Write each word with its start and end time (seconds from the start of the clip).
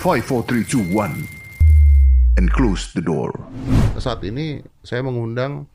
5, 0.00 0.24
4, 0.24 0.64
3, 0.64 0.64
2, 0.64 0.96
1. 0.96 2.40
And 2.40 2.48
close 2.48 2.96
the 2.96 3.04
door. 3.04 3.36
Saat 4.00 4.24
ini 4.24 4.64
saya 4.80 5.04
mengundang 5.04 5.68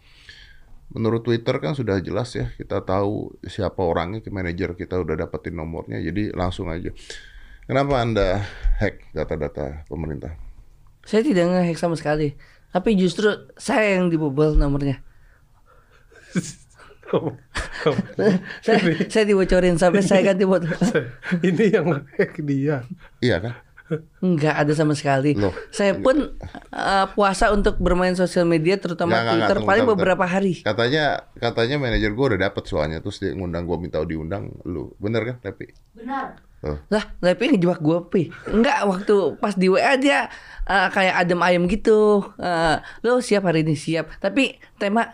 menurut 0.89 1.21
Twitter 1.21 1.53
kan 1.61 1.77
sudah 1.77 2.01
jelas 2.01 2.33
ya 2.33 2.49
kita 2.57 2.81
tahu 2.81 3.37
siapa 3.45 3.85
orangnya 3.85 4.25
ke 4.25 4.33
manajer 4.33 4.73
kita 4.73 4.97
udah 4.97 5.13
dapetin 5.13 5.53
nomornya 5.53 6.01
jadi 6.01 6.33
langsung 6.33 6.73
aja. 6.73 6.89
Kenapa 7.69 8.01
Anda 8.01 8.41
hack 8.81 9.13
data-data 9.13 9.85
pemerintah? 9.85 10.33
Saya 11.05 11.21
tidak 11.21 11.45
ngehack 11.45 11.77
sama 11.77 11.93
sekali. 11.93 12.33
Tapi 12.73 12.97
justru 12.97 13.29
saya 13.61 14.01
yang 14.01 14.09
dibobol 14.09 14.57
nomornya. 14.57 15.05
saya, 18.65 18.79
saya 19.05 19.25
dibocorin 19.29 19.77
sampai 19.77 20.01
saya 20.01 20.33
ganti 20.33 20.49
bot. 20.49 20.65
Ini 21.45 21.77
yang 21.77 22.09
hack 22.17 22.41
dia. 22.41 22.81
Iya 23.21 23.37
kan? 23.37 23.64
Enggak 24.25 24.55
ada 24.65 24.73
sama 24.73 24.97
sekali. 24.97 25.37
Loh. 25.37 25.53
Saya 25.69 25.93
pun 25.93 26.33
uh, 26.73 27.05
puasa 27.13 27.53
untuk 27.53 27.77
bermain 27.77 28.17
sosial 28.17 28.49
media 28.49 28.81
terutama 28.81 29.13
Nggak, 29.13 29.21
nggak, 29.21 29.33
Twitter 29.33 29.45
nggak, 29.45 29.55
tunggu, 29.61 29.69
paling 29.69 29.85
tunggu, 29.85 29.97
beberapa 29.99 30.25
tunggu. 30.25 30.35
hari. 30.41 30.53
Katanya 30.65 31.05
katanya 31.37 31.75
manajer 31.77 32.11
gue 32.13 32.25
udah 32.33 32.39
dapet 32.49 32.63
soalnya 32.65 32.97
terus 32.99 33.21
dia 33.21 33.37
ngundang 33.37 33.69
gue 33.69 33.77
minta 33.77 34.01
diundang 34.01 34.49
lu. 34.65 34.89
Bener 34.97 35.21
kan, 35.21 35.35
Lepi? 35.45 35.69
Benar. 35.93 36.41
Oh. 36.65 36.81
Lah, 36.89 37.05
tapi 37.21 37.53
ngejebak 37.53 37.77
gue 37.77 37.97
pi. 38.09 38.21
Enggak, 38.49 38.89
waktu 38.89 39.37
pas 39.37 39.53
di 39.53 39.69
WA 39.69 40.01
dia 40.01 40.33
uh, 40.65 40.89
kayak 40.89 41.21
adem 41.21 41.37
ayem 41.45 41.63
gitu. 41.69 42.25
Uh, 42.41 42.81
lo 43.05 43.21
siap 43.21 43.45
hari 43.45 43.61
ini 43.61 43.77
siap. 43.77 44.09
Tapi 44.17 44.57
tema 44.81 45.05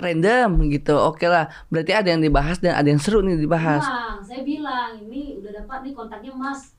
random 0.00 0.64
gitu. 0.72 0.96
Oke 0.96 1.28
lah. 1.28 1.52
Berarti 1.68 1.92
ada 1.92 2.08
yang 2.08 2.24
dibahas 2.24 2.56
dan 2.64 2.80
ada 2.80 2.88
yang 2.88 2.96
seru 2.96 3.20
nih 3.20 3.36
dibahas. 3.36 3.84
Bang, 3.84 4.24
saya 4.24 4.40
bilang 4.40 4.96
ini 5.04 5.36
udah 5.44 5.60
dapat 5.60 5.84
nih 5.84 5.92
kontaknya 5.92 6.32
Mas 6.32 6.72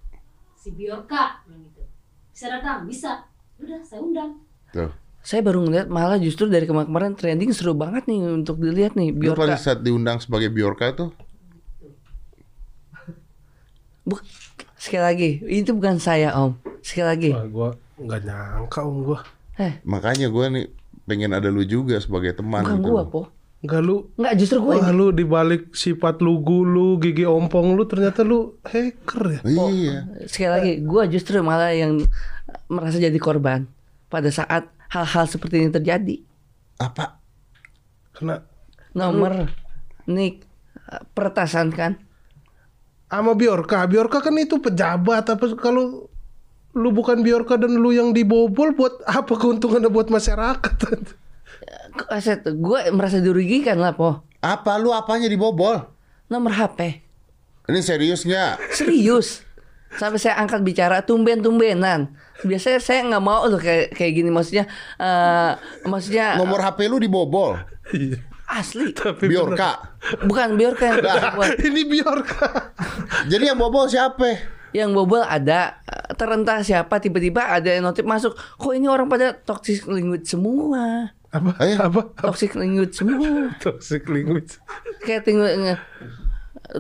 si 0.66 0.74
Biorka 0.74 1.46
bilang 1.46 1.62
gitu. 1.62 1.86
Bisa 2.34 2.50
datang, 2.50 2.90
bisa. 2.90 3.22
Udah, 3.56 3.78
saya 3.80 4.02
undang. 4.02 4.42
Tuh. 4.74 4.90
Saya 5.22 5.42
baru 5.42 5.62
ngeliat 5.62 5.86
malah 5.88 6.18
justru 6.18 6.46
dari 6.46 6.66
kemarin-kemarin 6.66 7.14
trending 7.14 7.50
seru 7.50 7.74
banget 7.74 8.06
nih 8.06 8.22
untuk 8.24 8.58
dilihat 8.58 8.94
nih 8.94 9.10
Lu 9.10 9.34
pada 9.34 9.54
Biorka. 9.54 9.58
saat 9.58 9.80
diundang 9.82 10.18
sebagai 10.18 10.50
Biorka 10.50 10.90
itu 10.90 11.14
Bu- 14.02 14.22
sekali 14.76 15.02
lagi, 15.04 15.30
itu 15.44 15.74
bukan 15.74 15.98
saya 15.98 16.30
Om. 16.36 16.54
Sekali 16.82 17.06
lagi. 17.08 17.30
Wah, 17.32 17.46
gua 17.48 17.70
nggak 17.98 18.22
nyangka 18.22 18.80
om 18.82 19.02
gua. 19.02 19.20
Eh, 19.56 19.82
makanya 19.82 20.28
gue 20.28 20.46
nih 20.52 20.66
pengen 21.06 21.32
ada 21.32 21.50
lu 21.50 21.66
juga 21.66 21.98
sebagai 21.98 22.36
teman 22.36 22.62
bukan 22.62 22.78
gitu. 22.78 22.90
gua, 22.92 23.02
Po. 23.08 23.22
Enggak 23.66 23.82
lu 23.82 24.14
Enggak, 24.16 24.34
justru 24.38 24.58
gue. 24.62 24.74
Wah 24.78 24.94
lu 24.94 25.10
dibalik 25.10 25.74
sifat 25.74 26.22
lugu 26.22 26.62
lu, 26.62 27.02
gigi 27.02 27.26
ompong 27.26 27.74
lu 27.74 27.84
ternyata 27.90 28.22
lu 28.22 28.62
hacker 28.62 29.24
ya. 29.28 29.42
Iya. 29.44 29.98
Sekali 30.30 30.52
lagi, 30.54 30.72
gue 30.86 31.04
justru 31.10 31.42
malah 31.42 31.74
yang 31.74 32.06
merasa 32.70 33.02
jadi 33.02 33.18
korban 33.18 33.66
pada 34.08 34.30
saat 34.30 34.70
hal-hal 34.94 35.26
seperti 35.26 35.66
ini 35.66 35.74
terjadi. 35.74 36.22
Apa? 36.78 37.18
Kena 38.14 38.46
Nomor, 38.96 39.52
nik, 40.08 40.48
peretasan 41.12 41.74
kan? 41.76 42.00
sama 43.16 43.32
Biorka. 43.38 43.86
Biorka 43.88 44.20
kan 44.20 44.36
itu 44.36 44.60
pejabat 44.60 45.30
apa 45.30 45.46
kalau 45.56 46.10
lu 46.76 46.90
bukan 46.92 47.24
Biorka 47.24 47.56
dan 47.56 47.80
lu 47.80 47.96
yang 47.96 48.12
dibobol 48.12 48.76
buat 48.76 49.00
apa 49.08 49.40
keuntungannya 49.40 49.88
buat 49.88 50.12
masyarakat? 50.12 50.78
Aset, 52.12 52.44
gue 52.46 52.80
merasa 52.92 53.18
dirugikan 53.24 53.80
lah, 53.80 53.96
po. 53.96 54.22
Apa 54.44 54.78
lu 54.78 54.92
apanya 54.92 55.26
dibobol? 55.26 55.82
Nomor 56.26 56.54
HP, 56.54 57.02
Ini 57.66 57.80
serius 57.82 58.26
nggak? 58.26 58.62
serius. 58.74 59.42
Sampai 59.96 60.20
saya 60.20 60.36
angkat 60.38 60.60
bicara 60.62 61.02
tumben-tumbenan. 61.08 62.12
Biasanya 62.44 62.84
saya 62.84 63.00
nggak 63.08 63.24
mau 63.24 63.48
loh 63.48 63.58
kayak 63.58 63.96
kayak 63.96 64.12
gini 64.12 64.28
maksudnya, 64.28 64.68
eh 65.00 65.54
maksudnya 65.88 66.36
Nomor 66.36 66.60
HP 66.60 66.92
lu 66.92 67.00
dibobol. 67.00 67.56
Iya. 67.96 68.20
asli. 68.46 68.94
Tapi 68.94 69.26
Biorka. 69.26 69.98
Bukan 70.28 70.60
Biorka 70.60 70.84
yang 70.94 71.02
buat. 71.34 71.58
Ini 71.58 71.82
Biorka. 71.88 72.76
Jadi 73.32 73.44
yang 73.50 73.58
bobol 73.58 73.90
siapa? 73.90 74.54
yang 74.76 74.92
bobol 74.92 75.24
ada 75.24 75.80
terentah 76.20 76.60
siapa 76.60 77.00
tiba-tiba 77.00 77.48
ada 77.48 77.72
yang 77.72 77.88
notif 77.88 78.04
masuk 78.04 78.36
kok 78.36 78.74
ini 78.76 78.92
orang 78.92 79.08
pada 79.08 79.32
toxic 79.32 79.88
language 79.88 80.28
semua 80.28 81.16
Apa? 81.30 81.50
Ayo. 81.60 81.76
Apa? 81.82 82.02
Toxic 82.18 82.54
language 82.54 82.94
semua 82.94 83.50
Toxic 83.64 84.04
language. 84.06 84.60
kayak 85.02 85.24
tinggal 85.24 85.50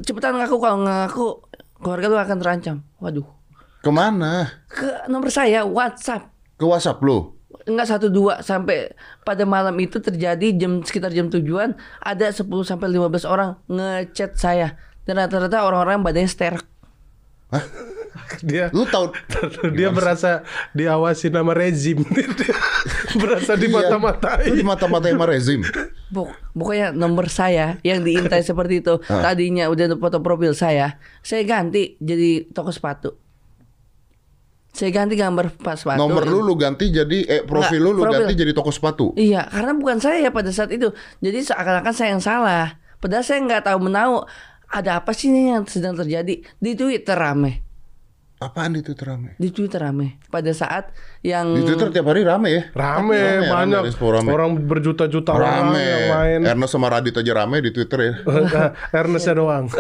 cepetan 0.02 0.36
ngaku 0.36 0.56
kalau 0.58 0.78
ngaku 0.82 1.26
keluarga 1.78 2.06
lu 2.08 2.18
akan 2.18 2.38
terancam 2.38 2.78
waduh 2.98 3.28
Ke 3.80 3.90
mana? 3.90 4.50
ke 4.66 5.06
nomor 5.06 5.30
saya 5.30 5.62
WhatsApp 5.62 6.30
Ke 6.56 6.66
WhatsApp 6.66 7.02
lu? 7.02 7.34
enggak 7.66 7.88
satu 7.88 8.08
dua 8.10 8.42
sampai 8.42 8.94
pada 9.22 9.42
malam 9.42 9.74
itu 9.78 9.98
terjadi 9.98 10.54
jam 10.54 10.82
sekitar 10.82 11.10
jam 11.10 11.32
tujuan 11.32 11.74
ada 11.98 12.30
10 12.30 12.46
sampai 12.62 12.88
15 12.92 13.26
orang 13.26 13.58
ngechat 13.66 14.38
saya 14.38 14.78
dan 15.04 15.18
rata-rata 15.18 15.64
orang-orang 15.64 16.04
badannya 16.04 16.28
sterek 16.28 16.62
Dia 18.42 18.70
Lu 18.70 18.84
tahu? 18.84 19.12
dia 19.78 19.90
merasa 19.90 20.42
diawasi 20.72 21.30
nama 21.30 21.52
rezim. 21.52 22.02
Dia 22.06 22.56
merasa 23.14 23.54
di 23.54 23.66
Iya. 23.66 23.76
mata-matai. 23.76 24.48
Lu 24.48 24.56
di 24.56 24.64
mata-matai 24.64 25.12
sama 25.12 25.26
rezim. 25.26 25.60
Pok- 26.08 26.32
pokoknya 26.54 26.92
nomor 26.92 27.28
saya 27.28 27.76
yang 27.82 28.00
diintai 28.02 28.40
seperti 28.40 28.80
itu 28.80 28.96
tadinya 29.04 29.68
udah 29.68 29.96
foto 29.96 30.20
profil 30.20 30.54
saya 30.54 30.96
saya 31.20 31.44
ganti 31.44 31.98
jadi 31.98 32.48
toko 32.48 32.70
sepatu 32.70 33.18
saya 34.70 34.94
ganti 34.94 35.16
gambar 35.16 35.50
pas 35.56 35.76
sepatu 35.76 35.98
Nomor 35.98 36.24
lu 36.24 36.40
lu 36.42 36.54
ganti 36.54 36.88
jadi 36.88 37.18
eh 37.26 37.42
profil 37.42 37.80
Nggak, 37.80 37.86
lu 37.86 37.92
lu 37.92 38.02
profil. 38.02 38.16
ganti 38.22 38.34
jadi 38.38 38.52
toko 38.54 38.70
sepatu. 38.70 39.06
iya 39.16 39.44
karena 39.46 39.74
bukan 39.74 39.98
saya 39.98 40.30
pada 40.30 40.52
saat 40.52 40.70
itu 40.70 40.94
jadi 41.20 41.42
seakan-akan 41.42 41.92
saya 41.92 42.10
yang 42.12 42.22
salah 42.22 42.78
padahal 42.98 43.26
saya 43.26 43.42
nggak 43.42 43.66
tahu 43.66 43.80
menahu 43.82 44.24
ada 44.68 45.00
apa 45.00 45.12
sih 45.12 45.28
nih 45.28 45.58
yang 45.58 45.64
sedang 45.66 45.98
terjadi 45.98 46.38
di 46.38 46.72
Twitter 46.72 47.18
rame 47.18 47.65
Apaan 48.36 48.76
itu 48.76 48.92
rame? 48.98 49.32
di 49.36 49.48
Twitter 49.48 49.80
rame 49.80 50.20
pada 50.28 50.52
saat 50.52 50.92
yang 51.22 51.56
Di 51.56 51.64
Twitter 51.64 51.88
tiap 51.90 52.04
hari 52.06 52.22
rame 52.22 52.50
ya? 52.50 52.62
Rame, 52.70 53.16
Rame, 53.16 53.48
banyak 53.48 53.82
rame, 53.88 54.12
rame. 54.12 54.30
orang 54.30 54.52
berjuta-juta 54.62 55.32
orang 55.32 55.72
Rame. 55.72 55.80
yang 55.82 56.04
main. 56.12 56.40
Ernest 56.46 56.72
sama 56.72 56.88
Radit 56.90 57.16
aja 57.16 57.32
rame 57.34 57.58
di 57.60 57.72
Twitter 57.72 57.96
ya. 57.98 58.14
Ernestnya 59.00 59.34
doang. 59.34 59.72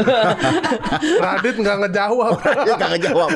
Radit 1.25 1.55
nggak 1.57 1.77
ngejawab. 1.83 2.33
Dia 2.63 2.75
kagak 2.75 3.01
jawab. 3.03 3.29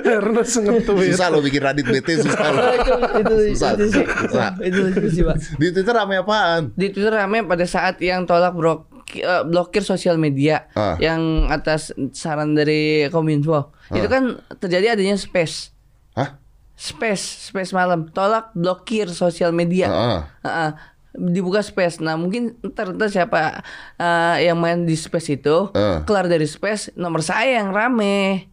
Ernest 0.00 0.54
nge-tweet. 0.56 1.10
Susah 1.10 1.26
lo 1.28 1.38
bikin 1.40 1.60
Radit 1.60 1.86
bete 1.90 2.12
susah 2.16 2.46
lo. 2.46 2.60
itu 2.70 2.92
itu 3.18 3.34
Susah, 3.52 3.70
itu 3.74 3.84
sih 3.90 4.04
susah. 4.06 4.50
itu 4.60 4.80
sih 5.10 5.22
pak 5.24 5.36
Di 5.56 5.66
Twitter 5.70 5.94
rame 5.96 6.14
apaan? 6.16 6.62
di 6.72 6.86
Twitter 6.88 7.14
rame 7.16 7.42
pada 7.42 7.64
saat 7.64 7.98
yang 7.98 8.22
tolak 8.22 8.54
brok 8.54 8.86
eh, 9.14 9.42
blokir 9.42 9.82
sosial 9.82 10.16
media 10.16 10.70
Ah. 10.72 10.94
yang 10.96 11.46
atas 11.46 11.90
saran 12.10 12.54
dari 12.54 13.06
Kominfo. 13.08 13.74
Itu 13.90 14.06
kan 14.06 14.38
terjadi 14.56 14.94
adanya 14.94 15.14
space. 15.14 15.74
Hah? 16.14 16.38
Space, 16.74 17.50
space 17.50 17.70
malam. 17.70 18.08
Tolak 18.08 18.52
blokir 18.52 19.08
sosial 19.08 19.50
media. 19.50 19.88
Heeh. 19.88 20.20
Heeh. 20.42 20.72
dibuka 21.10 21.58
space. 21.58 21.98
Nah, 21.98 22.14
mungkin 22.14 22.54
ntar, 22.62 22.94
ntar 22.94 23.10
siapa 23.10 23.66
eh, 23.98 24.46
yang 24.46 24.54
main 24.54 24.86
di 24.86 24.94
space 24.94 25.34
itu 25.34 25.66
Ah. 25.74 26.06
keluar 26.06 26.30
dari 26.30 26.46
space 26.46 26.94
nomor 26.94 27.18
saya 27.20 27.58
yang 27.58 27.74
rame. 27.74 28.46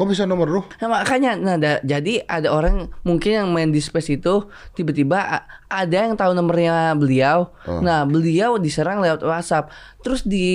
Kok 0.00 0.08
bisa 0.08 0.24
nomor 0.24 0.48
lu? 0.48 0.64
Nah, 0.80 0.88
makanya 0.88 1.36
nah 1.36 1.60
da- 1.60 1.84
jadi 1.84 2.24
ada 2.24 2.48
orang 2.48 2.88
mungkin 3.04 3.36
yang 3.36 3.48
main 3.52 3.68
di 3.68 3.84
space 3.84 4.16
itu 4.16 4.48
tiba-tiba 4.72 5.44
ada 5.68 5.92
yang 5.92 6.16
tahu 6.16 6.32
nomornya 6.32 6.96
beliau. 6.96 7.52
Oh. 7.68 7.84
Nah, 7.84 8.08
beliau 8.08 8.56
diserang 8.56 9.04
lewat 9.04 9.20
WhatsApp. 9.20 9.68
Terus 10.00 10.24
di 10.24 10.48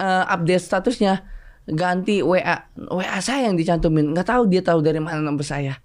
eh, 0.00 0.24
update 0.32 0.64
statusnya 0.64 1.28
ganti 1.68 2.24
WA. 2.24 2.72
WA 2.88 3.20
saya 3.20 3.52
yang 3.52 3.60
dicantumin. 3.60 4.16
nggak 4.16 4.32
tahu 4.32 4.48
dia 4.48 4.64
tahu 4.64 4.80
dari 4.80 4.96
mana 4.96 5.20
nomor 5.20 5.44
saya. 5.44 5.76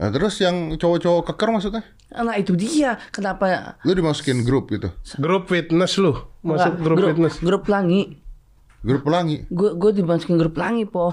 Nah, 0.00 0.08
terus 0.08 0.40
yang 0.40 0.80
cowok-cowok 0.80 1.28
keker 1.28 1.48
maksudnya? 1.52 1.82
Nah, 2.08 2.40
itu 2.40 2.56
dia. 2.56 2.96
Kenapa 3.12 3.76
Lu 3.84 3.92
dimasukin 3.92 4.48
grup 4.48 4.72
gitu. 4.72 4.88
Grup 5.20 5.52
fitness 5.52 6.00
lu. 6.00 6.16
Masuk 6.40 6.80
Nggak, 6.80 6.84
grup, 6.88 6.96
fitness. 7.12 7.34
Grup 7.44 7.62
pelangi. 7.68 8.16
Grup 8.80 9.02
pelangi. 9.04 9.44
Gue 9.52 9.76
gue 9.76 9.90
dimasukin 9.92 10.38
grup 10.38 10.56
pelangi, 10.56 10.86
Po. 10.88 11.10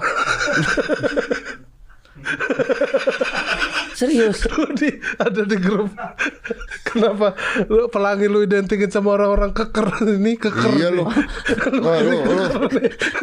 Serius. 3.96 4.44
Lu 4.52 4.68
di, 4.76 4.90
ada 5.16 5.42
di 5.46 5.56
grup. 5.56 5.88
Kenapa 6.84 7.32
lu 7.70 7.88
pelangi 7.88 8.28
lu 8.28 8.44
identikin 8.44 8.92
sama 8.92 9.16
orang-orang 9.16 9.56
keker 9.56 9.88
ini 10.04 10.36
keker. 10.36 10.72
Iya 10.76 10.88
lu. 10.92 11.04
Lu, 11.72 11.80
lu 11.80 12.16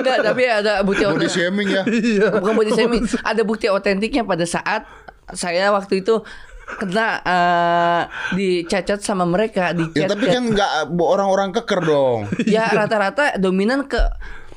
Enggak, 0.01 0.17
tapi 0.23 0.43
ada 0.49 0.81
bukti 0.81 1.03
body 1.05 1.29
shaming 1.29 1.69
ya. 1.69 1.83
Iya. 1.85 2.27
Bukan 2.41 2.53
body 2.57 2.71
shaming, 2.73 3.03
ada 3.21 3.41
bukti 3.45 3.69
otentiknya 3.69 4.25
pada 4.25 4.45
saat 4.49 4.89
saya 5.33 5.69
waktu 5.71 6.01
itu 6.01 6.25
kena 6.63 7.21
eh, 7.21 8.01
dicacat 8.33 9.03
sama 9.03 9.27
mereka 9.27 9.75
di 9.75 9.83
Ya 9.93 10.07
tapi 10.09 10.25
kan 10.31 10.47
nggak 10.47 10.89
orang-orang 10.95 11.53
keker 11.53 11.81
dong. 11.85 12.25
ya 12.47 12.71
rata-rata 12.71 13.37
dominan 13.37 13.85
ke 13.85 13.99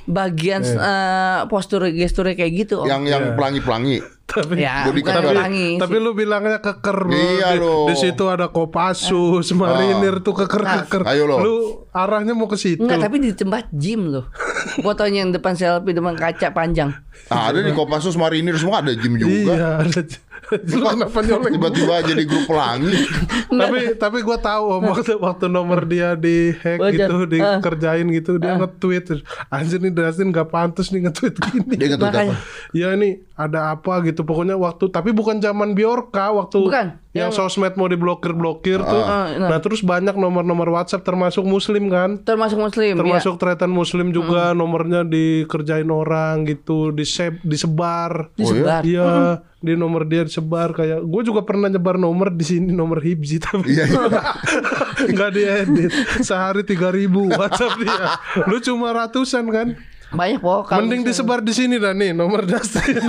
bagian 0.06 0.62
eh, 0.62 1.40
postur 1.50 1.90
gesturnya 1.90 2.38
kayak 2.38 2.52
gitu. 2.66 2.82
Om. 2.82 2.88
Yang 2.88 3.02
yang 3.10 3.24
pelangi-pelangi. 3.34 3.98
Tapi 4.26 4.58
ya, 4.58 4.90
body 4.90 5.06
bukan 5.06 5.14
keker. 5.14 5.30
pelangi. 5.30 5.68
tapi 5.78 5.96
lu 6.02 6.10
bilangnya 6.10 6.58
keker. 6.58 6.98
Iya, 7.14 7.54
di, 7.54 7.62
lo. 7.62 7.86
di 7.86 7.94
situ 7.94 8.26
ada 8.26 8.50
Kopassus, 8.50 9.54
Marinir 9.54 10.18
tuh 10.18 10.34
keker-keker. 10.34 11.06
Nah, 11.06 11.14
ayo, 11.14 11.30
lo. 11.30 11.36
Lu 11.38 11.56
arahnya 11.94 12.34
mau 12.34 12.50
ke 12.50 12.58
situ. 12.58 12.82
Enggak, 12.82 13.06
tapi 13.06 13.22
di 13.22 13.30
tempat 13.38 13.70
gym 13.70 14.10
loh. 14.10 14.26
Fotonya 14.84 15.22
yang 15.22 15.30
depan 15.30 15.54
selfie 15.54 15.94
depan 15.94 16.18
kaca 16.18 16.50
panjang. 16.50 16.90
Ah, 17.30 17.54
ada 17.54 17.62
di 17.62 17.70
Kopassus 17.70 18.18
Marinir 18.18 18.58
semua 18.58 18.82
ada 18.82 18.90
gym 18.98 19.14
juga. 19.14 19.54
Iya, 19.54 19.68
ada. 19.86 20.00
Lu 20.48 20.86
kenapa 20.86 21.18
nyolek? 21.20 21.50
Tiba-tiba 21.52 21.94
jadi 22.04 22.22
grup 22.22 22.44
pelangi. 22.46 22.94
tapi 23.60 23.78
tapi 23.96 24.18
gua 24.20 24.36
tahu 24.36 24.64
om 24.72 24.82
waktu 24.88 25.12
waktu 25.16 25.46
nomor 25.46 25.82
dia 25.82 26.14
di 26.14 26.52
hack 26.52 26.78
Wajar. 26.78 27.08
gitu 27.08 27.14
Ah. 27.16 27.58
dikerjain 27.58 28.06
gitu 28.10 28.30
dia 28.36 28.54
nge-tweet 28.54 29.02
terus, 29.04 29.22
anjir 29.48 29.78
nih 29.78 29.90
Dustin 29.90 30.28
gak 30.28 30.48
pantas 30.48 30.88
nih 30.88 31.04
nge-tweet 31.04 31.34
gini 31.36 31.74
Dia 31.74 31.88
nge-tweet 31.90 32.10
Makanya. 32.10 32.32
apa? 32.32 32.72
ya 32.72 32.88
ini 32.92 33.08
ada 33.32 33.72
apa 33.72 34.00
gitu 34.02 34.22
pokoknya 34.22 34.54
waktu 34.54 34.88
tapi 34.88 35.10
bukan 35.10 35.38
zaman 35.38 35.72
Biorka 35.72 36.32
waktu 36.32 36.58
Bukan. 36.60 36.86
Yang 37.18 37.30
sosmed 37.30 37.74
mau 37.74 37.86
diblokir-blokir 37.86 38.78
tuh 38.78 39.02
Ah, 39.02 39.32
nah. 39.32 39.48
nah. 39.48 39.58
terus 39.58 39.80
banyak 39.80 40.12
nomor-nomor 40.12 40.68
WhatsApp 40.70 41.02
termasuk 41.02 41.42
muslim 41.42 41.86
kan 41.86 42.20
Termasuk 42.20 42.58
muslim. 42.58 42.92
ya. 42.92 42.98
termasuk 42.98 43.34
tretan 43.36 43.70
muslim 43.70 44.10
juga 44.10 44.52
nomornya 44.52 45.02
dikerjain 45.02 45.86
orang 45.86 46.44
gitu 46.44 46.90
di 46.90 47.04
disebar 47.42 48.28
Disebar. 48.34 48.82
Iya, 48.82 49.40
di 49.56 49.72
nomor 49.72 50.04
dia 50.04 50.22
disebar 50.22 50.70
kayak 50.70 51.00
gue 51.00 51.22
juga 51.24 51.40
pernah 51.40 51.66
nyebar 51.66 51.96
nomor 51.96 52.28
di 52.28 52.44
sini 52.44 52.70
nomor 52.70 53.00
hibzi 53.00 53.38
tapi 53.38 53.72
Iya, 53.72 53.84
iya. 53.84 54.20
nggak 55.12 55.30
diedit 55.32 55.90
sehari 56.20 56.62
tiga 56.62 56.88
ribu 56.88 57.26
WhatsApp 57.28 57.74
dia 57.76 58.20
lu 58.44 58.60
cuma 58.60 58.92
ratusan 58.92 59.44
kan 59.48 59.68
Banyak 60.08 60.38
po. 60.38 60.62
kalau 60.62 60.82
mending 60.82 61.02
misalnya- 61.02 61.18
disebar 61.18 61.38
di 61.40 61.50
sini 61.50 61.76
dah 61.76 61.90
nih 61.90 62.10
nomor 62.10 62.44
Dustin 62.44 63.02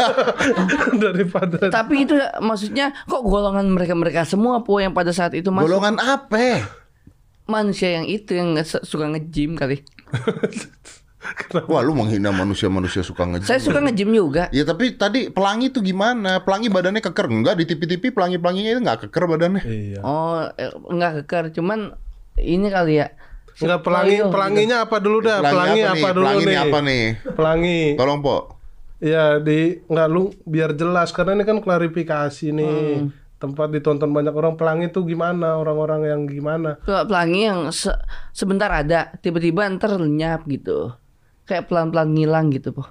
daripada 1.03 1.69
Tapi 1.69 2.03
itu 2.03 2.13
maksudnya 2.39 2.89
kok 3.03 3.21
golongan 3.21 3.67
mereka-mereka 3.67 4.23
semua 4.23 4.59
po 4.59 4.77
yang 4.77 4.91
pada 4.91 5.09
saat 5.09 5.31
itu 5.31 5.47
masuk 5.47 5.67
Golongan 5.67 5.97
apa? 5.97 6.65
manusia 7.45 7.93
yang 7.93 8.03
itu 8.03 8.33
yang 8.33 8.51
nge- 8.53 8.83
suka 8.83 9.07
nge-gym 9.07 9.55
kali. 9.55 9.79
Wah, 11.65 11.79
lu 11.79 11.91
menghina 11.91 12.27
manusia-manusia 12.29 13.01
suka 13.01 13.23
nge 13.25 13.43
Saya 13.43 13.59
suka 13.59 13.79
nge-gym 13.79 14.11
juga. 14.11 14.47
Ya 14.49 14.63
tapi 14.63 14.91
tadi 14.93 15.27
pelangi 15.27 15.67
tuh 15.67 15.79
gimana? 15.79 16.39
Pelangi 16.41 16.67
badannya 16.67 16.99
keker 16.99 17.23
enggak 17.25 17.55
di 17.55 17.65
TV-TV 17.65 18.11
pelangi-pelanginya 18.11 18.69
itu 18.69 18.81
enggak 18.81 18.99
keker 19.05 19.23
badannya. 19.27 19.63
iya 19.63 19.99
Oh, 20.01 20.43
eh, 20.49 20.71
enggak 20.87 21.23
keker, 21.23 21.43
cuman 21.53 21.95
ini 22.37 22.67
kali 22.67 22.93
ya. 22.97 23.11
Nggak 23.57 23.81
pelangi 23.81 24.17
Loyo, 24.21 24.29
pelanginya 24.29 24.77
apa 24.85 24.97
dulu 25.01 25.17
dah 25.25 25.37
pelangi, 25.41 25.81
apa, 25.81 25.93
nih? 25.97 26.03
dulu 26.13 26.25
pelangi 26.25 26.45
nih 26.45 26.57
apa 26.61 26.77
nih? 26.85 27.03
pelangi 27.33 27.81
Tolong, 27.97 28.19
Po. 28.21 28.37
Ya 28.97 29.37
di 29.37 29.81
nggak 29.85 30.07
lu 30.09 30.33
biar 30.45 30.73
jelas 30.73 31.09
karena 31.13 31.37
ini 31.37 31.45
kan 31.45 31.57
klarifikasi 31.61 32.49
nih 32.53 33.05
tempat 33.37 33.69
ditonton 33.69 34.09
banyak 34.09 34.33
orang 34.33 34.57
pelangi 34.57 34.89
tuh 34.89 35.05
gimana 35.05 35.61
orang-orang 35.61 36.09
yang 36.09 36.21
gimana 36.25 36.81
Kalau 36.81 37.05
pelangi 37.05 37.45
yang 37.45 37.69
se- 37.69 37.97
sebentar 38.33 38.69
ada, 38.73 39.13
tiba-tiba 39.21 39.69
ntar 39.77 39.93
lenyap 39.93 40.49
gitu. 40.49 40.93
Kayak 41.45 41.69
pelan-pelan 41.69 42.11
ngilang 42.17 42.49
gitu, 42.49 42.73
po. 42.73 42.83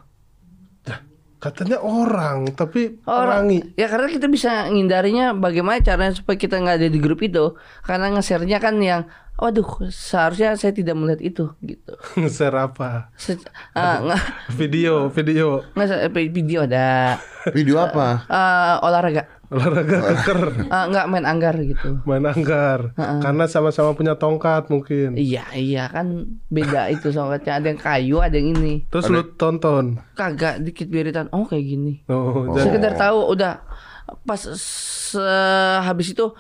katanya 1.37 1.79
orang 1.85 2.49
tapi 2.57 2.97
Orang, 3.05 3.45
pelangi 3.45 3.61
ya 3.77 3.87
karena 3.93 4.09
kita 4.09 4.27
bisa 4.27 4.67
ngindarinya 4.73 5.37
bagaimana 5.37 5.79
caranya 5.85 6.17
supaya 6.17 6.41
kita 6.41 6.59
nggak 6.59 6.77
ada 6.81 6.89
di 6.89 6.99
grup 6.99 7.21
itu. 7.23 7.55
Karena 7.85 8.09
nge-share-nya 8.17 8.59
kan 8.59 8.81
yang, 8.81 9.05
waduh, 9.37 9.69
seharusnya 9.89 10.57
saya 10.57 10.73
tidak 10.73 10.97
melihat 10.97 11.21
itu 11.21 11.45
gitu. 11.61 11.93
share 12.35 12.57
apa? 12.57 13.13
Se- 13.17 13.37
ah, 13.73 14.01
nggak 14.01 14.23
video 14.57 15.09
video. 15.09 15.61
Nggak 15.73 16.13
video 16.33 16.65
ada. 16.65 17.21
Video 17.53 17.79
apa? 17.79 18.27
Ah, 18.27 18.83
olahraga, 18.83 19.31
olahraga 19.55 20.03
keker 20.03 20.67
Ah, 20.67 20.91
nggak 20.91 21.07
main 21.07 21.23
anggar 21.23 21.55
gitu. 21.61 22.03
main 22.03 22.25
anggar. 22.25 22.91
Karena 22.97 23.45
sama-sama 23.47 23.95
punya 23.95 24.17
tongkat 24.17 24.67
mungkin. 24.67 25.15
Iya 25.15 25.47
iya 25.55 25.87
kan 25.87 26.27
beda 26.49 26.91
itu 26.91 27.15
soalnya 27.15 27.61
ada 27.61 27.67
yang 27.71 27.79
kayu 27.79 28.19
ada 28.19 28.35
yang 28.35 28.57
ini. 28.59 28.89
Terus 28.91 29.07
lu 29.07 29.23
tonton? 29.39 30.01
Kagak 30.19 30.65
dikit 30.65 30.91
biritan. 30.91 31.31
Oh 31.31 31.47
kayak 31.47 31.65
gini. 31.65 32.03
Oh, 32.11 32.51
jadi 32.57 32.73
sekedar 32.73 32.93
tahu 32.99 33.31
udah. 33.31 33.63
Pas 34.27 34.43
habis 35.83 36.15
itu 36.15 36.35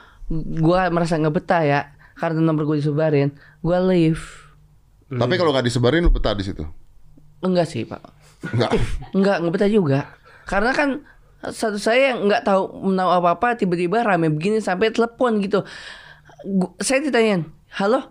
gua 0.58 0.90
merasa 0.90 1.14
nggak 1.14 1.34
betah 1.34 1.62
ya 1.62 1.80
karena 2.16 2.40
nomor 2.40 2.64
gue 2.64 2.80
disebarin 2.80 3.30
gua 3.60 3.78
leave. 3.78 4.20
Tapi 5.06 5.34
kalau 5.36 5.54
nggak 5.54 5.68
disebarin 5.68 6.02
lu 6.02 6.10
betah 6.10 6.34
di 6.34 6.42
situ. 6.42 6.64
enggak 7.38 7.68
sih 7.68 7.84
pak. 7.84 8.02
Enggak. 8.50 8.70
enggak 9.14 9.36
nggak 9.38 9.52
betah 9.54 9.70
juga. 9.70 10.00
Karena 10.48 10.72
kan 10.72 11.04
satu 11.46 11.78
saya 11.78 12.16
yang 12.16 12.26
nggak 12.26 12.42
tahu 12.42 12.90
tahu 12.90 13.10
apa 13.12 13.28
apa 13.38 13.48
tiba-tiba 13.54 14.02
rame 14.02 14.32
begini 14.32 14.58
sampai 14.58 14.90
telepon 14.90 15.38
gitu. 15.38 15.62
Gu- 16.42 16.74
saya 16.80 17.04
ditanyain 17.04 17.46
halo? 17.76 18.02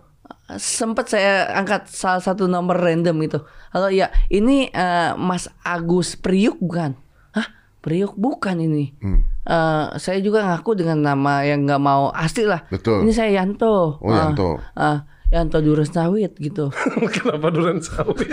Sempat 0.56 1.10
saya 1.10 1.50
angkat 1.52 1.90
salah 1.90 2.22
satu 2.22 2.46
nomor 2.46 2.78
random 2.78 3.18
gitu. 3.26 3.42
Halo 3.74 3.90
ya 3.90 4.08
ini 4.30 4.70
eh, 4.70 5.12
Mas 5.18 5.50
Agus 5.60 6.14
Priuk 6.14 6.56
bukan? 6.62 6.94
Hah? 7.34 7.50
Priuk 7.82 8.14
bukan 8.14 8.62
ini. 8.62 8.94
Hmm. 9.02 9.26
Eh, 9.46 9.86
saya 9.96 10.18
juga 10.18 10.42
ngaku 10.42 10.74
dengan 10.74 10.98
nama 11.00 11.40
yang 11.40 11.62
nggak 11.62 11.78
mau 11.78 12.10
asli 12.10 12.42
lah. 12.44 12.66
Betul. 12.66 13.06
ini 13.06 13.14
saya 13.14 13.30
Yanto. 13.32 13.94
Oh, 13.96 14.10
Ah, 14.10 14.26
Yanto. 14.26 14.58
ah, 14.74 14.98
Yanto 15.26 15.58
Durensawit 15.58 16.34
gitu. 16.34 16.74
Kenapa 17.14 17.50
duren 17.50 17.78
sawit? 17.78 18.26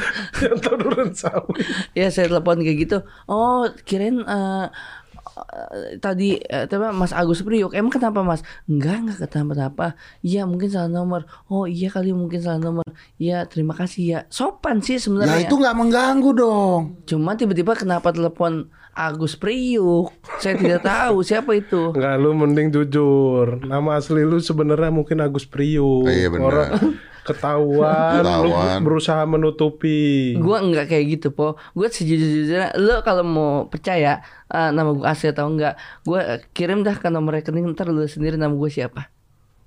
Yang 0.42 0.56
tahu 0.60 0.76
duren 0.80 1.10
sawit. 1.10 1.62
Ya 1.92 2.10
saya 2.10 2.26
telepon 2.26 2.58
kayak 2.60 2.78
gitu. 2.80 2.98
Oh 3.26 3.66
kirain 3.82 4.18
eh, 4.20 4.66
tadi 5.98 6.36
eh, 6.38 6.66
tapi 6.66 6.90
Mas 6.92 7.12
Agus 7.12 7.40
Priok 7.40 7.72
emang 7.72 7.92
kenapa 7.92 8.20
Mas? 8.20 8.40
Enggak 8.64 8.96
enggak 9.02 9.18
kenapa-napa. 9.30 9.94
Iya 10.20 10.44
mungkin 10.44 10.68
salah 10.68 10.90
nomor. 10.90 11.26
Oh 11.46 11.64
iya 11.64 11.88
kali 11.88 12.10
mungkin 12.10 12.40
salah 12.40 12.60
nomor. 12.60 12.86
Iya 13.16 13.46
terima 13.46 13.72
kasih. 13.74 14.02
Ya 14.02 14.20
sopan 14.28 14.80
sih 14.80 14.96
Ya 14.96 15.02
sebenarnya 15.02 15.46
itu 15.46 15.54
nggak 15.54 15.76
mengganggu 15.76 16.30
dong. 16.32 16.80
cuma 17.06 17.34
tiba-tiba 17.34 17.74
kenapa 17.74 18.10
telepon 18.10 18.68
Agus 18.90 19.38
Priuk? 19.38 20.10
Saya 20.42 20.58
tidak 20.58 20.82
tahu 20.82 21.22
siapa 21.28 21.54
itu? 21.54 21.94
Enggak, 21.94 22.14
lu 22.18 22.30
mending 22.34 22.68
jujur. 22.70 23.62
Nama 23.62 23.96
asli 23.96 24.26
lu 24.26 24.42
sebenarnya 24.42 24.90
mungkin 24.90 25.22
Agus 25.22 25.46
Priuk. 25.46 26.04
Oh, 26.04 26.10
iya, 26.10 26.26
benar. 26.28 26.44
Orang 26.44 26.70
ketahuan, 27.22 28.12
lu 28.16 28.22
Ketahuan. 28.22 28.78
berusaha 28.80 29.22
menutupi. 29.24 30.34
Gua 30.36 30.58
enggak 30.58 30.86
kayak 30.86 31.04
gitu 31.10 31.28
po 31.30 31.54
Gue 31.70 31.86
sejujurnya 31.86 32.76
Lo 32.76 33.00
kalau 33.00 33.22
mau 33.22 33.50
percaya 33.64 34.20
eh, 34.46 34.70
Nama 34.70 34.90
gue 34.90 35.04
asli 35.04 35.28
atau 35.28 35.46
enggak 35.46 35.74
Gue 36.02 36.20
kirim 36.50 36.80
dah 36.80 36.94
ke 36.94 37.06
nomor 37.06 37.34
rekening 37.34 37.66
Ntar 37.68 37.88
lu 37.88 38.04
sendiri 38.04 38.34
nama 38.34 38.50
gue 38.50 38.66
siapa 38.68 39.08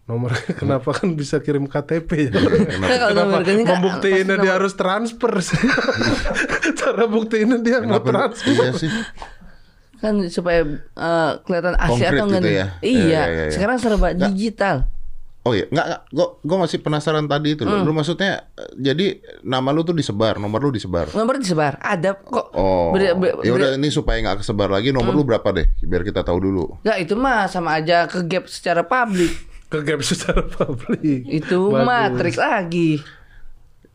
Nomornya 0.04 0.52
kenapa 0.60 0.92
kan 0.92 1.14
bisa 1.14 1.40
kirim 1.40 1.64
KTP 1.64 2.28
ya? 2.28 2.32
Kalau 2.36 3.16
nomor 3.16 3.40
Kenapa 3.40 3.40
rekening 3.40 3.64
kan 3.64 3.76
membuktiinnya 3.78 4.20
pasti 4.28 4.36
dia 4.36 4.44
nomor- 4.44 4.56
harus 4.60 4.74
transfer. 4.74 5.32
Cara 6.80 7.04
buktiinnya 7.06 7.58
dia 7.58 7.78
mau 7.80 8.00
Kenapa? 8.00 8.08
transfer. 8.30 8.52
Iya 8.52 8.70
sih. 8.76 8.92
kan 9.96 10.20
supaya 10.28 10.68
eh, 10.76 11.32
kelihatan 11.42 11.80
asli 11.80 12.04
atau 12.04 12.26
enggak 12.28 12.42
gitu 12.42 12.50
ya. 12.52 12.52
Iya, 12.52 12.68
Iya, 12.84 13.00
iya, 13.00 13.22
iya. 13.48 13.52
sekarang 13.52 13.78
serba 13.80 14.12
digital. 14.12 14.92
Oh 15.44 15.52
iya, 15.52 15.68
nggak, 15.68 15.86
nggak. 15.92 16.02
Gue 16.16 16.28
gue 16.40 16.58
masih 16.58 16.80
penasaran 16.80 17.28
tadi 17.28 17.60
itu. 17.60 17.68
Hmm. 17.68 17.84
Lu 17.84 17.92
maksudnya 17.92 18.48
eh, 18.56 18.72
jadi 18.80 19.20
nama 19.44 19.76
lu 19.76 19.84
tuh 19.84 19.92
disebar, 19.92 20.40
nomor 20.40 20.64
lu 20.64 20.72
disebar. 20.72 21.12
Nomor 21.12 21.36
disebar, 21.36 21.76
ada 21.84 22.16
kok. 22.16 22.56
Oh, 22.56 22.96
Ber- 22.96 23.12
ber- 23.20 23.44
ya 23.44 23.52
udah 23.52 23.76
ber- 23.76 23.78
ini 23.78 23.92
supaya 23.92 24.24
nggak 24.24 24.40
kesebar 24.40 24.72
lagi. 24.72 24.96
Nomor 24.96 25.12
lu 25.12 25.28
berapa 25.28 25.44
deh? 25.52 25.68
Biar 25.84 26.08
kita 26.08 26.24
tahu 26.24 26.40
dulu. 26.40 26.80
Nggak, 26.88 26.98
itu 27.04 27.14
mah 27.20 27.52
sama 27.52 27.76
aja 27.76 28.08
ke 28.08 28.24
gap 28.24 28.48
secara 28.48 28.88
publik. 28.88 29.36
Ke 29.74 29.82
gap 29.82 30.06
secara 30.06 30.46
publik. 30.46 31.26
Itu 31.28 31.74
mah 31.74 32.14
trik 32.14 32.38
lagi. 32.38 33.02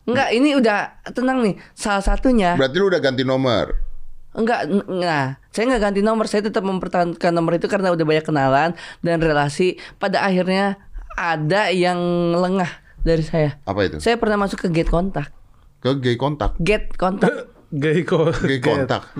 Enggak, 0.03 0.29
ini 0.33 0.57
udah 0.57 1.05
tenang 1.13 1.39
nih. 1.39 1.55
Salah 1.71 2.01
satunya 2.01 2.57
Berarti 2.57 2.75
lu 2.81 2.89
udah 2.89 3.01
ganti 3.01 3.23
nomor. 3.23 3.89
enggak 4.29 4.69
nah, 4.85 5.41
saya 5.49 5.65
nggak 5.65 5.81
ganti 5.81 6.01
nomor, 6.05 6.29
saya 6.29 6.45
tetap 6.45 6.61
mempertahankan 6.61 7.33
nomor 7.33 7.57
itu 7.57 7.65
karena 7.65 7.89
udah 7.89 8.05
banyak 8.05 8.25
kenalan 8.25 8.69
dan 9.01 9.17
relasi. 9.17 9.79
Pada 9.97 10.21
akhirnya 10.21 10.77
ada 11.13 11.69
yang 11.69 11.99
lengah 12.33 12.69
dari 12.99 13.23
saya. 13.23 13.57
Apa 13.63 13.85
itu? 13.85 13.97
Saya 13.97 14.17
pernah 14.17 14.41
masuk 14.41 14.59
ke 14.59 14.69
gate 14.69 14.89
kontak. 14.89 15.31
Ke 15.79 15.95
gay 15.95 16.15
kontak. 16.15 16.59
Gate 16.59 16.91
kontak. 16.93 17.31
Gay 17.69 18.01
kok. 18.01 18.33
Gay 18.41 18.57
kontak. 18.57 19.13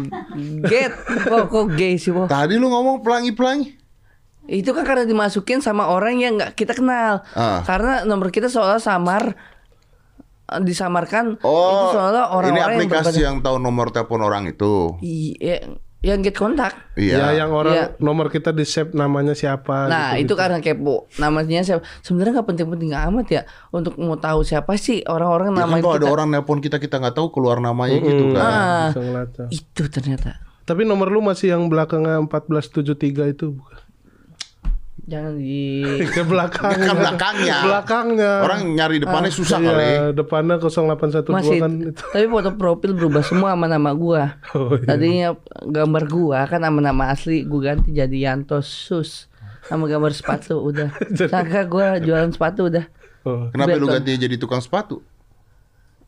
Gate. 0.66 0.98
Kok 1.22 1.54
kok 1.54 1.66
gay 1.70 2.02
sih, 2.02 2.10
Bo? 2.10 2.26
Tadi 2.26 2.58
lu 2.58 2.66
ngomong 2.66 3.06
pelangi-pelangi. 3.06 3.78
Itu 4.50 4.74
kan 4.74 4.82
karena 4.82 5.06
dimasukin 5.06 5.62
sama 5.62 5.86
orang 5.86 6.18
yang 6.18 6.34
nggak 6.34 6.58
kita 6.58 6.74
kenal. 6.74 7.22
Ah. 7.38 7.62
Karena 7.62 8.10
nomor 8.10 8.34
kita 8.34 8.50
seolah 8.50 8.82
samar 8.82 9.38
eh, 10.50 10.62
disamarkan 10.66 11.38
itu 11.38 11.46
Oh, 11.46 11.94
seolah 11.94 12.26
ini 12.26 12.34
orang-orang 12.34 12.58
yang 12.58 12.70
aplikasi 12.74 13.06
berbeda- 13.06 13.22
yang 13.22 13.38
tahu 13.46 13.62
nomor 13.62 13.94
telepon 13.94 14.26
orang 14.26 14.50
itu. 14.50 14.98
Iya, 14.98 15.78
yang 16.00 16.24
get 16.24 16.32
kontak. 16.32 16.72
Iya. 16.96 17.36
Ya 17.36 17.44
yang 17.44 17.52
orang 17.52 17.76
Iya. 17.76 17.86
nomor 18.00 18.32
kita 18.32 18.56
di 18.56 18.64
save 18.64 18.96
namanya 18.96 19.36
siapa 19.36 19.92
Nah 19.92 20.16
gitu, 20.16 20.32
itu 20.32 20.34
karena 20.40 20.64
kepo 20.64 21.12
namanya 21.20 21.60
siapa 21.60 21.84
sebenarnya 22.00 22.40
nggak 22.40 22.48
penting-penting 22.48 22.92
amat 22.96 23.28
ya 23.28 23.42
untuk 23.70 24.00
mau 24.00 24.16
tahu 24.16 24.48
siapa 24.48 24.80
sih 24.80 25.04
orang-orang 25.04 25.52
Ya 25.52 25.56
kan 25.60 25.64
nama 25.68 25.76
kalau 25.84 25.96
ada 26.00 26.08
orang 26.08 26.28
nelpon 26.32 26.64
kita 26.64 26.80
kita 26.80 27.04
nggak 27.04 27.20
tahu 27.20 27.36
keluar 27.36 27.60
namanya 27.60 28.00
gitu 28.00 28.32
kan. 28.32 28.40
Ah, 28.40 28.88
itu 29.52 29.84
ternyata 29.92 30.40
Tapi 30.64 30.86
nomor 30.86 31.10
lu 31.10 31.20
masih 31.20 31.58
yang 31.58 31.66
belakangnya 31.66 32.22
1473 32.24 33.34
itu 33.34 33.58
bukan? 33.58 33.80
Jangan 35.10 35.34
di 35.36 35.82
Ke 36.14 36.22
belakangnya. 36.22 36.86
Kan 36.86 36.96
belakangnya. 36.96 37.58
Belakangnya. 37.66 38.32
Orang 38.40 38.62
nyari 38.72 38.98
depannya 38.98 39.28
susah 39.30 39.58
kali. 39.58 39.82
Iya, 39.82 40.04
depannya 40.14 40.56
0812 40.62 41.26
masih 41.28 41.58
kan 41.58 41.72
itu. 41.82 42.04
tapi 42.06 42.26
foto 42.26 42.50
profil 42.54 42.92
berubah 42.94 43.20
semua 43.20 43.58
sama 43.58 43.66
nama 43.66 43.92
gua 43.92 44.38
Oh, 44.56 44.72
iya. 44.72 44.86
tadinya 44.86 45.30
gambar 45.60 46.04
gua 46.06 46.40
kan 46.46 46.62
sama 46.62 46.80
nama 46.80 47.04
asli 47.10 47.42
gua 47.44 47.74
ganti 47.74 47.90
jadi 47.90 48.18
Yanto 48.30 48.62
Sus 48.62 49.26
sama 49.66 49.86
gambar 49.86 50.14
sepatu 50.14 50.62
udah 50.62 50.94
sangka 51.28 51.66
gua 51.66 51.98
jualan 51.98 52.30
sepatu 52.30 52.70
udah 52.70 52.86
Oh. 53.20 53.52
Kenapa 53.52 53.76
lu 53.76 53.84
Betul. 53.84 54.00
ganti 54.00 54.12
jadi 54.16 54.36
tukang 54.38 54.64
sepatu? 54.64 55.04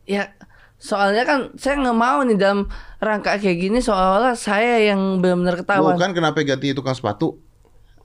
ya 0.02 0.32
soalnya 0.76 1.22
kan 1.22 1.38
saya 1.54 1.78
nggak 1.78 1.94
mau 1.94 2.24
nih 2.24 2.34
dalam 2.34 2.66
rangka 2.98 3.38
kayak 3.38 3.54
gini 3.60 3.78
soalnya 3.78 4.34
saya 4.34 4.82
yang 4.82 5.20
benar-benar 5.20 5.60
ketahuan 5.60 5.94
Bukan 5.94 6.10
kenapa 6.10 6.42
ganti 6.42 6.72
tukang 6.72 6.96
sepatu? 6.96 7.38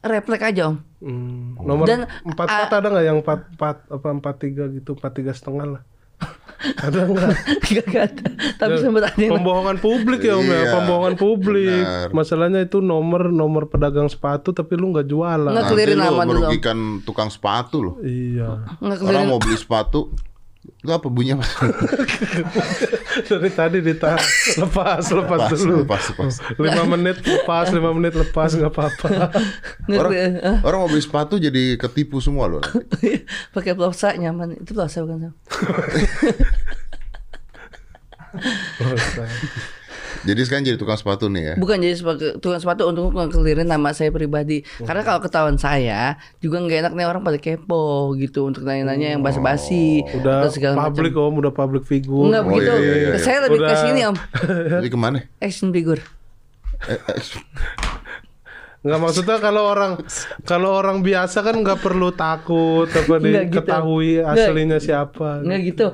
Refleks 0.01 0.45
aja 0.45 0.63
om 0.67 0.77
Hmm. 0.97 1.53
Nomor 1.59 1.85
Dan, 1.85 2.09
empat 2.25 2.47
ah, 2.47 2.57
empat 2.59 2.73
ada 2.73 2.87
nggak 2.89 3.05
yang 3.05 3.17
empat 3.21 3.53
empat 3.53 3.85
apa 3.87 4.07
empat 4.11 4.35
tiga 4.39 4.65
gitu 4.67 4.91
empat 4.91 5.13
tiga 5.13 5.29
setengah 5.29 5.77
lah 5.77 5.81
ada 6.81 7.05
nggak 7.05 7.29
Gak, 7.61 7.85
gak 7.85 8.03
ada. 8.07 8.25
Tapi 8.57 8.73
sempat 8.79 9.03
ada 9.05 9.13
pembohongan 9.13 9.77
publik 9.77 10.19
ya 10.19 10.33
om 10.33 10.41
ya 10.41 10.57
Iya, 10.57 10.73
pembohongan 10.73 11.13
publik 11.15 11.85
benar. 11.85 12.09
masalahnya 12.09 12.61
itu 12.63 12.81
nomor 12.81 13.29
nomor 13.29 13.67
pedagang 13.67 14.09
sepatu 14.09 14.49
tapi 14.49 14.73
lu 14.73 14.89
nggak 14.89 15.05
jualan 15.05 15.45
Nggak 15.45 15.61
Nanti 15.61 15.73
clearin 15.75 15.93
lu 15.93 16.01
nama 16.01 16.09
dulu, 16.09 16.17
Om. 16.17 16.29
merugikan 16.41 16.77
tukang 17.03 17.29
sepatu 17.29 17.77
loh. 17.79 17.95
iya 18.01 18.65
Orang 18.81 19.29
mau 19.29 19.37
beli 19.37 19.53
sepatu, 19.53 20.09
lu 20.79 20.89
apa 20.89 21.07
bunyinya? 21.07 21.45
dari 23.19 23.49
tadi 23.49 23.77
ditahan 23.79 24.21
lepas 24.59 25.03
lepas 25.07 25.39
Lepas, 25.47 25.57
dulu 25.57 25.75
lepas, 25.81 26.03
lepas. 26.11 26.33
lima 26.55 26.83
menit 26.87 27.17
lepas 27.19 27.65
lima 27.71 27.89
menit 27.91 28.13
lepas 28.13 28.49
nggak 28.51 28.69
apa-apa 28.69 29.07
Orang. 29.87 30.11
Hah? 30.37 30.57
orang 30.61 30.79
mau 30.81 30.89
beli 30.89 30.99
sepatu 30.99 31.37
jadi 31.37 31.77
ketipu 31.77 32.19
semua 32.19 32.45
loh. 32.45 32.61
pakai 33.55 33.71
plosa 33.71 34.11
nyaman 34.13 34.59
itu 34.59 34.75
plosa 34.75 35.01
bukan 35.01 35.29
Sam? 35.29 35.33
Jadi 40.27 40.41
sekarang 40.43 40.63
jadi 40.65 40.75
tukang 40.75 40.95
sepatu 40.95 41.25
nih 41.27 41.41
ya. 41.41 41.53
bukan 41.55 41.79
jadi 41.79 41.95
sebagai 41.95 42.29
tukang 42.37 42.59
sepatu 42.59 42.83
untuk 42.85 43.09
ngekelirin 43.09 43.63
nama 43.63 43.89
saya 43.89 44.11
pribadi 44.11 44.59
karena 44.77 45.01
kalau 45.01 45.19
ketahuan 45.19 45.55
saya 45.55 46.01
juga 46.37 46.59
nggak 46.59 46.79
enak 46.83 46.93
nih 46.93 47.05
orang 47.05 47.21
pada 47.21 47.37
kepo 47.37 47.87
gitu 48.13 48.43
untuk 48.43 48.61
nanya-nanya 48.61 49.15
yang 49.15 49.21
basa-basi 49.21 50.03
udah 50.13 50.43
atau 50.43 50.51
segala 50.51 50.75
public 50.83 51.15
macam 51.15 51.25
om 51.25 51.35
udah 51.37 51.53
public 51.53 51.83
figure 51.83 52.27
Enggak 52.27 52.43
Oh, 52.43 52.49
begitu. 52.49 52.71
iya, 52.73 52.93
iya, 52.93 53.09
iya. 53.09 53.17
Saya 53.17 53.37
lebih 53.41 53.59
ke 53.59 53.65
Udah. 53.65 53.79
sini, 53.79 54.01
Om. 54.03 54.15
Jadi 54.75 54.89
ke 54.89 54.97
mana? 54.97 55.17
Action 55.37 55.69
figure. 55.69 56.01
Eh, 56.83 56.93
eh, 56.93 57.17
Nggak 58.87 58.99
maksudnya 59.03 59.37
kalau 59.37 59.67
orang 59.67 59.99
kalau 60.47 60.71
orang 60.71 61.03
biasa 61.03 61.43
kan 61.43 61.59
nggak 61.59 61.83
perlu 61.83 62.15
takut 62.15 62.87
apa 62.87 63.19
Nggak 63.19 63.19
gitu. 63.19 63.59
diketahui 63.59 64.11
Nggak. 64.17 64.31
aslinya 64.39 64.77
siapa. 64.79 65.43
Nggak 65.43 65.59
gitu. 65.67 65.85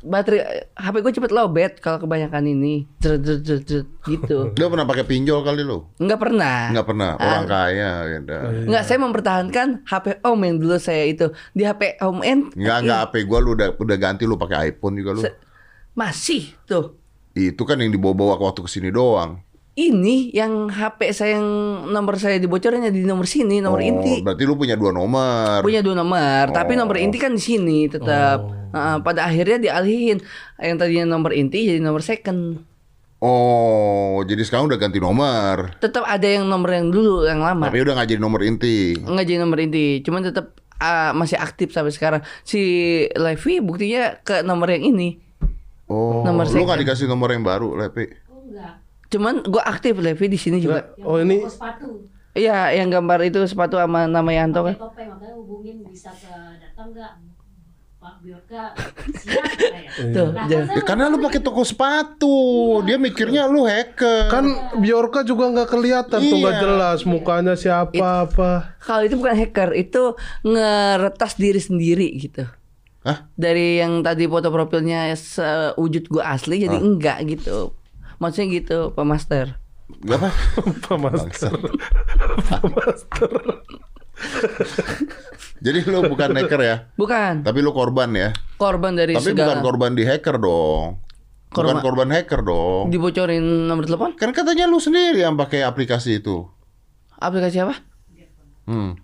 Baterai 0.00 0.40
HP 0.72 0.94
gue 0.98 1.12
cepet 1.12 1.30
lowbat 1.30 1.72
kalau 1.78 2.00
kebanyakan 2.00 2.48
ini. 2.48 2.88
Jret, 2.98 3.20
jret, 3.20 3.40
jret, 3.44 3.62
jret, 3.62 3.88
gitu. 4.08 4.48
Lu 4.58 4.64
pernah 4.66 4.88
pakai 4.88 5.04
pinjol 5.04 5.44
kali 5.44 5.60
lu? 5.60 5.84
Enggak 6.00 6.18
pernah. 6.18 6.72
Enggak 6.72 6.86
pernah. 6.88 7.10
Orang 7.14 7.44
kaya 7.44 7.92
gitu. 8.10 8.32
Enggak, 8.66 8.82
saya 8.82 8.98
mempertahankan 8.98 9.68
HP 9.84 10.06
Om 10.24 10.40
yang 10.40 10.56
dulu 10.56 10.76
saya 10.80 11.04
itu. 11.04 11.28
Di 11.52 11.62
HP 11.62 12.00
Om 12.00 12.24
N 12.24 12.38
Enggak 12.56 12.76
enggak 12.80 12.98
HP 13.04 13.14
gua 13.28 13.38
lu 13.38 13.52
udah 13.52 13.76
udah 13.76 13.96
ganti 14.00 14.24
lu 14.24 14.40
pakai 14.40 14.72
iPhone 14.72 14.96
juga 14.96 15.10
lu. 15.12 15.20
Se- 15.20 15.36
masih 15.92 16.56
tuh. 16.64 16.96
Itu 17.32 17.64
kan 17.64 17.76
yang 17.76 17.92
dibawa-bawa 17.92 18.40
waktu 18.40 18.64
ke 18.64 18.70
sini 18.70 18.88
doang. 18.88 19.40
Ini 19.72 20.36
yang 20.36 20.68
HP 20.68 21.16
saya 21.16 21.40
yang 21.40 21.48
nomor 21.88 22.20
saya 22.20 22.36
dibocorinnya 22.36 22.92
di 22.92 23.08
nomor 23.08 23.24
sini, 23.24 23.64
nomor 23.64 23.80
oh, 23.80 23.88
inti. 23.88 24.20
Berarti 24.20 24.44
lu 24.44 24.52
punya 24.52 24.76
dua 24.76 24.92
nomor. 24.92 25.64
Punya 25.64 25.80
dua 25.80 25.96
nomor, 25.96 26.52
tapi 26.52 26.76
nomor 26.76 27.00
inti 27.00 27.16
kan 27.16 27.32
di 27.32 27.40
sini 27.40 27.88
tetap. 27.88 28.44
Heeh, 28.72 28.96
pada 29.00 29.24
akhirnya 29.24 29.56
dialihin 29.56 30.20
yang 30.60 30.76
tadinya 30.76 31.16
nomor 31.16 31.32
inti 31.32 31.72
jadi 31.72 31.80
nomor 31.80 32.04
second. 32.04 32.68
Oh, 33.24 34.20
jadi 34.28 34.44
sekarang 34.44 34.68
udah 34.68 34.76
ganti 34.76 35.00
nomor. 35.00 35.80
Tetap 35.80 36.04
ada 36.04 36.26
yang 36.28 36.44
nomor 36.44 36.68
yang 36.68 36.92
dulu 36.92 37.24
yang 37.24 37.40
lama. 37.40 37.72
Tapi 37.72 37.80
udah 37.80 37.96
nggak 37.96 38.08
jadi 38.12 38.20
nomor 38.20 38.44
inti. 38.44 38.92
Nggak 39.00 39.24
jadi 39.24 39.38
nomor 39.40 39.56
inti, 39.56 40.04
cuman 40.04 40.20
tetap 40.20 40.52
ah, 40.84 41.16
masih 41.16 41.40
aktif 41.40 41.72
sampai 41.72 41.96
sekarang. 41.96 42.20
Si 42.44 42.60
Levi 43.16 43.64
buktinya 43.64 44.20
ke 44.20 44.44
nomor 44.44 44.68
yang 44.68 44.84
ini. 44.84 45.16
Oh, 45.88 46.20
Nomor 46.28 46.44
lu 46.50 46.64
nggak 46.68 46.80
dikasih 46.84 47.08
nomor 47.08 47.32
yang 47.32 47.40
baru, 47.40 47.72
Lepi? 47.72 48.04
Oh 48.28 48.44
enggak. 48.48 48.81
Cuman 49.12 49.44
gua 49.44 49.62
aktif 49.62 49.92
Levi 49.94 50.26
di 50.26 50.36
sini 50.36 50.58
juga. 50.58 50.96
Yang 50.96 51.04
Oh, 51.04 51.16
ini- 51.18 51.44
sepatu. 51.44 52.08
Iya, 52.32 52.72
yang 52.72 52.88
gambar 52.88 53.20
itu 53.22 53.44
sepatu 53.44 53.76
sama 53.76 54.08
nama 54.08 54.30
Yanto 54.32 54.64
kan. 54.64 54.72
Pakai 54.72 54.80
topeng 54.80 55.08
makanya 55.12 55.34
hubungin 55.36 55.84
bisa 55.84 56.08
ke 56.10 56.32
datang 56.58 56.88
enggak? 56.88 57.12
Pak 58.00 58.18
Biorka 58.18 58.74
siap 59.14 59.44
katanya. 59.46 60.10
Tuh, 60.10 60.28
kan 60.32 60.50
Ya, 60.50 60.58
saya 60.66 60.82
karena 60.82 61.04
lu 61.06 61.20
pakai 61.20 61.38
toko 61.38 61.62
sepatu. 61.62 62.34
Dia 62.82 62.98
mikirnya 62.98 63.46
lu 63.46 63.62
hacker. 63.62 64.26
Kan 64.26 64.50
Bjorka 64.76 65.22
juga 65.22 65.46
nggak 65.46 65.68
kelihatan 65.70 66.18
tuh 66.18 66.36
nggak 66.36 66.56
Iya. 66.56 66.62
jelas 66.64 66.98
mukanya 67.04 67.54
siapa 67.54 68.26
apa. 68.26 68.74
Kalau 68.80 69.06
itu 69.06 69.14
bukan 69.14 69.36
hacker, 69.36 69.70
itu 69.76 70.18
ngeretas 70.42 71.36
diri 71.36 71.60
sendiri 71.60 72.08
gitu. 72.16 72.42
Hah? 73.02 73.30
Dari 73.34 73.78
yang 73.78 74.00
tadi 74.00 74.24
foto 74.24 74.48
profilnya 74.48 75.10
sewujud 75.12 76.08
gua 76.08 76.34
asli 76.34 76.58
jadi 76.60 76.74
enggak 76.74 77.22
gitu. 77.28 77.70
Maksudnya 78.22 78.54
gitu, 78.54 78.78
Pak 78.94 79.02
Master. 79.02 79.58
Apa? 80.06 80.30
Apa 80.78 80.94
master? 80.96 81.50
Jadi 85.64 85.78
lu 85.84 86.06
bukan 86.06 86.30
hacker 86.32 86.60
ya? 86.60 86.76
Bukan 86.94 87.42
Tapi 87.42 87.58
lu 87.60 87.70
korban 87.70 88.10
ya? 88.12 88.30
korban 88.56 88.94
dari 88.94 89.14
Tapi 89.14 89.30
bukan 89.30 89.36
segala 89.36 89.60
korban 89.60 89.90
di 89.92 90.06
hacker 90.06 90.36
dong. 90.38 91.02
Bukan 91.50 91.52
Korban- 91.52 91.82
korban 91.82 92.08
hacker 92.10 92.40
dong. 92.40 92.84
dibocorin 92.88 93.42
nomor 93.68 93.84
telepon. 93.84 94.14
Kan 94.14 94.32
katanya 94.32 94.64
lu 94.64 94.78
sendiri 94.78 95.20
yang 95.20 95.36
pakai 95.36 95.60
aplikasi 95.60 96.18
itu. 96.18 96.48
Aplikasi 97.14 97.60
apa? 97.60 97.76
Hmm. 98.64 98.96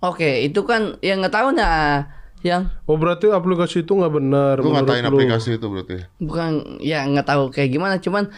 Oke, 0.00 0.42
itu 0.42 0.64
kan 0.64 0.96
yang 1.00 1.20
nggak 1.20 1.32
tahu 1.32 1.48
nah 1.52 2.08
yang 2.40 2.68
Oh 2.84 2.96
berarti 2.96 3.28
aplikasi 3.28 3.84
itu 3.84 3.92
nggak 3.94 4.12
benar. 4.12 4.54
Lu 4.58 4.72
ngatain 4.72 5.04
lu. 5.04 5.16
aplikasi 5.16 5.56
itu 5.56 5.66
berarti. 5.66 6.04
bukan 6.18 6.80
ya 6.80 7.04
nggak 7.04 7.24
tahu 7.24 7.48
kayak 7.48 7.70
gimana, 7.70 7.96
cuman 7.96 8.28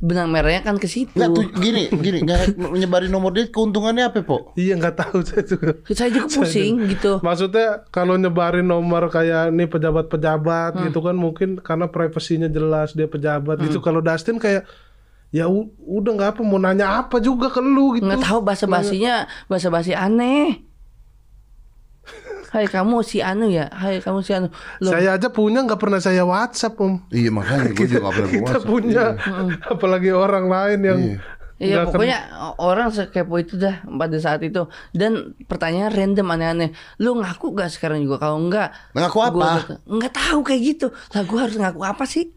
benang 0.00 0.32
merahnya 0.32 0.64
kan 0.64 0.74
ke 0.74 0.88
situ. 0.88 1.12
Nggak 1.12 1.28
tuh 1.30 1.44
gini, 1.54 1.92
gini 1.92 2.24
nggak 2.24 2.56
nyebarin 2.56 3.08
nomor 3.08 3.30
dia 3.30 3.44
keuntungannya 3.46 4.00
apa, 4.02 4.20
Po? 4.20 4.50
Iya 4.54 4.74
nggak 4.74 4.96
tahu 4.96 5.20
saya 5.28 5.44
juga. 5.44 5.76
Saya 5.86 6.08
juga 6.08 6.26
pusing 6.26 6.88
gitu. 6.88 7.20
Maksudnya 7.20 7.84
kalau 7.88 8.16
nyebarin 8.16 8.64
nomor 8.64 9.06
kayak 9.06 9.52
nih 9.52 9.68
pejabat-pejabat 9.68 10.72
Hmm. 10.72 10.88
gitu 10.88 10.98
kan 10.98 11.12
mungkin 11.12 11.58
karena 11.58 11.84
privasinya 11.86 12.46
jelas 12.46 12.92
dia 12.92 13.04
pejabat 13.04 13.60
gitu. 13.60 13.78
Kalau 13.78 14.00
Dustin 14.00 14.36
kayak 14.36 14.64
ya 15.30 15.46
udah 15.46 16.10
nggak 16.10 16.30
apa 16.34 16.40
mau 16.40 16.56
nanya 16.56 16.98
apa 16.98 17.20
juga 17.20 17.46
ke 17.46 17.60
lu 17.60 17.94
gitu. 17.94 18.02
nggak 18.02 18.24
tahu 18.24 18.40
bahasa 18.40 18.64
basinya 18.64 19.14
bahasa 19.46 19.68
basi 19.68 19.92
aneh. 19.92 20.64
Hai 22.50 22.66
kamu 22.66 23.00
si 23.00 23.22
Anu 23.22 23.46
ya, 23.46 23.70
Hai 23.70 23.98
kamu 23.98 24.20
si 24.20 24.34
Anu. 24.34 24.50
Loh, 24.80 24.90
Saya 24.90 25.14
aja 25.14 25.28
punya 25.28 25.62
nggak 25.62 25.78
pernah 25.78 25.98
saya 25.98 26.22
WhatsApp 26.22 26.74
om. 26.78 26.98
Iya 27.08 27.30
makanya 27.30 27.70
gue 27.70 27.86
juga 27.86 28.00
nggak 28.02 28.14
pernah 28.16 28.30
Kita 28.42 28.58
punya, 28.60 29.04
apalagi 29.64 30.10
orang 30.10 30.46
lain 30.46 30.80
yang 30.80 31.00
Iya 31.56 31.76
nggak 31.76 31.84
ken- 31.84 31.92
pokoknya 31.92 32.18
orang 32.56 32.88
sekepo 32.88 33.34
itu 33.36 33.54
dah 33.54 33.84
pada 33.84 34.16
saat 34.16 34.40
itu 34.40 34.64
dan 34.90 35.12
pertanyaan 35.44 35.92
random 35.92 36.26
aneh-aneh. 36.26 36.70
Lu 36.96 37.14
ngaku 37.14 37.52
gak 37.52 37.68
sekarang 37.68 38.00
juga 38.00 38.16
kalau 38.18 38.40
enggak? 38.40 38.72
Ngaku 38.90 39.18
apa? 39.20 39.48
Enggak 39.84 40.10
tahu 40.10 40.40
kayak 40.40 40.62
gitu. 40.66 40.86
Lah 41.12 41.22
gua 41.22 41.44
harus 41.44 41.54
ngaku 41.54 41.80
apa 41.84 42.02
sih? 42.02 42.32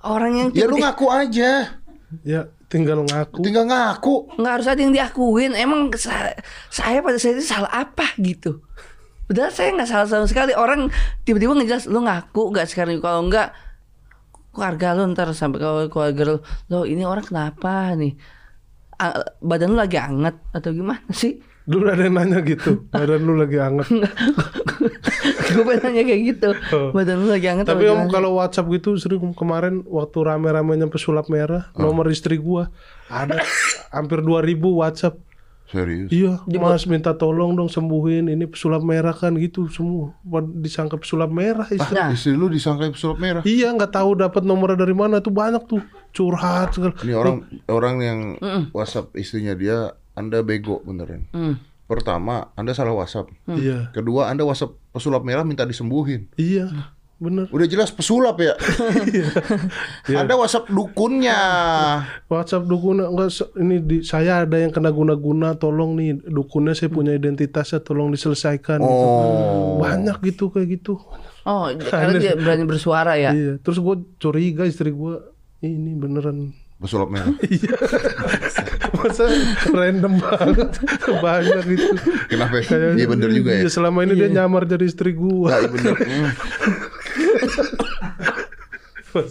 Orang 0.00 0.32
yang 0.32 0.48
Ya 0.52 0.64
lu 0.64 0.78
ngaku 0.78 1.06
aja. 1.06 1.76
ya 2.22 2.40
tinggal 2.66 3.02
ngaku. 3.02 3.42
Tinggal 3.42 3.66
ngaku. 3.66 4.32
nggak 4.32 4.52
harus 4.54 4.66
ada 4.66 4.80
yang 4.80 4.94
diakuin. 4.94 5.52
Emang 5.52 5.90
sa- 5.92 6.38
saya 6.70 7.02
pada 7.02 7.18
saat 7.18 7.36
itu 7.36 7.44
salah 7.44 7.68
apa 7.68 8.14
gitu? 8.16 8.62
Padahal 9.32 9.48
saya 9.48 9.72
nggak 9.72 9.88
salah 9.88 10.08
sama 10.12 10.26
sekali. 10.28 10.52
Orang 10.52 10.92
tiba-tiba 11.24 11.56
ngejelas 11.56 11.88
lu 11.88 12.04
ngaku 12.04 12.52
nggak 12.52 12.68
sekarang 12.68 13.00
kalau 13.00 13.24
enggak 13.24 13.56
keluarga 14.52 14.92
lu 14.92 15.08
ntar 15.16 15.32
sampai 15.32 15.56
ke 15.56 15.68
keluarga 15.88 16.22
lu 16.28 16.36
lo 16.68 16.84
ini 16.84 17.08
orang 17.08 17.24
kenapa 17.24 17.96
nih 17.96 18.12
badan 19.40 19.72
lu 19.72 19.80
lagi 19.80 19.96
anget 19.96 20.36
atau 20.52 20.76
gimana 20.76 21.08
sih 21.08 21.40
Dulu 21.62 21.86
ada 21.94 22.02
yang 22.10 22.18
nanya 22.18 22.42
gitu, 22.42 22.90
badan 22.90 23.22
lu 23.22 23.38
lagi 23.38 23.54
hangat. 23.54 23.86
gue 25.54 25.62
pengen 25.62 25.82
nanya 25.86 26.02
kayak 26.10 26.22
gitu. 26.34 26.48
Badan 26.90 27.22
lu 27.22 27.30
lagi 27.30 27.46
hangat 27.46 27.70
Tapi 27.70 27.86
om 27.86 28.02
gimana? 28.02 28.10
kalau 28.10 28.34
WhatsApp 28.34 28.66
gitu 28.74 28.98
sering 28.98 29.30
kemarin 29.30 29.86
waktu 29.86 30.26
rame-ramenya 30.26 30.90
pesulap 30.90 31.30
merah, 31.30 31.70
nomor 31.78 32.10
istri 32.10 32.34
gua 32.34 32.66
ada 33.06 33.46
hampir 33.94 34.26
2000 34.26 34.58
WhatsApp. 34.58 35.22
Serius. 35.72 36.12
Iya, 36.12 36.36
Mas 36.60 36.84
minta 36.84 37.16
tolong 37.16 37.56
dong 37.56 37.72
sembuhin 37.72 38.28
ini 38.28 38.44
pesulap 38.44 38.84
merah 38.84 39.16
kan 39.16 39.32
gitu 39.40 39.72
semua. 39.72 40.12
Wah, 40.28 40.44
Disangka 40.44 41.00
pesulap 41.00 41.32
merah 41.32 41.64
istri. 41.72 41.96
Nah. 41.96 42.12
Istri 42.12 42.36
lu 42.36 42.52
disangka 42.52 42.92
pesulap 42.92 43.16
merah. 43.16 43.40
Iya, 43.40 43.72
nggak 43.72 43.96
tahu 43.96 44.20
dapat 44.20 44.44
nomornya 44.44 44.84
dari 44.84 44.92
mana 44.92 45.24
tuh 45.24 45.32
banyak 45.32 45.64
tuh 45.64 45.80
curhat 46.12 46.76
segala. 46.76 46.92
Ini 47.00 47.16
orang 47.16 47.36
orang 47.72 47.96
yang 48.04 48.20
WhatsApp 48.76 49.16
istrinya 49.16 49.56
dia, 49.56 49.96
Anda 50.12 50.44
bego 50.44 50.84
beneran. 50.84 51.24
Hmm. 51.32 51.56
Pertama, 51.88 52.52
Anda 52.52 52.76
salah 52.76 52.92
WhatsApp. 52.92 53.32
Iya, 53.48 53.92
Kedua, 53.96 54.28
Anda 54.28 54.44
WhatsApp 54.44 54.76
pesulap 54.92 55.24
merah 55.24 55.44
minta 55.44 55.64
disembuhin. 55.64 56.28
iya, 56.36 56.91
bener. 57.22 57.46
Udah 57.54 57.66
jelas 57.70 57.94
pesulap 57.94 58.42
ya. 58.42 58.58
Anda 60.20 60.34
WhatsApp 60.34 60.66
dukunnya. 60.66 61.38
WhatsApp 62.26 62.66
dukun 62.66 62.98
enggak 62.98 63.30
ini 63.62 63.78
di, 63.78 63.96
saya 64.02 64.42
ada 64.42 64.58
yang 64.58 64.74
kena 64.74 64.90
guna-guna, 64.90 65.54
tolong 65.54 65.94
nih 65.94 66.18
dukunnya 66.26 66.74
saya 66.74 66.90
punya 66.90 67.14
identitasnya, 67.14 67.78
tolong 67.80 68.10
diselesaikan. 68.10 68.82
gitu. 68.82 69.06
Oh. 69.06 69.78
Banyak 69.78 70.18
gitu 70.26 70.50
kayak 70.50 70.82
gitu. 70.82 70.98
Oh, 71.46 71.70
karena 71.94 72.18
dia 72.18 72.34
berani 72.34 72.66
bersuara 72.66 73.14
ya. 73.14 73.30
Iya, 73.30 73.62
terus 73.62 73.78
gue 73.78 73.96
curiga 74.18 74.66
istri 74.66 74.90
gue 74.90 75.22
ini 75.62 75.94
beneran 75.94 76.50
Pesulap 76.82 77.14
merah. 77.14 77.30
masa 79.02 79.24
random 79.70 80.14
banget 80.18 80.70
banyak 81.18 81.64
gitu. 81.74 81.94
Kenapa? 82.30 82.54
Iya 82.94 83.06
bener 83.06 83.30
juga 83.30 83.50
ya. 83.54 83.60
Iya, 83.66 83.70
selama 83.70 84.06
ini 84.06 84.14
dia 84.14 84.30
nyamar 84.30 84.66
jadi 84.66 84.86
istri 84.86 85.14
gue. 85.14 85.50
Nah, 85.50 85.58
iya 85.58 85.70
bener. 85.70 85.94
Hmm. 89.12 89.28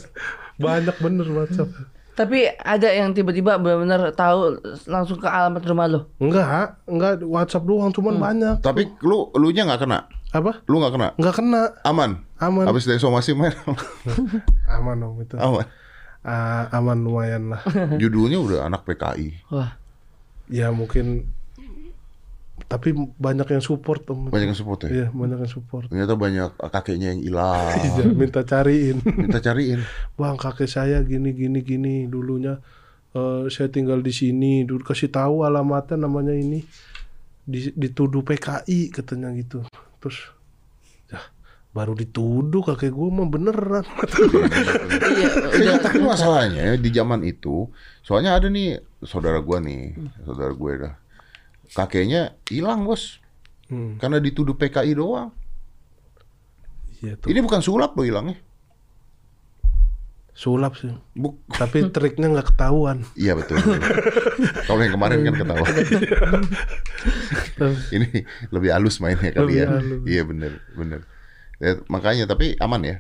banyak 0.62 0.96
bener 1.02 1.28
WhatsApp. 1.34 1.70
Tapi 2.12 2.44
ada 2.60 2.92
yang 2.92 3.16
tiba-tiba 3.16 3.58
benar-benar 3.58 4.14
tahu 4.14 4.60
langsung 4.86 5.18
ke 5.18 5.26
alamat 5.26 5.64
rumah 5.64 5.88
lo. 5.90 6.00
Enggak, 6.22 6.78
enggak 6.86 7.24
WhatsApp 7.24 7.66
doang, 7.66 7.90
cuman 7.90 8.20
banyak. 8.20 8.56
Tapi 8.62 8.94
lu 9.02 9.32
lu 9.34 9.50
nya 9.50 9.66
nggak 9.66 9.82
kena. 9.88 10.06
Apa? 10.36 10.62
Lu 10.68 10.84
nggak 10.84 10.94
kena. 10.94 11.10
Enggak 11.18 11.36
kena. 11.40 11.62
Aman. 11.88 12.22
Aman. 12.38 12.68
Habis 12.68 12.86
dari 12.86 13.00
somasi 13.00 13.34
merah. 13.34 13.58
Aman 14.78 15.02
om 15.02 15.18
itu. 15.24 15.34
Aman. 15.40 15.66
Ah, 16.22 16.70
aman 16.70 17.02
lumayan 17.02 17.58
lah. 17.58 17.62
Judulnya 18.02 18.38
udah 18.38 18.60
anak 18.70 18.86
PKI. 18.86 19.50
Wah. 19.50 19.74
ya 20.52 20.68
mungkin 20.70 21.32
tapi 22.68 22.92
banyak 22.96 23.48
yang 23.50 23.64
support 23.64 24.06
om. 24.10 24.30
Banyak 24.30 24.52
yang 24.52 24.60
support 24.60 24.80
ya. 24.86 24.90
Iya, 24.90 25.08
banyak 25.10 25.40
yang 25.42 25.52
support. 25.52 25.88
Ternyata 25.88 26.14
banyak 26.14 26.50
kakeknya 26.60 27.16
yang 27.16 27.22
hilang. 27.22 27.74
Iya, 27.98 28.06
minta 28.12 28.42
cariin. 28.42 28.98
Minta 29.04 29.40
cariin. 29.40 29.82
Bang, 30.14 30.36
kakek 30.36 30.68
saya 30.68 31.02
gini 31.02 31.32
gini 31.32 31.62
gini 31.62 31.96
dulunya 32.06 32.60
eh, 33.12 33.48
saya 33.48 33.68
tinggal 33.68 34.00
di 34.00 34.12
sini. 34.12 34.62
Dulu 34.64 34.82
kasih 34.82 35.10
tahu 35.10 35.44
alamatnya 35.44 35.98
namanya 35.98 36.32
ini. 36.32 36.62
Di- 37.42 37.74
dituduh 37.74 38.22
PKI 38.22 38.90
katanya 38.90 39.34
gitu. 39.34 39.66
Terus 39.98 40.18
ya 41.08 41.20
baru 41.72 41.96
dituduh 41.96 42.62
kakek 42.62 42.92
gue 42.92 43.08
mah 43.10 43.28
beneran. 43.28 43.86
Iya, 45.52 45.60
Ya, 45.62 45.74
tapi 45.78 46.00
masalahnya 46.00 46.76
di 46.76 46.90
zaman 46.90 47.22
itu, 47.24 47.68
soalnya 48.02 48.40
ada 48.40 48.48
nih 48.48 48.80
saudara 49.04 49.40
gua 49.40 49.60
nih, 49.60 49.94
saudara 50.24 50.52
gue 50.52 50.72
dah. 50.78 50.94
Kakeknya 51.72 52.36
hilang, 52.52 52.84
Bos. 52.84 53.24
Hmm, 53.72 53.96
Karena 53.98 54.20
dituduh 54.20 54.54
PKI 54.54 54.92
doang. 54.94 55.32
iya 57.00 57.16
tuh. 57.16 57.32
Ini 57.32 57.40
bukan 57.40 57.64
sulap 57.64 57.96
loh 57.96 58.04
hilangnya. 58.04 58.36
Sulap 60.32 60.80
sih. 60.80 60.92
Buk 61.12 61.44
Tapi 61.48 61.92
triknya 61.92 62.32
nggak 62.32 62.56
ketahuan. 62.56 63.04
Iya 63.16 63.36
betul. 63.36 63.60
Kalau 64.64 64.80
yang 64.80 64.96
kemarin 64.96 65.28
kan 65.28 65.36
ketawa. 65.38 65.66
Ini 67.96 68.08
lebih 68.50 68.70
halus 68.72 68.98
mainnya 69.00 69.32
kali 69.32 69.44
Lebih 69.44 69.58
ya. 69.60 69.68
halus. 69.70 70.02
Iya 70.08 70.22
bener 70.26 70.52
bener. 70.74 71.00
Ya, 71.62 71.78
makanya 71.88 72.26
tapi 72.26 72.58
aman 72.58 72.82
ya. 72.82 72.96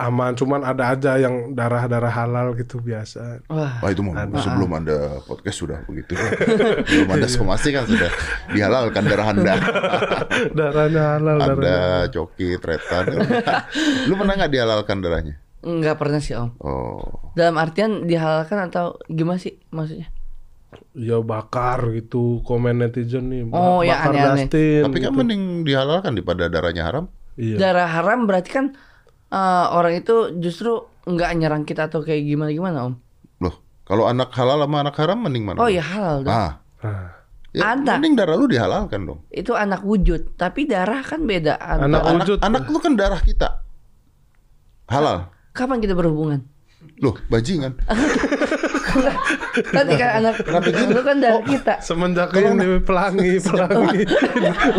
Aman, 0.00 0.32
cuman 0.32 0.64
ada 0.64 0.96
aja 0.96 1.20
yang 1.20 1.52
darah-darah 1.52 2.08
halal 2.08 2.56
gitu 2.56 2.80
biasa. 2.80 3.44
Wah. 3.52 3.84
Wah 3.84 3.90
itu 3.92 4.00
mah 4.00 4.24
sebelum 4.40 4.72
anda 4.80 5.20
podcast 5.28 5.60
sudah 5.60 5.84
begitu. 5.84 6.16
Belum 6.88 7.08
ada 7.12 7.28
somasi 7.36 7.68
kan 7.68 7.84
sudah 7.84 8.08
dihalalkan 8.48 9.04
darah 9.04 9.28
anda. 9.28 9.54
Darahnya 10.58 11.20
halal, 11.20 11.36
darahnya. 11.36 11.52
Anda 11.52 12.12
coki, 12.16 12.56
tretan. 12.56 13.04
Lu 14.08 14.16
pernah 14.16 14.40
nggak 14.40 14.52
dihalalkan 14.56 14.96
darahnya? 15.04 15.34
Enggak 15.60 16.00
pernah 16.00 16.20
sih, 16.24 16.32
Om. 16.32 16.56
Oh. 16.64 17.36
Dalam 17.36 17.60
artian 17.60 18.08
dihalalkan 18.08 18.72
atau 18.72 18.96
gimana 19.04 19.36
sih 19.36 19.60
maksudnya? 19.68 20.08
Ya 20.96 21.20
bakar 21.20 21.92
gitu 21.92 22.40
komen 22.48 22.80
netizen 22.80 23.28
nih. 23.28 23.52
Oh, 23.52 23.84
ya, 23.84 24.00
bakar 24.00 24.16
aneh-aneh. 24.16 24.46
Dustin, 24.48 24.82
Tapi 24.88 24.98
kan 25.04 25.12
gitu. 25.12 25.18
mending 25.20 25.42
dihalalkan 25.68 26.16
daripada 26.16 26.48
darahnya 26.48 26.88
haram. 26.88 27.04
Iya. 27.36 27.60
Darah 27.60 27.88
haram 27.92 28.24
berarti 28.24 28.48
kan 28.48 28.66
eh, 29.30 29.66
orang 29.70 29.94
itu 29.96 30.14
justru 30.36 30.76
nggak 31.02 31.30
nyerang 31.34 31.64
kita 31.64 31.86
atau 31.86 32.02
kayak 32.02 32.22
gimana 32.22 32.50
gimana, 32.50 32.78
Om? 32.86 32.94
Loh, 33.40 33.54
kalau 33.82 34.04
anak 34.04 34.30
halal 34.34 34.60
sama 34.60 34.76
anak 34.82 34.96
haram 34.96 35.18
mending 35.18 35.44
mana? 35.44 35.58
Oh 35.58 35.66
iya 35.66 35.80
halal 35.80 36.22
dong. 36.22 36.32
Ah, 36.32 36.52
Ah. 36.80 37.12
ya, 37.52 37.72
Anak. 37.72 37.98
mending 37.98 38.14
darah 38.14 38.34
lu 38.34 38.46
dihalalkan 38.46 39.00
dong. 39.04 39.20
Itu 39.28 39.52
anak 39.52 39.82
wujud, 39.82 40.34
tapi 40.34 40.64
darah 40.64 41.00
kan 41.00 41.22
beda. 41.22 41.56
An- 41.56 41.86
Anak 41.86 42.02
Anak, 42.02 42.14
wujud. 42.24 42.38
anak 42.40 42.62
lu 42.66 42.78
kan 42.78 42.94
darah 42.94 43.20
kita. 43.20 43.64
Halal. 44.86 45.30
Kapan 45.50 45.78
kita 45.78 45.94
berhubungan? 45.94 46.42
Loh, 46.98 47.16
bajingan. 47.28 47.76
Tadi 49.70 49.92
kan 49.94 50.10
anak 50.18 50.34
lu 50.88 51.00
kan 51.00 51.16
darah 51.18 51.42
kita. 51.42 51.74
Semenjak 51.80 52.30
ini 52.32 52.78
pelangi, 52.80 53.40
pelangi. 53.46 54.02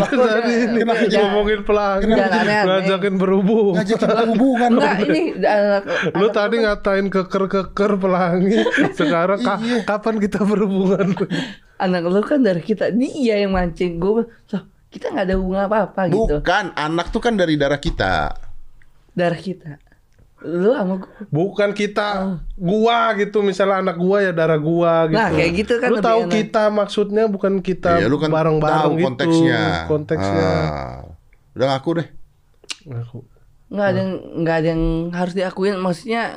Tadi 0.07 0.53
ini 0.67 0.81
ngomongin 0.83 1.61
pelangi, 1.61 2.11
ngajakin 2.11 3.15
berhubung. 3.15 3.73
Ngajakin 3.75 4.31
hubungan. 4.33 4.71
Enggak, 4.75 4.97
ini 5.05 5.21
anak 5.41 5.83
Lu 6.13 6.27
tadi 6.29 6.55
ngatain 6.59 7.07
keker-keker 7.07 7.91
pelangi, 7.97 8.59
sekarang 8.99 9.39
ka- 9.39 9.59
Iya. 9.61 9.83
kapan 9.83 10.17
kita 10.17 10.41
berhubungan? 10.41 11.13
anak 11.77 12.01
lu 12.05 12.21
kan 12.21 12.41
darah 12.41 12.61
kita. 12.61 12.89
Dia 12.89 13.41
yang 13.41 13.51
mancing 13.51 13.97
gue. 13.97 14.25
So, 14.45 14.61
kita 14.89 15.09
nggak 15.09 15.25
ada 15.27 15.35
hubungan 15.35 15.65
apa-apa 15.65 16.01
gitu. 16.07 16.39
Bukan, 16.39 16.73
anak 16.73 17.09
tuh 17.09 17.21
kan 17.21 17.33
dari 17.33 17.57
darah 17.57 17.77
kita. 17.77 18.37
Darah 19.11 19.37
kita. 19.37 19.90
Lu 20.41 20.73
sama 20.73 20.97
gue. 20.97 21.09
Bukan 21.29 21.69
kita, 21.71 22.37
gua 22.57 23.13
gitu. 23.13 23.45
Misalnya 23.45 23.85
anak 23.85 23.97
gua 23.97 24.25
ya 24.25 24.33
darah 24.33 24.57
gua 24.57 25.05
gitu. 25.05 25.21
Nah, 25.21 25.29
kayak 25.29 25.51
gitu 25.53 25.73
kan 25.77 25.89
Lu 25.89 25.95
lebih 25.97 26.07
tahu 26.09 26.21
enak. 26.25 26.33
kita 26.33 26.63
maksudnya 26.67 27.23
bukan 27.29 27.53
kita 27.61 28.01
Iya, 28.01 28.09
lu 28.09 28.17
kan 28.17 28.33
bareng-bareng 28.33 28.81
tahu 28.81 28.91
gitu. 28.97 29.05
konteksnya. 29.05 29.61
Konteksnya. 29.85 30.49
Ah. 30.49 30.99
Udah 31.53 31.65
ngaku 31.71 31.89
deh. 32.01 32.07
Aku. 33.05 33.19
nggak 33.71 33.87
ada 33.87 33.99
yang 34.03 34.11
nggak 34.43 34.55
ada 34.59 34.67
yang 34.67 34.83
harus 35.15 35.31
diakuin 35.31 35.79
maksudnya 35.79 36.35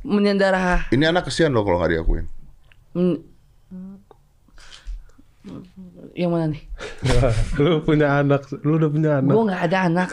menyendarah 0.00 0.88
Ini 0.88 1.12
anak 1.12 1.28
kesian 1.28 1.52
loh 1.52 1.66
kalau 1.66 1.76
nggak 1.76 1.92
diakuin. 2.00 2.24
Yang 6.16 6.32
mana 6.32 6.48
nih 6.48 6.64
lu 7.60 7.80
punya 7.80 8.20
anak, 8.20 8.48
lu 8.60 8.76
udah 8.76 8.88
punya 8.88 9.10
anak. 9.20 9.32
gue 9.32 9.44
nggak 9.46 9.62
ada 9.64 9.78
anak 9.84 10.10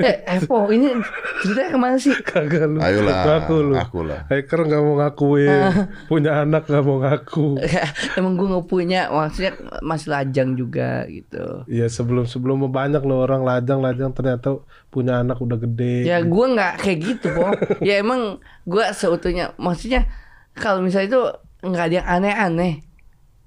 eh 0.00 0.16
Evo 0.28 0.66
ini 0.68 0.90
ceritanya 1.38 1.70
ke 1.70 1.78
mana 1.78 1.96
sih 1.96 2.14
Kagak 2.18 2.66
lu. 2.66 2.78
Ayolah, 2.78 3.14
Ngaku 3.22 3.56
lu. 3.60 3.74
ngaku 3.74 4.00
lah. 4.02 4.20
Hacker 4.26 4.60
nggak 4.62 4.80
mau 4.80 4.94
ngakuin, 4.98 5.60
punya 6.06 6.42
anak 6.42 6.66
nggak 6.66 6.82
mau 6.82 6.98
ngaku. 6.98 7.46
emang 8.18 8.32
gue 8.34 8.46
nggak 8.48 8.66
punya 8.66 9.00
maksudnya 9.06 9.52
masih 9.80 10.08
lajang 10.10 10.48
juga 10.54 11.06
gitu 11.06 11.62
Iya 11.66 11.86
sebelum 11.86 12.26
sebelum 12.26 12.66
banyak 12.66 13.02
loh 13.02 13.22
orang 13.22 13.42
lajang-lajang 13.42 14.10
ternyata 14.10 14.58
punya 14.90 15.22
anak 15.22 15.38
udah 15.38 15.58
gede. 15.58 16.06
ya 16.06 16.18
gue 16.20 16.46
nggak 16.48 16.74
kayak 16.76 16.98
gitu 17.02 17.26
po 17.30 17.54
ya 17.80 18.02
emang 18.02 18.38
gue 18.62 18.84
seutuhnya 18.90 19.54
maksudnya 19.56 20.10
kalau 20.54 20.82
misalnya 20.82 21.06
itu 21.08 21.22
nggak 21.62 21.84
ada 21.86 21.94
yang 21.94 22.08
aneh-aneh 22.08 22.74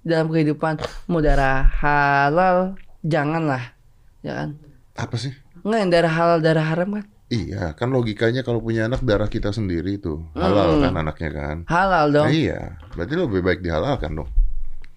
dalam 0.02 0.28
kehidupan 0.28 0.80
mau 1.06 1.20
darah 1.20 1.68
halal 1.76 2.74
janganlah 3.02 3.76
ya 4.20 4.34
kan 4.38 4.50
Apa 4.94 5.16
sih? 5.16 5.32
nggak 5.60 5.80
yang 5.80 5.92
darah 5.92 6.14
halal 6.14 6.38
darah 6.40 6.66
haram 6.66 6.90
kan 6.94 7.06
Iya, 7.30 7.78
kan 7.78 7.94
logikanya 7.94 8.42
kalau 8.42 8.58
punya 8.58 8.90
anak 8.90 9.06
darah 9.06 9.30
kita 9.30 9.54
sendiri 9.54 10.02
tuh. 10.02 10.26
Halal 10.34 10.82
kan 10.82 10.98
anaknya 10.98 11.30
kan. 11.30 11.58
halal 11.64 12.10
dong 12.10 12.26
Nah, 12.26 12.34
iya, 12.34 12.74
berarti 12.92 13.14
lebih 13.14 13.40
baik 13.40 13.62
dihalalkan 13.62 14.12
dong. 14.16 14.30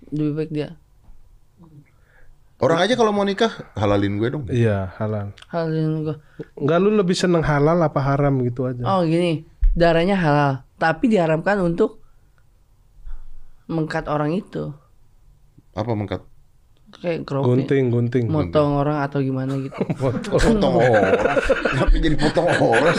lebih 0.09 0.33
baik 0.35 0.51
dia 0.51 0.69
Orang 2.57 2.79
aja 2.79 2.95
kalau 2.95 3.11
mau 3.11 3.21
nikah 3.21 3.51
halalin 3.75 4.17
gue 4.17 4.29
dong. 4.31 4.45
Iya 4.49 4.95
halal. 4.97 5.37
halal 5.47 5.93
gue 6.01 6.17
Enggak 6.57 6.79
lu 6.79 6.91
lebih 6.95 7.13
seneng 7.13 7.43
halal 7.43 7.77
apa 7.77 8.01
haram 8.01 8.33
gitu 8.41 8.65
aja. 8.65 8.81
oh 8.83 9.05
gini 9.05 9.45
darahnya 9.73 10.17
halal 10.17 10.53
tapi 10.77 11.09
diharamkan 11.09 11.61
untuk 11.61 12.01
mengkat 13.67 14.05
orang 14.07 14.33
itu 14.33 14.73
Apa 15.73 15.93
mengkat? 15.93 16.23
kayak 16.93 17.25
crop 17.25 17.49
Gunting, 17.49 17.89
gunting. 17.89 18.29
motong 18.29 18.77
orang 18.77 19.01
atau 19.01 19.25
gimana 19.25 19.57
gitu. 19.57 19.73
Potong 20.29 20.77
orang. 20.77 21.17
Kenapa 21.49 21.95
jadi 21.97 22.17
potong 22.21 22.49
orang? 22.53 22.97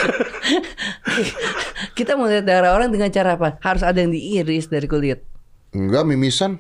Kita 1.97 2.17
mau 2.17 2.25
lihat 2.25 2.41
darah 2.41 2.73
orang 2.73 2.89
dengan 2.89 3.13
cara 3.13 3.38
apa? 3.38 3.62
Harus 3.62 3.86
ada 3.86 4.01
yang 4.01 4.09
diiris 4.09 4.65
dari 4.65 4.89
kulit. 4.89 5.21
Enggak, 5.71 6.09
mimisan. 6.09 6.57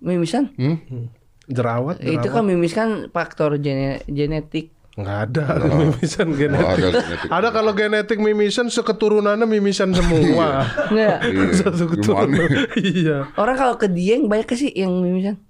Mimisan? 0.00 0.52
Hmm? 0.56 1.08
Jerawat, 1.48 1.98
Itu 1.98 2.20
jerawat. 2.20 2.30
kan 2.30 2.44
mimis 2.44 2.72
kan 2.72 2.88
faktor 3.08 3.56
gene- 3.56 4.04
genetik. 4.04 4.76
Nggak 5.00 5.18
ada 5.26 5.44
mimisan 5.80 6.28
genetik. 6.30 6.66
ada 6.66 6.88
genetik. 6.92 7.28
Ada 7.28 7.48
kalau 7.50 7.72
genetik 7.72 8.18
mimisan 8.18 8.68
seketurunannya 8.68 9.46
mimisan 9.46 9.90
semua. 9.90 10.68
Enggak. 10.88 11.18
Iya, 11.24 11.42
Satu 11.56 11.84
keturunan. 11.92 12.28
gimana? 12.28 12.58
iya. 12.94 13.18
Orang 13.34 13.56
kalau 13.56 13.74
ke 13.74 13.88
Dieng 13.88 14.28
banyak 14.28 14.48
sih 14.52 14.70
yang 14.70 14.92
mimisan. 14.98 15.40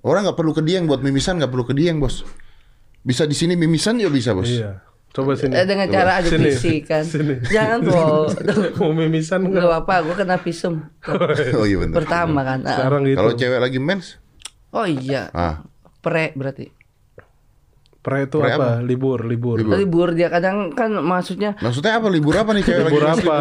Orang 0.00 0.22
nggak 0.22 0.38
perlu 0.38 0.54
ke 0.54 0.62
Dieng 0.62 0.86
buat 0.86 1.02
mimisan, 1.02 1.36
nggak 1.36 1.50
perlu 1.50 1.66
ke 1.66 1.74
Dieng, 1.74 1.98
bos. 1.98 2.22
Bisa 3.02 3.26
di 3.26 3.34
sini 3.34 3.58
mimisan 3.58 3.98
ya 3.98 4.06
bisa, 4.06 4.30
bos. 4.32 4.46
Iya. 4.46 4.86
Coba 5.10 5.32
sini. 5.32 5.56
Eh, 5.56 5.64
dengan 5.64 5.88
cara 5.88 6.20
ada 6.20 6.28
Sini. 6.28 6.52
fisik 6.52 6.86
kan. 6.86 7.00
Sini. 7.02 7.40
Jangan 7.42 7.80
po. 7.82 8.28
Mau 8.78 8.92
mimisan 8.92 9.42
Gak 9.42 9.50
nggak? 9.50 9.64
apa-apa, 9.64 9.94
gue 10.04 10.14
kena 10.14 10.36
visum. 10.36 10.84
Oh 11.56 11.64
iya 11.64 11.80
benar. 11.80 11.96
Pertama 11.96 12.44
kan. 12.44 12.60
Sekarang 12.62 13.00
gitu. 13.02 13.16
Kalau 13.16 13.32
cewek 13.32 13.58
lagi 13.58 13.78
mens, 13.80 14.20
Oh 14.70 14.84
iya. 14.84 15.32
ah, 15.32 15.64
Pre 15.98 16.36
berarti. 16.36 16.68
Pre 18.06 18.22
itu 18.22 18.38
Pre 18.38 18.54
apa? 18.54 18.78
Libur, 18.78 19.26
libur. 19.26 19.58
Libur. 19.58 19.74
Libur 19.74 20.08
dia 20.14 20.30
kadang 20.30 20.70
kan 20.70 20.94
maksudnya 20.94 21.58
maksudnya 21.58 21.98
apa 21.98 22.06
libur 22.06 22.38
apa 22.38 22.54
nih 22.54 22.62
cewek 22.62 22.86
Libur 22.86 23.02
lagi 23.02 23.18
mens? 23.18 23.26
apa? 23.26 23.38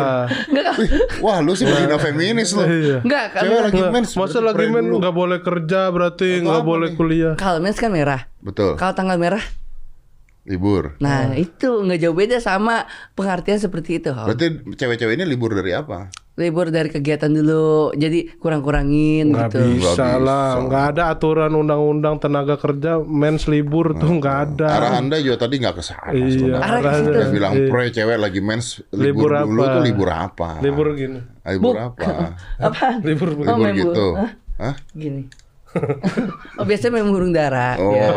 Wih, 0.75 0.89
Wah, 1.21 1.37
lu 1.39 1.53
sih 1.53 1.63
berzina 1.63 2.01
feminis 2.01 2.49
lu. 2.51 2.65
Iya. 2.65 2.97
enggak 2.99 3.25
Cewek 3.31 3.45
kalau 3.45 3.61
lagi 3.63 3.81
mens. 3.93 4.09
Masa 4.11 4.41
lagi 4.41 4.57
pre 4.57 4.65
men 4.67 4.89
dulu. 4.89 4.97
nggak 4.97 5.13
boleh 5.13 5.39
kerja 5.39 5.79
berarti 5.87 6.41
nggak 6.41 6.57
apa 6.57 6.65
boleh 6.65 6.89
nih? 6.89 6.97
kuliah. 6.97 7.33
kalau 7.37 7.61
mens 7.61 7.77
kan 7.77 7.93
merah. 7.93 8.25
Betul. 8.41 8.73
Kalau 8.73 8.91
tanggal 8.91 9.15
merah, 9.15 9.45
Libur. 10.43 10.93
nah 10.97 11.33
itu 11.33 11.81
nggak 11.81 11.99
jauh 11.99 12.13
beda 12.13 12.37
sama 12.37 12.85
pengertian 13.13 13.57
seperti 13.57 13.97
itu. 13.97 14.09
Hal. 14.09 14.29
Berarti 14.29 14.47
cewek-cewek 14.73 15.13
ini 15.13 15.25
libur 15.25 15.53
dari 15.53 15.73
apa? 15.73 16.09
Libur 16.35 16.67
dari 16.67 16.91
kegiatan 16.91 17.31
dulu, 17.31 17.95
jadi 17.95 18.27
kurang-kurangin 18.35 19.31
Nggak 19.31 19.55
gitu. 19.55 19.59
bisa 19.79 20.19
lah, 20.19 20.59
nggak 20.59 20.85
ada 20.91 21.03
aturan 21.09 21.47
undang-undang 21.47 22.19
tenaga 22.19 22.59
kerja 22.59 22.99
mens 22.99 23.47
libur 23.47 23.95
tuh 23.95 24.19
nggak 24.19 24.37
ada. 24.51 24.67
Arah 24.67 24.91
anda 24.99 25.15
juga 25.15 25.47
tadi 25.47 25.63
nggak 25.63 25.75
ke 25.79 25.83
sana. 25.87 26.11
Iya. 26.11 26.59
Arah. 26.59 26.79
Dia 27.07 27.31
bilang 27.31 27.55
Iya. 27.55 27.71
pre 27.71 27.87
cewek 27.87 28.19
lagi 28.19 28.43
mens 28.43 28.83
libur, 28.91 29.31
Libur 29.31 29.47
dulu 29.47 29.61
apa? 29.63 29.71
tuh 29.71 29.81
libur 29.81 30.09
apa? 30.11 30.49
Libur 30.59 30.87
gini. 30.91 31.19
Ah, 31.39 31.51
libur 31.55 31.75
apa? 31.79 32.09
Apa? 32.67 32.85
Libur 32.99 33.29
Oh, 33.31 33.39
libur 33.39 33.55
main 33.63 33.75
gitu. 33.79 34.07
Hah? 34.19 34.31
Hah? 34.59 34.75
Gini. 34.91 35.23
oh 36.59 36.65
biasanya 36.67 36.99
main 36.99 37.07
burung 37.07 37.31
dara. 37.31 37.79
Oh. 37.79 37.95
Ya. 37.95 38.11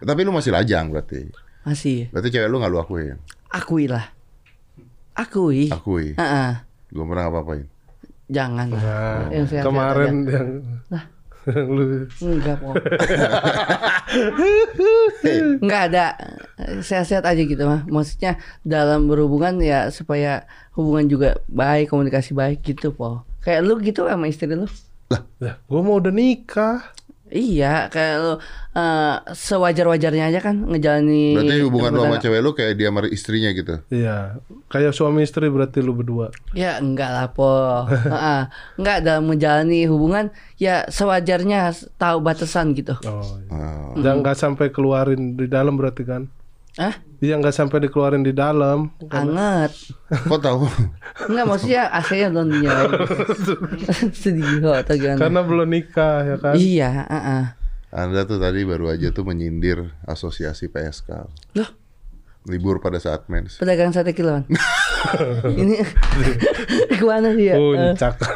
Tapi 0.00 0.20
lu 0.24 0.32
masih 0.32 0.56
lajang 0.56 0.88
berarti. 0.88 1.28
Masih. 1.68 2.08
Berarti 2.08 2.32
cewek 2.32 2.48
lu 2.48 2.64
nggak 2.64 2.72
lu 2.72 2.80
akuin. 2.80 3.20
Akui 3.52 3.84
lah. 3.84 4.08
Akui. 5.12 5.68
Akui. 5.68 6.16
Heeh. 6.16 6.64
Gue 6.88 7.04
pernah 7.04 7.28
apa-apain. 7.28 7.68
Jangan 8.28 8.66
lah. 8.72 8.80
Nah, 8.80 9.28
Yang 9.32 9.46
sehat-sehat 9.52 9.64
kemarin 9.64 10.14
yang 10.28 10.48
yang 11.48 11.68
lu 11.72 11.84
Enggak 12.20 12.56
kok. 12.60 12.74
Enggak 15.64 15.82
ada 15.92 16.04
sehat-sehat 16.84 17.24
aja 17.24 17.42
gitu 17.42 17.64
mah. 17.64 17.88
Maksudnya 17.88 18.36
dalam 18.60 19.08
berhubungan 19.08 19.56
ya 19.64 19.88
supaya 19.88 20.44
hubungan 20.76 21.08
juga 21.08 21.40
baik, 21.48 21.88
komunikasi 21.88 22.36
baik 22.36 22.60
gitu 22.64 22.92
po. 22.92 23.24
Kayak 23.40 23.64
lu 23.64 23.80
gitu 23.80 24.04
sama 24.04 24.28
istri 24.28 24.52
lu. 24.52 24.68
ya, 25.40 25.56
gua 25.64 25.80
mau 25.80 25.96
udah 25.96 26.12
nikah. 26.12 26.84
Iya, 27.28 27.92
kayak 27.92 28.16
lu 28.20 28.32
eh, 28.76 29.14
sewajar-wajarnya 29.34 30.24
aja 30.32 30.40
kan 30.40 30.56
ngejalani 30.64 31.36
Berarti 31.36 31.56
hubungan 31.64 31.90
lu 31.92 31.98
rumah 32.00 32.18
sama 32.18 32.24
cewek 32.24 32.40
lu 32.40 32.50
kayak 32.56 32.74
dia 32.78 32.88
sama 32.88 33.00
istrinya 33.08 33.50
gitu. 33.52 33.74
Iya, 33.92 34.16
kayak 34.72 34.92
suami 34.96 35.24
istri 35.24 35.48
berarti 35.52 35.78
lu 35.84 35.92
berdua. 35.92 36.32
Ya 36.56 36.80
enggak 36.80 37.10
lah 37.12 37.28
po. 37.32 37.84
Heeh. 38.14 38.42
Enggak 38.80 38.98
dalam 39.04 39.24
menjalani 39.28 39.84
hubungan 39.84 40.32
ya 40.56 40.88
sewajarnya 40.88 41.74
tahu 42.00 42.18
batasan 42.24 42.72
gitu. 42.72 42.96
Oh, 43.04 43.36
iya. 43.44 43.52
Ah. 43.52 43.92
Dan 43.98 44.24
nggak 44.24 44.38
sampai 44.38 44.72
keluarin 44.72 45.36
di 45.36 45.46
dalam 45.50 45.76
berarti 45.76 46.04
kan? 46.08 46.30
Hah? 46.78 46.94
Iya 47.18 47.34
nggak 47.42 47.50
sampai 47.50 47.82
dikeluarin 47.82 48.22
di 48.22 48.30
dalam. 48.30 48.94
Anget. 49.10 49.74
Kok 50.06 50.38
tahu? 50.38 50.70
Enggak 51.26 51.46
maksudnya 51.50 51.90
AC-nya 51.90 52.30
belum 52.30 52.46
dinyalain. 52.54 52.90
Sedih 54.22 54.62
kok 54.62 54.86
atau 54.86 54.94
gimana? 54.94 55.18
Karena 55.18 55.40
belum 55.42 55.66
nikah 55.66 56.22
ya 56.22 56.36
kan? 56.38 56.54
Iya, 56.54 56.88
heeh. 57.10 57.44
Anda 57.90 58.22
tuh 58.22 58.38
tadi 58.38 58.62
baru 58.62 58.94
aja 58.94 59.10
tuh 59.10 59.26
menyindir 59.26 59.90
asosiasi 60.06 60.70
PSK. 60.70 61.10
Loh, 61.58 61.70
Libur 62.46 62.78
pada 62.78 63.02
saat 63.02 63.26
mens. 63.26 63.58
pedagang 63.58 63.90
sate 63.90 64.14
kiloan. 64.14 64.46
Ini 65.58 65.82
ke 66.94 67.02
mana 67.02 67.34
dia? 67.34 67.58
Eh, 67.58 67.60
Puncak. 67.98 68.14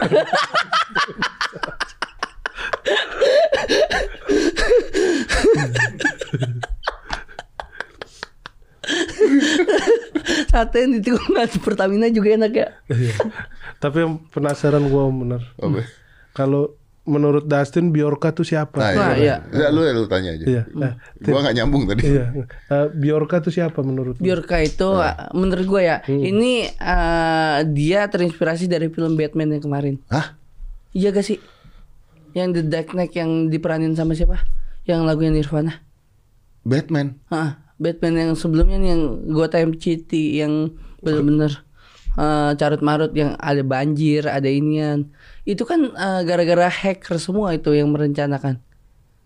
sate 10.52 10.76
yang 10.84 10.92
di 10.96 11.00
tikungan 11.00 11.48
Pertamina 11.60 12.06
juga 12.08 12.36
enak 12.36 12.52
ya. 12.52 12.68
Iya. 12.88 13.14
Tapi 13.78 13.96
yang 14.04 14.12
penasaran 14.30 14.86
gua 14.86 15.08
bener. 15.08 15.42
Kalau 16.32 16.74
menurut 17.02 17.50
Dustin 17.50 17.90
Bjorka 17.90 18.30
tuh 18.30 18.46
siapa? 18.46 18.78
Nah, 18.78 18.92
Nah, 18.94 19.14
iya. 19.18 19.42
Ya, 19.50 19.74
lu 19.74 19.82
lu 19.82 20.06
tanya 20.06 20.38
aja. 20.38 20.44
Iya. 20.46 20.62
Nah, 20.70 20.94
Gua 21.18 21.42
nggak 21.42 21.56
nyambung 21.58 21.82
tadi. 21.90 22.02
iya. 22.06 22.30
Eh, 22.70 22.86
Bjorka 22.94 23.42
tuh 23.42 23.50
siapa 23.50 23.82
menurut 23.82 24.16
lu? 24.16 24.22
Bjorka 24.22 24.62
itu 24.62 24.86
uh, 24.86 25.28
menurut 25.34 25.66
gue 25.66 25.82
ya, 25.82 25.98
ini 26.06 26.70
uh, 26.78 27.66
dia 27.66 28.06
terinspirasi 28.06 28.70
dari 28.70 28.86
film 28.86 29.18
Batman 29.18 29.58
yang 29.58 29.62
kemarin. 29.62 29.98
Hah? 30.06 30.38
Iya 30.94 31.10
gak 31.10 31.26
sih? 31.26 31.42
Yang 32.32 32.48
The 32.54 32.62
Dark 32.70 32.88
Knight 32.94 33.12
yang 33.12 33.50
diperanin 33.50 33.92
sama 33.92 34.14
siapa? 34.14 34.40
Yang 34.86 35.00
lagunya 35.04 35.32
Nirvana. 35.34 35.82
Batman. 36.62 37.18
Hah, 37.28 37.71
Batman 37.80 38.14
yang 38.18 38.32
sebelumnya 38.36 38.76
nih 38.80 38.90
yang 38.96 39.02
Gotham 39.32 39.76
City 39.76 40.40
yang 40.40 40.74
bener-bener 41.02 41.64
uh, 42.16 42.52
carut 42.56 42.82
marut 42.84 43.12
yang 43.16 43.34
ada 43.40 43.60
banjir, 43.64 44.28
ada 44.28 44.48
inian. 44.48 45.08
Itu 45.44 45.64
kan 45.64 45.92
uh, 45.92 46.20
gara-gara 46.22 46.68
hacker 46.68 47.16
semua 47.18 47.56
itu 47.56 47.72
yang 47.72 47.90
merencanakan. 47.90 48.60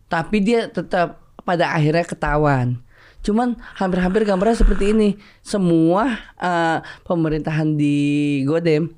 Tapi 0.07 0.37
dia 0.43 0.71
tetap 0.71 1.23
pada 1.43 1.75
akhirnya 1.75 2.07
ketahuan. 2.07 2.83
Cuman 3.27 3.59
hampir-hampir 3.79 4.23
gambarnya 4.23 4.63
seperti 4.63 4.95
ini. 4.95 5.19
Semua 5.43 6.15
uh, 6.39 6.79
pemerintahan 7.03 7.75
di 7.75 8.43
Godem 8.47 8.95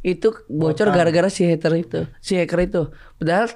itu 0.00 0.32
bocor 0.48 0.92
gara-gara 0.96 1.28
si 1.28 1.44
hacker 1.44 1.74
itu, 1.76 2.00
si 2.24 2.36
hacker 2.36 2.60
itu. 2.64 2.82
Padahal 3.20 3.52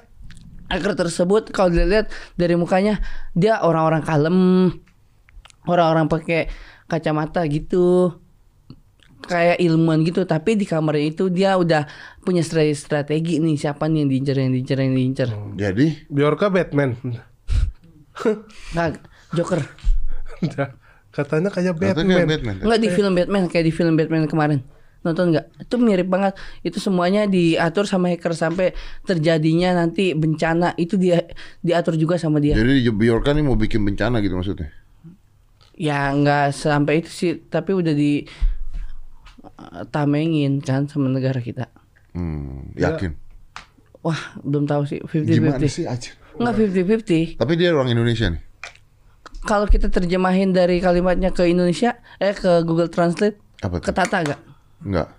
hacker 0.69 0.93
tersebut 0.93 1.49
kalau 1.49 1.73
dilihat 1.73 2.09
dari 2.37 2.53
mukanya 2.53 3.01
dia 3.33 3.61
orang-orang 3.61 4.01
kalem, 4.05 4.37
orang-orang 5.67 6.07
pakai 6.07 6.47
kacamata 6.85 7.45
gitu 7.49 8.13
kayak 9.25 9.57
ilmuwan 9.59 10.05
gitu. 10.05 10.23
Tapi 10.23 10.55
di 10.55 10.65
kamarnya 10.69 11.05
itu 11.11 11.27
dia 11.33 11.57
udah 11.57 11.89
punya 12.21 12.45
strategi, 12.45 12.77
strategi 12.77 13.33
nih 13.41 13.57
siapa 13.57 13.89
nih 13.89 14.05
yang 14.05 14.09
diincer 14.09 14.35
yang 14.37 14.51
diincer 14.53 14.77
yang 14.79 14.93
diincer 14.93 15.29
Jadi? 15.57 15.85
Bjorka 16.07 16.47
Batman. 16.53 16.95
nah, 18.77 18.93
Joker. 19.33 19.59
Katanya 21.15 21.49
kayak 21.49 21.79
katanya 21.79 22.27
Batman. 22.27 22.27
Batman. 22.27 22.55
nggak 22.63 22.81
di 22.81 22.89
film 22.91 23.13
Batman 23.15 23.43
kayak 23.47 23.65
di 23.65 23.73
film 23.73 23.93
Batman 23.95 24.27
kemarin. 24.27 24.59
Nonton 25.05 25.31
nggak? 25.31 25.69
Itu 25.69 25.77
mirip 25.77 26.09
banget. 26.09 26.33
Itu 26.65 26.81
semuanya 26.81 27.29
diatur 27.29 27.85
sama 27.85 28.09
hacker 28.09 28.33
sampai 28.33 28.73
terjadinya 29.05 29.77
nanti 29.77 30.17
bencana. 30.17 30.73
Itu 30.75 30.97
dia 30.97 31.21
diatur 31.61 31.93
juga 31.95 32.17
sama 32.17 32.41
dia. 32.41 32.57
Jadi 32.57 32.89
Bjorka 32.89 33.31
nih 33.31 33.45
mau 33.45 33.53
bikin 33.53 33.85
bencana 33.85 34.17
gitu 34.19 34.33
maksudnya. 34.33 34.73
Ya 35.75 36.09
nggak 36.09 36.51
sampai 36.51 36.99
itu 36.99 37.09
sih 37.09 37.31
tapi 37.43 37.71
udah 37.71 37.91
di 37.91 38.23
uh, 39.53 39.83
tamengin 39.85 40.59
kan 40.59 40.85
sama 40.85 41.07
negara 41.07 41.39
kita 41.39 41.67
Hmm, 42.11 42.71
yakin. 42.73 43.11
wah 43.99 44.15
belum 44.39 44.63
tahu 44.63 44.83
sih 44.85 45.03
Gimana 45.03 45.59
50-50 45.59 45.67
sih 45.69 45.83
aja? 45.83 46.15
nggak 46.33 46.53
50-50 47.03 47.35
Tapi 47.35 47.53
dia 47.53 47.69
orang 47.69 47.89
Indonesia 47.89 48.27
nih. 48.29 48.39
kalau 49.41 49.67
kita 49.67 49.87
terjemahin 49.87 50.49
dari 50.49 50.79
kalimatnya 50.79 51.29
ke 51.29 51.43
Indonesia 51.45 51.91
eh 52.15 52.31
ke 52.31 52.63
Google 52.63 52.87
Translate 52.87 53.35
Apa 53.59 53.77
tuh? 53.77 53.85
ketata 53.85 54.17
gak 54.25 54.39
Enggak. 54.81 55.11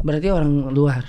berarti 0.00 0.28
orang 0.28 0.50
luar 0.68 1.04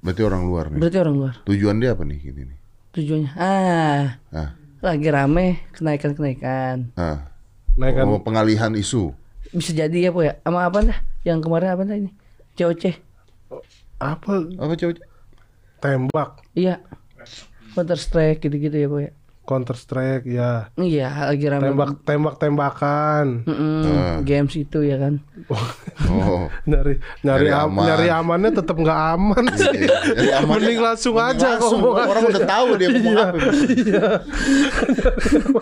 Berarti 0.00 0.22
orang 0.24 0.42
luar 0.42 0.64
nih. 0.66 0.80
berarti 0.80 0.98
orang 0.98 1.14
luar 1.14 1.34
Tujuan 1.44 1.76
dia 1.76 1.92
apa 1.92 2.02
nih 2.02 2.18
gini 2.18 2.42
nih? 2.44 2.58
tujuannya 2.90 3.30
ah 3.32 4.06
Ah, 4.34 4.50
lagi 4.80 5.08
rame 5.08 5.46
kenaikan 5.70 6.12
kenaikan 6.12 6.76
ah. 6.94 7.28
Naikkan 7.72 8.04
Oh, 8.04 8.18
pengalihan 8.18 8.72
isu. 8.72 9.14
bisa 9.50 9.72
jadi 9.72 10.08
ya 10.08 10.10
po 10.10 10.20
ya 10.20 10.38
sama 10.40 10.64
apa 10.64 10.84
dah 10.84 10.98
yang 11.22 11.38
kemarin 11.38 11.70
apa 11.70 11.82
dah 11.82 11.96
ini 11.96 12.10
COC 12.54 12.84
apa 13.98 14.32
Apa 14.52 14.72
cowok? 14.74 15.00
tembak. 15.78 16.30
iya 16.52 16.78
Counter 17.70 17.94
Strike 17.94 18.42
gitu-gitu 18.42 18.74
ya, 18.74 18.88
Boy. 18.88 19.14
Counter 19.50 19.74
Strike 19.74 20.22
ya. 20.24 20.70
Iya, 20.74 21.26
lagi 21.26 21.42
rame. 21.44 21.66
Tembak 21.66 21.90
tembak 22.00 22.34
tembakan. 22.38 23.42
Mm-mm, 23.42 24.22
games 24.22 24.54
itu 24.54 24.78
ya 24.80 24.94
kan. 24.96 25.18
Oh. 26.06 26.46
Nyari 26.70 27.02
nyari 27.20 27.44
Nyari 27.44 27.48
am- 27.50 27.66
aman. 27.68 27.84
nyari 27.84 28.06
amannya 28.08 28.50
tetap 28.54 28.76
nggak 28.76 29.00
aman 29.10 29.44
sih. 29.52 29.74
Iya, 29.74 29.96
jadi 30.06 30.30
amannya- 30.38 30.62
Mending 30.62 30.78
langsung 30.80 31.14
mending 31.14 31.34
aja 31.34 31.48
langsung. 31.50 31.78
ngomong 31.82 31.94
Orang 32.00 32.22
aja. 32.22 32.30
udah 32.30 32.42
tahu 32.46 32.68
dia 32.76 32.88
ngomong 32.88 33.10
Iya, 33.10 33.26
apa. 33.26 33.38
Iya. 33.66 34.04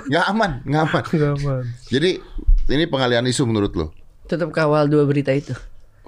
Nggak 0.07 0.25
aman, 0.29 0.51
nggak 0.63 0.83
aman. 0.85 1.03
Nggak 1.09 1.33
aman. 1.39 1.63
Jadi 1.89 2.11
ini 2.69 2.85
pengalian 2.85 3.25
isu 3.25 3.43
menurut 3.43 3.73
lo? 3.73 3.87
Tetap 4.27 4.53
kawal 4.53 4.87
dua 4.87 5.03
berita 5.03 5.33
itu. 5.33 5.57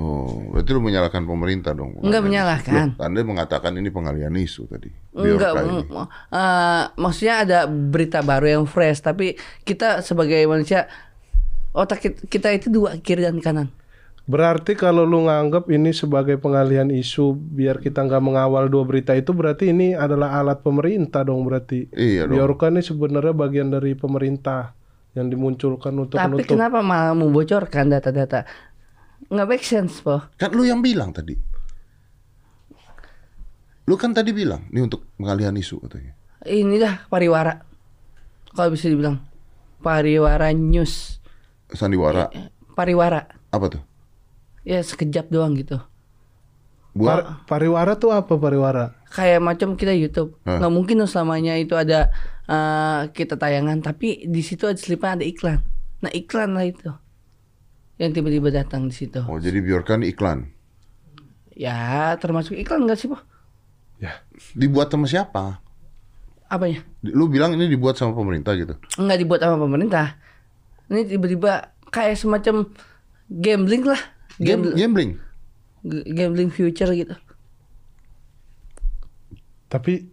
Oh, 0.00 0.56
berarti 0.56 0.70
lu 0.72 0.80
menyalahkan 0.80 1.28
pemerintah 1.28 1.76
dong. 1.76 2.00
Enggak 2.00 2.24
menyalahkan. 2.24 2.96
Loh, 2.96 3.04
Anda 3.04 3.20
mengatakan 3.20 3.76
ini 3.76 3.92
pengalian 3.92 4.32
isu 4.32 4.64
tadi. 4.64 4.88
Enggak, 5.12 5.60
mm, 5.60 5.92
eh, 6.32 6.84
maksudnya 6.96 7.34
ada 7.44 7.58
berita 7.68 8.24
baru 8.24 8.48
yang 8.48 8.64
fresh, 8.64 9.04
tapi 9.04 9.36
kita 9.68 10.00
sebagai 10.00 10.40
manusia 10.48 10.88
otak 11.76 12.00
kita, 12.00 12.18
kita 12.32 12.48
itu 12.56 12.66
dua 12.72 12.96
kiri 12.96 13.28
dan 13.28 13.44
kanan. 13.44 13.68
Berarti 14.24 14.78
kalau 14.78 15.04
lu 15.04 15.26
nganggap 15.26 15.68
ini 15.68 15.92
sebagai 15.92 16.38
pengalihan 16.40 16.86
isu 16.88 17.34
biar 17.34 17.82
kita 17.82 18.06
nggak 18.06 18.22
mengawal 18.22 18.70
dua 18.70 18.86
berita 18.86 19.12
itu 19.12 19.34
berarti 19.34 19.74
ini 19.74 19.92
adalah 19.92 20.38
alat 20.40 20.64
pemerintah 20.64 21.26
dong 21.26 21.44
berarti. 21.44 21.92
Iya 21.92 22.24
dong. 22.24 22.40
Biorka 22.40 22.72
ini 22.72 22.80
sebenarnya 22.80 23.34
bagian 23.36 23.68
dari 23.68 23.92
pemerintah 23.98 24.72
yang 25.18 25.26
dimunculkan 25.26 25.90
untuk 25.98 26.22
tapi 26.22 26.38
menutup. 26.38 26.54
kenapa 26.54 26.78
malah 26.78 27.14
membocorkan 27.18 27.90
data-data? 27.90 28.46
Nggak 29.28 29.48
make 29.50 29.66
sense, 29.66 30.00
po. 30.00 30.24
Kan 30.40 30.56
lu 30.56 30.64
yang 30.64 30.80
bilang 30.80 31.12
tadi. 31.12 31.36
Lu 33.90 33.98
kan 33.98 34.14
tadi 34.14 34.30
bilang 34.30 34.70
ini 34.70 34.86
untuk 34.86 35.02
pengalihan 35.18 35.50
isu 35.52 35.82
katanya. 35.82 36.14
Ini 36.46 36.78
dah 36.78 36.94
pariwara. 37.10 37.58
Kalau 38.54 38.70
bisa 38.70 38.86
dibilang 38.86 39.18
pariwara 39.82 40.54
news. 40.54 41.18
Sandiwara. 41.74 42.30
Pariwara. 42.78 43.26
Apa 43.50 43.66
tuh? 43.66 43.82
Ya 44.62 44.78
sekejap 44.80 45.28
doang 45.28 45.58
gitu. 45.58 45.82
Buat 46.94 47.22
Par- 47.22 47.26
pariwara 47.46 47.98
tuh 47.98 48.14
apa 48.14 48.34
pariwara? 48.38 48.94
Kayak 49.10 49.42
macam 49.42 49.74
kita 49.74 49.94
YouTube. 49.94 50.38
Hah. 50.46 50.58
Nggak 50.58 50.72
mungkin 50.74 50.94
dong 51.02 51.10
selamanya 51.10 51.58
itu 51.58 51.74
ada 51.74 52.14
eh, 52.46 53.00
kita 53.10 53.38
tayangan, 53.38 53.82
tapi 53.82 54.26
di 54.26 54.42
situ 54.42 54.66
ada 54.70 54.78
selipan 54.78 55.18
ada 55.18 55.26
iklan. 55.26 55.62
Nah 56.02 56.10
iklan 56.14 56.54
lah 56.54 56.66
itu 56.66 56.90
yang 58.00 58.16
tiba-tiba 58.16 58.48
datang 58.48 58.88
di 58.88 58.94
situ. 58.96 59.20
Oh, 59.28 59.36
jadi 59.36 59.60
biarkan 59.60 60.00
iklan. 60.08 60.48
Ya 61.52 62.16
termasuk 62.16 62.56
iklan 62.56 62.88
nggak 62.88 62.96
sih, 62.96 63.12
po? 63.12 63.20
Ya. 64.00 64.24
Dibuat 64.56 64.88
sama 64.88 65.04
siapa? 65.04 65.60
Apanya? 66.48 66.80
Lu 67.04 67.28
bilang 67.28 67.52
ini 67.52 67.68
dibuat 67.68 68.00
sama 68.00 68.16
pemerintah 68.16 68.56
gitu. 68.56 68.72
Nggak 68.96 69.18
dibuat 69.20 69.44
sama 69.44 69.60
pemerintah. 69.60 70.16
Ini 70.88 71.04
tiba-tiba 71.04 71.76
kayak 71.92 72.16
semacam 72.16 72.72
gambling 73.28 73.84
lah. 73.84 74.00
Game, 74.40 74.72
Gambling, 74.72 74.80
gambling. 74.80 75.10
gambling 76.16 76.48
future 76.48 76.88
gitu. 76.96 77.12
Tapi 79.68 80.08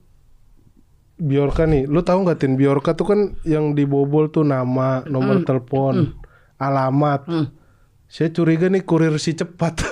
Biorka 1.17 1.65
nih, 1.65 1.89
lu 1.89 2.05
tahu 2.05 2.27
nggak 2.27 2.37
tin 2.43 2.59
Biorka 2.59 2.93
tuh 2.93 3.07
kan 3.09 3.19
yang 3.41 3.73
dibobol 3.73 4.29
tuh 4.29 4.45
nama, 4.45 5.01
nomor 5.09 5.41
telepon, 5.47 6.13
alamat. 6.61 7.21
Hmm. 7.25 7.47
Saya 8.07 8.31
curiga 8.31 8.67
nih 8.67 8.81
kurir 8.81 9.13
si 9.19 9.35
cepat. 9.35 9.83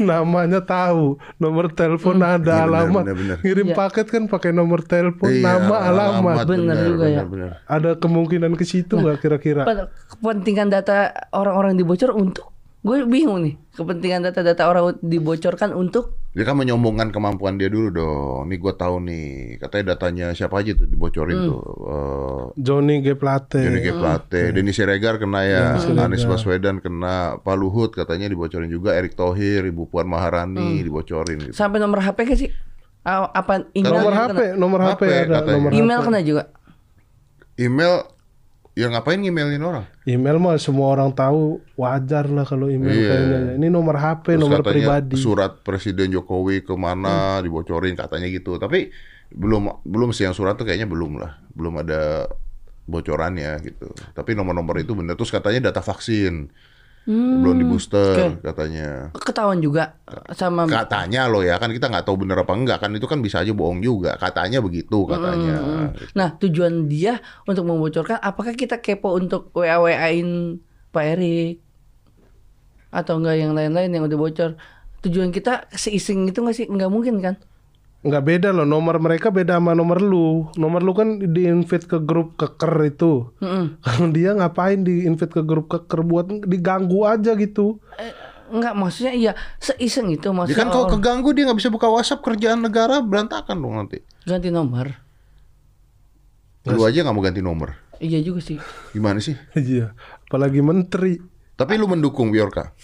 Namanya 0.00 0.62
tahu, 0.62 1.18
nomor 1.36 1.66
telepon 1.68 2.22
ada, 2.22 2.38
Iya, 2.38 2.38
benar, 2.38 2.62
alamat. 2.64 3.02
benar, 3.04 3.16
benar. 3.16 3.36
Ngirim 3.42 3.66
Iya. 3.68 3.76
paket 3.76 4.06
kan 4.06 4.22
pakai 4.30 4.50
nomor 4.54 4.80
telepon, 4.80 5.28
Iya, 5.28 5.42
nama, 5.44 5.76
alamat. 5.82 6.36
Benar 6.46 6.76
juga 6.78 7.06
ya. 7.10 7.22
Ada 7.66 7.98
kemungkinan 7.98 8.54
ke 8.54 8.64
situ 8.64 8.94
nggak 8.94 9.18
kira-kira? 9.18 9.66
Kepentingan 10.08 10.70
data 10.70 11.10
orang-orang 11.34 11.74
dibocor 11.74 12.14
untuk 12.14 12.53
gue 12.84 12.96
bingung 13.08 13.40
nih 13.40 13.56
kepentingan 13.72 14.28
data-data 14.28 14.68
orang 14.68 15.00
dibocorkan 15.00 15.72
untuk 15.72 16.20
Dia 16.34 16.42
kan 16.42 16.58
menyombongkan 16.58 17.14
kemampuan 17.14 17.56
dia 17.56 17.70
dulu 17.70 17.94
dong. 17.94 18.50
Nih 18.50 18.58
gua 18.58 18.74
tahu 18.74 18.98
nih, 19.06 19.54
katanya 19.62 19.94
datanya 19.94 20.26
siapa 20.34 20.58
aja 20.58 20.74
tuh 20.74 20.90
dibocorin 20.90 21.46
tuh. 21.46 21.62
Eh, 21.62 22.42
Johnny 22.58 22.98
G 23.00 23.14
Plate. 23.14 23.62
Johnny 23.62 23.78
G. 23.78 23.94
Plate, 23.94 24.50
Denny 24.50 24.74
Siregar 24.74 25.22
kena 25.22 25.46
ya, 25.46 25.78
Anies 25.78 26.26
Baswedan 26.26 26.82
kena, 26.82 27.38
Pak 27.38 27.54
Luhut 27.54 27.94
katanya 27.94 28.26
dibocorin 28.26 28.66
juga, 28.66 28.98
Erick 28.98 29.14
Thohir, 29.14 29.62
Ibu 29.62 29.86
Puan 29.86 30.10
Maharani 30.10 30.82
dibocorin 30.82 31.38
gitu. 31.38 31.54
sampai 31.54 31.78
nomor 31.78 32.02
HP 32.02 32.18
kan 32.26 32.34
sih? 32.36 32.50
Apa 33.06 33.70
email 33.70 33.94
Nomor 33.94 34.12
HP, 34.12 34.26
kena? 34.34 34.58
nomor 34.58 34.80
HP, 34.82 34.90
HP 34.90 35.02
ada 35.06 35.34
katanya. 35.38 35.54
nomor 35.54 35.70
Email 35.70 35.98
HP. 36.02 36.06
kena 36.10 36.20
juga. 36.26 36.42
Email, 37.54 37.94
ya 38.74 38.86
ngapain 38.86 39.16
ngemailin 39.16 39.62
orang? 39.62 39.86
Email 40.04 40.36
mah 40.36 40.58
semua 40.58 40.90
orang 40.90 41.10
tahu 41.10 41.58
wajar 41.74 42.26
lah 42.26 42.42
kalau 42.42 42.66
email 42.66 42.90
Iya. 42.90 43.08
kayaknya. 43.08 43.38
Ini 43.56 43.66
nomor 43.68 43.94
HP, 43.94 44.34
Terus 44.34 44.42
nomor 44.42 44.60
katanya 44.60 44.74
pribadi. 45.00 45.14
surat 45.16 45.52
Presiden 45.60 46.10
Jokowi 46.10 46.60
ke 46.60 46.74
mana 46.74 47.38
dibocorin 47.38 47.94
katanya 47.94 48.26
gitu. 48.26 48.56
Tapi 48.56 48.90
belum 49.30 49.82
belum 49.82 50.10
sih 50.10 50.22
yang 50.22 50.34
surat 50.34 50.54
tuh 50.54 50.62
kayaknya 50.64 50.86
belum 50.86 51.16
lah, 51.16 51.38
belum 51.50 51.80
ada 51.80 52.26
bocorannya 52.84 53.62
gitu. 53.62 53.88
Tapi 54.12 54.34
nomor-nomor 54.34 54.76
itu 54.76 54.92
bener. 54.92 55.14
Terus 55.14 55.30
katanya 55.30 55.70
data 55.70 55.80
vaksin 55.80 56.50
belum 57.04 57.56
di 57.60 57.66
booster 57.68 58.40
katanya. 58.40 59.12
Ketahuan 59.12 59.60
juga 59.60 60.00
sama 60.32 60.64
Katanya 60.64 61.28
loh 61.28 61.44
ya 61.44 61.60
kan 61.60 61.68
kita 61.68 61.92
nggak 61.92 62.08
tahu 62.08 62.24
bener 62.24 62.40
apa 62.40 62.52
enggak 62.56 62.78
kan 62.80 62.90
itu 62.96 63.04
kan 63.04 63.20
bisa 63.20 63.44
aja 63.44 63.52
bohong 63.52 63.84
juga. 63.84 64.16
Katanya 64.16 64.64
begitu 64.64 65.04
katanya. 65.04 65.92
Nah, 66.16 66.28
tujuan 66.40 66.88
dia 66.88 67.20
untuk 67.44 67.68
membocorkan 67.68 68.16
apakah 68.24 68.56
kita 68.56 68.80
kepo 68.80 69.12
untuk 69.20 69.52
WA-WA-in 69.52 70.60
Pak 70.90 71.04
Erik 71.16 71.60
atau 72.88 73.20
enggak 73.20 73.36
yang 73.36 73.52
lain-lain 73.52 73.92
yang 73.92 74.04
udah 74.08 74.18
bocor? 74.18 74.50
Tujuan 75.04 75.28
kita 75.28 75.68
seising 75.76 76.32
itu 76.32 76.40
nggak 76.40 76.56
sih? 76.56 76.66
Nggak 76.72 76.88
mungkin 76.88 77.20
kan? 77.20 77.36
Nggak 78.04 78.24
beda 78.28 78.48
loh, 78.52 78.68
nomor 78.68 79.00
mereka 79.00 79.32
beda 79.32 79.56
sama 79.56 79.72
nomor 79.72 79.96
lu. 80.04 80.52
Nomor 80.60 80.84
lu 80.84 80.92
kan 80.92 81.16
di-invite 81.24 81.88
ke 81.88 81.96
grup 82.04 82.36
keker 82.36 82.72
itu. 82.84 83.32
Mm-mm. 83.40 83.80
Kalau 83.80 84.12
dia 84.16 84.36
ngapain 84.36 84.84
di-invite 84.84 85.32
ke 85.32 85.40
grup 85.40 85.72
keker 85.72 86.04
buat 86.04 86.28
diganggu 86.44 87.08
aja 87.08 87.32
gitu. 87.32 87.80
Eh, 87.96 88.12
Enggak, 88.44 88.76
maksudnya 88.76 89.16
iya 89.16 89.32
seiseng 89.56 90.12
itu 90.12 90.28
Dia 90.28 90.36
maksudnya 90.36 90.60
kan 90.60 90.68
kalau 90.68 90.86
keganggu 90.92 91.32
dia 91.32 91.48
nggak 91.48 91.64
bisa 91.64 91.72
buka 91.72 91.88
WhatsApp 91.88 92.20
kerjaan 92.20 92.60
negara 92.60 93.00
berantakan 93.00 93.56
dong 93.56 93.74
nanti. 93.80 94.04
ganti 94.28 94.52
nomor. 94.52 94.92
Lu 96.68 96.84
aja 96.84 97.00
nggak 97.00 97.16
mau 97.16 97.24
ganti 97.24 97.40
nomor. 97.40 97.72
Iya 98.04 98.20
juga 98.20 98.44
sih. 98.44 98.60
Gimana 98.92 99.16
sih? 99.24 99.32
Iya, 99.56 99.96
apalagi 100.28 100.60
menteri. 100.60 101.16
Tapi 101.56 101.72
lu 101.80 101.88
mendukung 101.88 102.28
Biorka? 102.28 102.76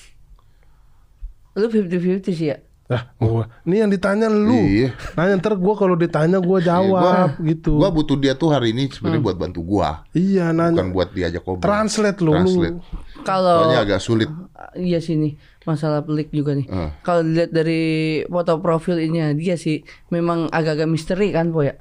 Lu 1.61 1.69
50-50 1.69 2.25
sih 2.33 2.49
ya. 2.55 2.57
Lah, 2.91 3.07
gua. 3.23 3.47
Ini 3.63 3.87
yang 3.87 3.91
ditanya 3.95 4.27
lu. 4.27 4.51
Iya. 4.51 4.91
Nanya 5.15 5.39
ntar 5.39 5.55
gua 5.55 5.79
kalau 5.79 5.95
ditanya 5.95 6.43
gua 6.43 6.59
jawab 6.59 7.39
gitu. 7.39 7.79
Gua 7.79 7.95
butuh 7.95 8.19
dia 8.19 8.35
tuh 8.35 8.51
hari 8.51 8.75
ini 8.75 8.91
sebenarnya 8.91 9.23
buat 9.23 9.39
bantu 9.39 9.63
gua, 9.63 10.03
Iya, 10.11 10.51
nanya. 10.51 10.83
bukan 10.83 10.91
buat 10.91 11.09
diajak 11.15 11.47
ngobrol. 11.47 11.63
Translate 11.63 12.19
lu, 12.19 12.35
lu. 12.35 12.43
Translate. 12.43 12.77
Kalau 13.23 13.57
Soalnya 13.63 13.81
agak 13.87 14.01
sulit. 14.03 14.27
iya 14.75 14.99
sini 14.99 15.39
masalah 15.63 16.03
pelik 16.03 16.35
juga 16.35 16.59
nih. 16.59 16.67
Eh. 16.67 16.91
Kalau 17.07 17.23
dilihat 17.23 17.55
dari 17.55 17.83
foto 18.27 18.59
profil 18.59 18.99
ini 18.99 19.39
dia 19.39 19.55
sih 19.55 19.87
memang 20.11 20.51
agak-agak 20.51 20.91
misteri 20.91 21.31
kan, 21.31 21.55
Po 21.55 21.63
ya. 21.63 21.79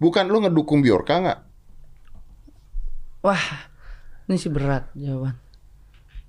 Bukan 0.00 0.24
lu 0.24 0.40
ngedukung 0.40 0.80
Biorka 0.80 1.20
nggak? 1.20 1.38
Wah, 3.20 3.44
ini 4.24 4.40
sih 4.40 4.48
berat 4.48 4.88
jawaban. 4.96 5.36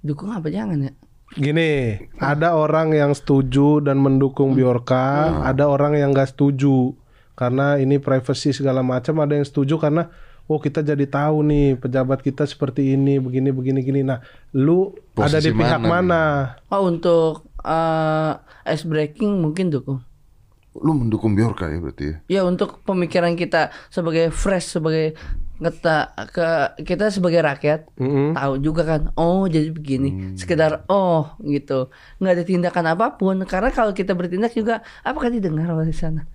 Dukung 0.03 0.35
apa 0.35 0.51
jangan 0.51 0.83
ya? 0.83 0.91
Gini, 1.35 1.99
ada 2.23 2.55
orang 2.55 2.95
yang 2.95 3.11
setuju 3.11 3.83
dan 3.83 3.99
mendukung 3.99 4.55
Biorka, 4.55 5.43
ada 5.43 5.67
orang 5.67 5.99
yang 5.99 6.15
gak 6.15 6.31
setuju 6.31 6.95
karena 7.35 7.75
ini 7.77 7.99
privacy 7.99 8.55
segala 8.55 8.79
macam. 8.79 9.19
Ada 9.19 9.35
yang 9.35 9.47
setuju 9.47 9.75
karena 9.75 10.07
oh 10.47 10.57
kita 10.57 10.79
jadi 10.79 11.03
tahu 11.03 11.43
nih 11.43 11.75
pejabat 11.77 12.23
kita 12.23 12.47
seperti 12.47 12.95
ini, 12.95 13.19
begini, 13.19 13.51
begini, 13.51 13.79
gini. 13.83 14.01
Nah, 14.07 14.23
lu 14.55 14.95
ada 15.19 15.43
di 15.43 15.51
Posisi 15.51 15.59
pihak 15.59 15.83
mana 15.83 15.91
mana? 15.91 16.23
Oh 16.71 16.87
untuk 16.87 17.51
eh 17.61 18.33
ice 18.71 18.87
breaking 18.87 19.43
mungkin 19.43 19.67
dukung. 19.69 19.99
Lu 20.77 20.93
mendukung 20.95 21.35
Biorka 21.35 21.67
ya 21.67 21.77
berarti 21.83 22.05
ya? 22.07 22.15
Ya 22.29 22.41
untuk 22.47 22.81
pemikiran 22.87 23.35
kita 23.35 23.75
sebagai 23.91 24.31
fresh 24.31 24.79
sebagai 24.79 25.17
kita 25.57 26.13
ke 26.29 26.47
kita 26.85 27.09
sebagai 27.09 27.41
rakyat 27.41 27.89
Mm-mm. 27.97 28.37
tahu 28.37 28.53
juga 28.61 28.85
kan 28.85 29.01
oh 29.17 29.49
jadi 29.49 29.73
begini 29.73 30.37
sekedar 30.37 30.85
oh 30.85 31.33
gitu 31.41 31.89
nggak 32.21 32.33
ada 32.37 32.43
tindakan 32.45 32.85
apa 32.93 33.17
pun 33.17 33.41
karena 33.43 33.73
kalau 33.73 33.91
kita 33.91 34.13
bertindak 34.13 34.53
juga 34.53 34.85
apakah 35.01 35.33
didengar 35.33 35.69
oleh 35.73 35.89
sana 35.93 36.29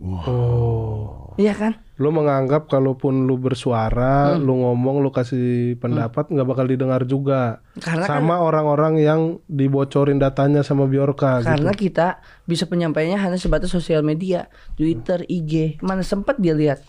Oh, 0.00 1.36
Iya 1.36 1.52
kan? 1.52 1.72
Lu 2.00 2.08
menganggap 2.08 2.72
kalaupun 2.72 3.28
lu 3.28 3.36
bersuara, 3.36 4.32
lu 4.40 4.64
ngomong, 4.64 5.04
lu 5.04 5.12
kasih 5.12 5.76
pendapat 5.76 6.32
nggak 6.32 6.48
bakal 6.48 6.64
didengar 6.64 7.04
juga. 7.04 7.60
Karena 7.76 8.08
kan 8.08 8.24
sama 8.24 8.40
orang-orang 8.40 8.96
yang 8.96 9.20
dibocorin 9.44 10.16
datanya 10.16 10.64
sama 10.64 10.88
Biorka 10.88 11.44
gitu. 11.44 11.52
karena 11.52 11.72
kita 11.76 12.08
bisa 12.48 12.64
penyampaiannya 12.64 13.20
hanya 13.20 13.36
sebatas 13.36 13.68
sosial 13.68 14.00
media, 14.00 14.48
Twitter, 14.80 15.28
IG. 15.28 15.76
Mana 15.84 16.00
sempat 16.00 16.40
dia 16.40 16.56
lihat? 16.56 16.80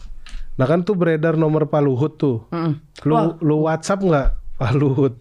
Nah 0.62 0.69
kan 0.69 0.86
tuh 0.86 0.93
beredar 0.93 1.41
nomor 1.41 1.74
Pak 1.74 1.82
Luhut 1.82 2.21
tuh. 2.21 2.45
Mm-mm. 2.54 2.78
Lu 3.10 3.13
Wah, 3.17 3.34
lu 3.41 3.65
WhatsApp 3.65 4.06
nggak 4.06 4.28
Pak 4.62 4.71
Luhut? 4.78 5.17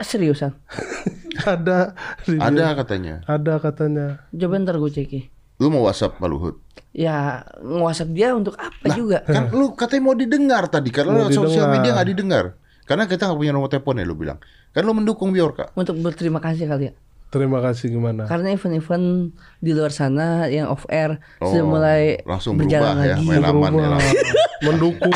seriusan. 0.00 0.56
ada 1.44 1.92
Ada 2.24 2.72
katanya. 2.72 3.20
ada 3.28 3.60
katanya. 3.60 4.06
Coba 4.32 4.56
ntar 4.64 4.80
gue 4.80 4.88
cek 4.88 5.12
Lu 5.60 5.68
mau 5.68 5.84
WhatsApp 5.84 6.16
Pak 6.16 6.28
Luhut? 6.32 6.56
Ya 6.96 7.44
nge-WhatsApp 7.60 8.10
dia 8.16 8.32
untuk 8.32 8.56
apa 8.56 8.86
juga? 8.96 9.20
Kan 9.28 9.52
lu 9.52 9.76
katanya 9.76 10.02
mau 10.08 10.16
didengar 10.16 10.72
tadi 10.72 10.88
karena 10.88 11.28
sosial 11.28 11.68
didengar. 11.68 11.74
media 11.76 11.90
nggak 12.00 12.08
didengar. 12.16 12.44
Karena 12.88 13.04
kita 13.04 13.28
nggak 13.28 13.38
punya 13.44 13.52
nomor 13.52 13.68
telepon 13.68 14.00
ya 14.00 14.08
lu 14.08 14.16
bilang. 14.16 14.40
Kan 14.72 14.88
lu 14.88 14.96
mendukung 14.96 15.36
Biorka. 15.36 15.68
Untuk 15.76 16.00
berterima 16.00 16.40
kasih 16.40 16.64
kali 16.64 16.88
ya. 16.88 16.92
Terima 17.30 17.62
kasih 17.62 17.94
gimana? 17.94 18.26
Karena 18.26 18.50
event-event 18.50 19.30
di 19.62 19.70
luar 19.70 19.94
sana 19.94 20.50
yang 20.50 20.66
off 20.66 20.82
air 20.90 21.22
Oh, 21.38 21.46
sudah 21.46 21.62
mulai 21.62 22.02
langsung 22.26 22.58
berjalan 22.58 22.98
berubah 22.98 23.06
ya, 23.06 23.14
lagi. 23.14 23.22
main 23.22 23.44
aman 23.46 23.72
ya. 23.72 23.88
Mendukung. 24.66 25.14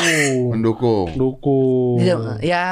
Mendukung. 0.55 1.07
Mendukung. 1.11 1.97
Ya, 1.99 2.15
ya 2.39 2.63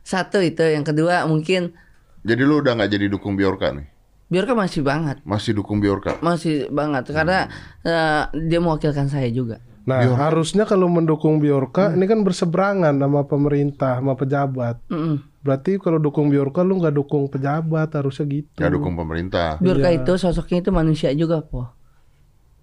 satu 0.00 0.38
itu, 0.38 0.62
yang 0.62 0.86
kedua 0.86 1.26
mungkin 1.26 1.74
Jadi 2.22 2.42
lu 2.46 2.62
udah 2.62 2.78
nggak 2.78 2.90
jadi 2.94 3.06
dukung 3.10 3.34
Biorka 3.34 3.74
nih? 3.74 3.90
Biorka 4.30 4.54
masih 4.54 4.80
banget, 4.80 5.18
Masih 5.26 5.52
dukung 5.52 5.82
Biorka? 5.82 6.16
masih 6.22 6.70
banget 6.70 7.10
karena 7.10 7.50
eh, 7.82 8.22
dia 8.46 8.62
mewakilkan 8.62 9.10
saya 9.10 9.26
juga. 9.28 9.58
Nah, 9.82 9.98
harusnya 10.14 10.62
kalau 10.62 10.86
mendukung 10.86 11.42
Biorka 11.42 11.90
ini 11.90 12.06
kan 12.06 12.22
berseberangan 12.22 12.94
sama 12.94 13.26
pemerintah, 13.26 13.98
sama 13.98 14.14
pejabat. 14.14 14.78
Mm-mm. 14.86 15.18
Berarti 15.42 15.74
kalau 15.82 15.98
dukung 15.98 16.30
Biorka 16.30 16.62
lu 16.62 16.78
nggak 16.78 16.94
dukung 16.94 17.26
pejabat, 17.26 17.90
harusnya 17.98 18.24
gitu. 18.30 18.62
Nggak 18.62 18.72
dukung 18.78 18.94
pemerintah. 18.94 19.58
Biorka 19.58 19.90
Iya. 19.90 20.06
itu 20.06 20.12
sosoknya 20.14 20.62
itu 20.62 20.70
manusia 20.70 21.10
juga, 21.12 21.42
po. 21.42 21.74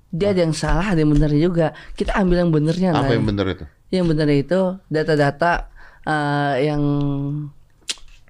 Dia 0.10 0.32
ada 0.32 0.42
yang 0.48 0.56
salah, 0.56 0.96
ada 0.96 1.04
yang 1.04 1.12
benar 1.12 1.30
juga. 1.36 1.76
Kita 1.94 2.16
ambil 2.16 2.48
yang 2.48 2.52
benernya, 2.56 2.96
Apa 2.96 3.12
Nay. 3.12 3.20
yang 3.20 3.28
bener 3.28 3.46
itu? 3.52 3.66
Yang 3.92 4.06
benar 4.16 4.28
itu 4.32 4.60
data-data 4.88 5.52
eh, 6.08 6.56
yang 6.72 6.82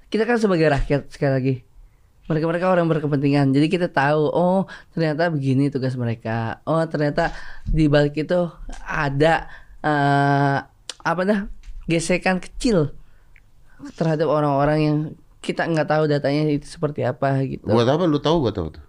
kita 0.09 0.25
kan 0.25 0.41
sebagai 0.41 0.65
rakyat 0.65 1.13
sekali 1.13 1.31
lagi. 1.31 1.55
Mereka-mereka 2.29 2.69
orang 2.69 2.85
berkepentingan. 2.85 3.49
Jadi 3.51 3.67
kita 3.73 3.89
tahu, 3.89 4.29
oh 4.29 4.69
ternyata 4.93 5.33
begini 5.33 5.73
tugas 5.73 5.97
mereka. 5.97 6.61
Oh 6.69 6.79
ternyata 6.85 7.33
di 7.65 7.89
balik 7.89 8.15
itu 8.21 8.47
ada 8.85 9.49
eh, 9.81 10.57
apa 11.01 11.21
dah 11.25 11.39
gesekan 11.89 12.37
kecil 12.37 12.93
terhadap 13.97 14.29
orang-orang 14.29 14.79
yang 14.79 14.97
kita 15.41 15.65
nggak 15.65 15.89
tahu 15.89 16.03
datanya 16.05 16.51
itu 16.51 16.67
seperti 16.69 17.01
apa 17.01 17.41
gitu. 17.47 17.65
Buat 17.65 17.89
apa 17.89 18.03
lu 18.05 18.21
tahu 18.21 18.45
buat 18.45 18.55
apa 18.55 18.69
tuh? 18.77 18.85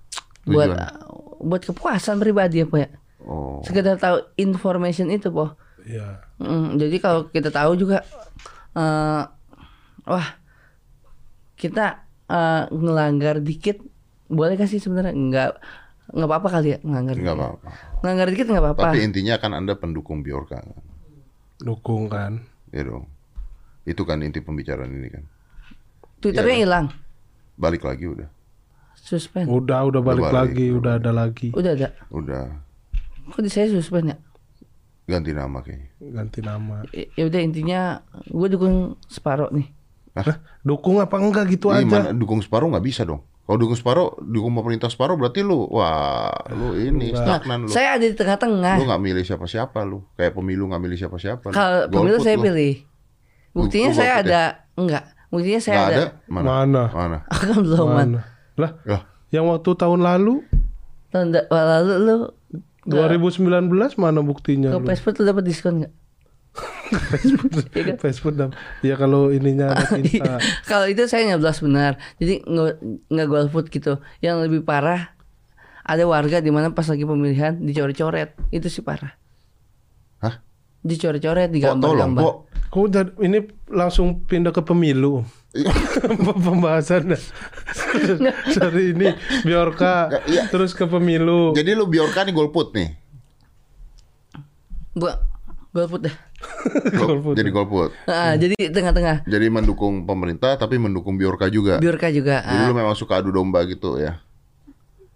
buat 0.49 0.73
Tujuan? 0.73 0.89
buat 1.41 1.63
kepuasan 1.65 2.17
pribadi 2.21 2.65
apa 2.65 2.77
ya? 2.77 2.91
Oh. 3.25 3.61
Sekedar 3.65 3.97
tahu 4.01 4.25
information 4.37 5.09
itu, 5.13 5.29
po. 5.33 5.57
Iya. 5.85 6.25
Mm, 6.41 6.81
jadi 6.81 6.97
kalau 7.01 7.21
kita 7.29 7.53
tahu 7.53 7.77
juga, 7.77 8.05
eh 8.77 9.23
wah 10.09 10.29
kita 11.61 12.09
eh, 12.31 12.63
ngelanggar 12.71 13.37
dikit, 13.39 13.83
boleh 14.27 14.55
kasih 14.55 14.79
sebenarnya 14.79 15.11
nggak 15.11 15.51
nggak 16.11 16.27
apa-apa 16.27 16.49
kali 16.51 16.69
ya 16.71 16.79
ngelanggar. 16.81 17.15
Nggak 17.15 17.27
dikit. 17.29 17.43
apa-apa. 17.43 17.69
Ngelanggar 18.01 18.27
dikit 18.31 18.47
nggak 18.47 18.63
apa-apa. 18.65 18.83
Tapi 18.89 18.99
intinya 19.03 19.35
kan 19.37 19.53
Anda 19.53 19.75
pendukung 19.75 20.23
Biorka. 20.23 20.59
kan? 20.59 20.67
Dukung 21.59 22.07
kan. 22.07 22.41
Ya 22.71 22.83
dong. 22.83 23.07
Itu 23.83 24.03
kan 24.03 24.21
inti 24.21 24.39
pembicaraan 24.39 24.91
ini 24.91 25.09
kan. 25.09 25.25
Twitternya 26.19 26.53
Iya. 26.55 26.63
hilang, 26.63 26.87
Balik 27.55 27.83
lagi 27.83 28.05
udah. 28.07 28.29
suspend. 28.95 29.49
Udah, 29.49 29.85
udah 29.85 30.01
balik 30.01 30.23
balik, 30.23 30.53
lagi, 30.53 30.67
udah 30.69 30.79
udah 30.79 30.93
ada 30.97 31.11
lagi. 31.11 31.49
Udah 31.51 31.73
ada. 31.73 31.89
Udah 32.11 32.45
Kok 33.27 33.41
di 33.41 33.49
saya 33.49 33.69
suspend 33.69 34.11
ya? 34.11 34.17
ganti 35.07 35.33
nama 35.33 35.59
kayaknya. 35.59 35.91
Ganti 35.99 36.39
nama. 36.41 36.87
Ya 36.93 37.07
ya 37.15 37.25
udah 37.27 37.41
intinya 37.41 37.81
gue 38.25 38.49
dukung 38.49 38.77
separuh 39.07 39.51
nih. 39.51 39.67
Hah? 40.13 40.37
Dukung 40.61 40.99
apa 40.99 41.17
enggak 41.17 41.47
gitu 41.49 41.71
Ih, 41.71 41.83
aja? 41.83 41.87
mana 41.87 42.09
dukung 42.11 42.39
separuh 42.39 42.67
nggak 42.69 42.83
bisa 42.83 43.03
dong. 43.03 43.23
Kalau 43.41 43.59
dukung 43.59 43.75
separuh, 43.75 44.15
dukung 44.21 44.53
pemerintah 44.53 44.87
separuh 44.87 45.15
berarti 45.15 45.43
lu, 45.43 45.67
wah, 45.69 46.31
lu 46.51 46.75
ini 46.77 47.11
Nah, 47.11 47.19
stagnan 47.39 47.59
lu. 47.63 47.69
saya 47.69 47.95
ada 47.95 48.05
di 48.05 48.15
tengah-tengah. 48.15 48.75
Lu 48.75 48.87
nggak 48.87 49.03
milih 49.03 49.25
siapa-siapa 49.25 49.79
lu. 49.83 50.07
Kayak 50.15 50.35
pemilu 50.35 50.71
nggak 50.71 50.79
milih 50.81 50.97
siapa-siapa. 50.97 51.45
lu. 51.45 51.53
Kalau 51.53 51.81
pemilu 51.89 52.19
saya 52.21 52.39
lu. 52.39 52.45
pilih. 52.45 52.75
Buktinya 53.51 53.91
Lu 53.91 53.97
saya 53.97 54.13
ya? 54.13 54.19
ada 54.21 54.41
enggak. 54.77 55.05
Buktinya 55.29 55.61
saya 55.61 55.77
Nggak 55.77 55.89
ada. 55.89 55.99
ada? 55.99 56.07
Mana? 56.27 56.47
Mana? 56.47 56.83
Mana? 56.93 57.19
Belum 57.65 57.87
man. 57.87 57.97
Mana? 57.97 58.21
Lah, 58.55 58.71
Lah, 58.85 59.03
yang 59.29 59.47
waktu 59.47 59.71
tahun 59.73 59.99
lalu 60.01 60.35
Tahun 61.11 61.27
lalu 61.51 61.95
lu 62.01 62.17
2019 62.87 63.67
mana 63.97 64.21
buktinya 64.21 64.71
ke 64.71 64.79
lu? 64.79 64.87
Facebook 64.87 65.19
lu 65.19 65.25
dapat 65.27 65.45
diskon 65.45 65.75
enggak? 65.83 65.93
Iya 67.73 67.83
kan? 67.87 67.97
Facebook 67.99 68.35
dam. 68.35 68.51
Ya 68.83 68.95
kalau 68.95 69.31
ininya 69.31 69.73
tinta. 69.91 70.39
Kalau 70.71 70.87
itu 70.87 71.07
saya 71.07 71.27
nyeblas 71.27 71.59
benar. 71.59 71.97
Jadi 72.17 72.43
nggak 73.07 73.27
golput 73.27 73.69
gitu. 73.69 73.99
Yang 74.19 74.51
lebih 74.51 74.61
parah 74.63 75.15
ada 75.83 76.05
warga 76.05 76.39
di 76.39 76.51
mana 76.51 76.71
pas 76.71 76.87
lagi 76.87 77.03
pemilihan 77.03 77.59
dicoret-coret. 77.59 78.35
Itu 78.51 78.67
sih 78.67 78.83
parah. 78.83 79.15
Hah? 80.19 80.43
Dicoret-coret 80.81 81.51
di 81.51 81.61
Kok 81.61 82.37
Kok 82.71 82.87
jadi- 82.87 83.17
ini 83.21 83.39
langsung 83.67 84.23
pindah 84.23 84.55
ke 84.55 84.63
pemilu? 84.63 85.27
Pembahasannya 86.47 87.19
dari 88.55 88.95
ini 88.95 89.11
Biorka 89.43 90.23
Iya. 90.31 90.47
terus 90.47 90.71
ke 90.71 90.87
pemilu. 90.87 91.51
Jadi 91.59 91.75
lu 91.75 91.91
Biorka 91.91 92.23
nih 92.23 92.31
golput 92.31 92.71
nih. 92.71 92.95
Gua 94.95 95.19
golput 95.71 96.07
dah. 96.07 96.15
Golput. 97.01 97.35
Jadi 97.37 97.51
golput. 97.51 97.91
Ah, 98.05 98.33
jadi 98.35 98.57
tengah-tengah. 98.73 99.25
Jadi 99.25 99.47
mendukung 99.49 100.05
pemerintah 100.05 100.57
tapi 100.57 100.77
mendukung 100.77 101.17
Biorka 101.17 101.47
juga. 101.47 101.79
Biorka 101.79 102.09
juga. 102.09 102.41
Jadi 102.41 102.63
ah, 102.65 102.69
lu 102.69 102.75
memang 102.75 102.97
suka 102.97 103.21
adu 103.21 103.31
domba 103.31 103.61
gitu 103.65 103.97
ya. 103.97 104.21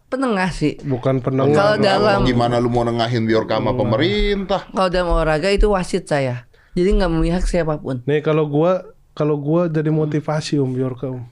penengah 0.04 0.46
sih. 0.48 0.78
Bukan 0.78 1.18
Kalau 1.18 1.50
penengah. 1.50 1.74
dalam 1.80 2.22
Gimana 2.22 2.62
lu 2.62 2.70
mau 2.70 2.86
nengahin 2.86 3.26
Biorka 3.26 3.58
sama 3.58 3.74
pemerintah? 3.74 4.62
kalau 4.70 4.86
dalam 4.86 5.10
olahraga 5.10 5.50
itu 5.50 5.66
wasit 5.72 6.06
saya. 6.06 6.46
Jadi 6.74 7.02
nggak 7.02 7.10
memihak 7.10 7.44
siapa 7.46 7.78
pun. 7.78 8.04
Nih 8.06 8.22
kalau 8.22 8.46
gua 8.46 8.84
kalau 9.14 9.34
gua 9.38 9.66
jadi 9.66 9.90
motivasi 9.90 10.58
Om 10.58 10.70
Biorka 10.70 11.10
Om. 11.10 11.24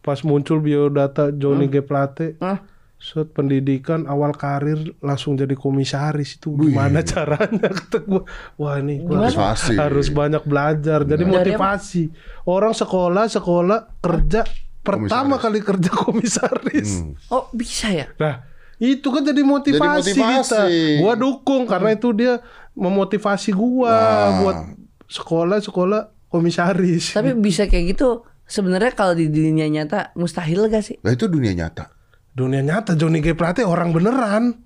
Pas 0.00 0.24
muncul 0.24 0.62
biodata 0.62 1.28
Johnny 1.34 1.68
G 1.68 1.84
Plate, 1.84 2.38
Hah? 2.40 2.64
Set 2.98 3.30
pendidikan 3.30 4.10
awal 4.10 4.34
karir 4.34 4.90
langsung 4.98 5.38
jadi 5.38 5.54
komisaris 5.54 6.34
itu 6.34 6.58
gimana 6.58 7.06
caranya 7.06 7.70
kata 7.78 8.02
gua. 8.02 8.26
Wah 8.58 8.82
ini 8.82 8.98
gua 8.98 9.30
harus, 9.30 10.10
banyak 10.10 10.42
belajar. 10.42 11.06
Jadi 11.06 11.22
motivasi. 11.22 12.10
Orang 12.42 12.74
sekolah 12.74 13.30
sekolah 13.30 14.02
kerja 14.02 14.42
pertama 14.82 15.38
kali 15.38 15.62
kerja 15.62 15.94
komisaris. 16.04 17.06
Oh 17.30 17.46
bisa 17.54 17.86
ya? 17.94 18.10
Nah, 18.18 18.42
itu 18.82 19.06
kan 19.14 19.22
jadi 19.22 19.42
motivasi, 19.46 20.10
Jadi 20.10 20.18
motivasi. 20.18 20.42
kita. 20.42 20.62
Gua 20.98 21.14
dukung 21.14 21.70
karena 21.70 21.94
itu 21.94 22.10
dia 22.10 22.42
memotivasi 22.74 23.54
gua 23.54 23.94
buat 24.42 24.58
sekolah-sekolah 25.06 26.34
komisaris. 26.34 27.14
Tapi 27.14 27.38
bisa 27.38 27.70
kayak 27.70 27.94
gitu. 27.94 28.26
Sebenarnya 28.48 28.96
kalau 28.96 29.12
di 29.12 29.28
dunia 29.28 29.68
nyata 29.68 30.16
mustahil 30.16 30.72
gak 30.72 30.80
sih? 30.80 30.96
Nah 31.04 31.12
itu 31.12 31.28
dunia 31.28 31.52
nyata. 31.52 31.97
Dunia 32.38 32.62
nyata 32.62 32.94
Johnny 32.94 33.18
G 33.18 33.34
Plate 33.34 33.66
orang 33.66 33.90
beneran. 33.90 34.62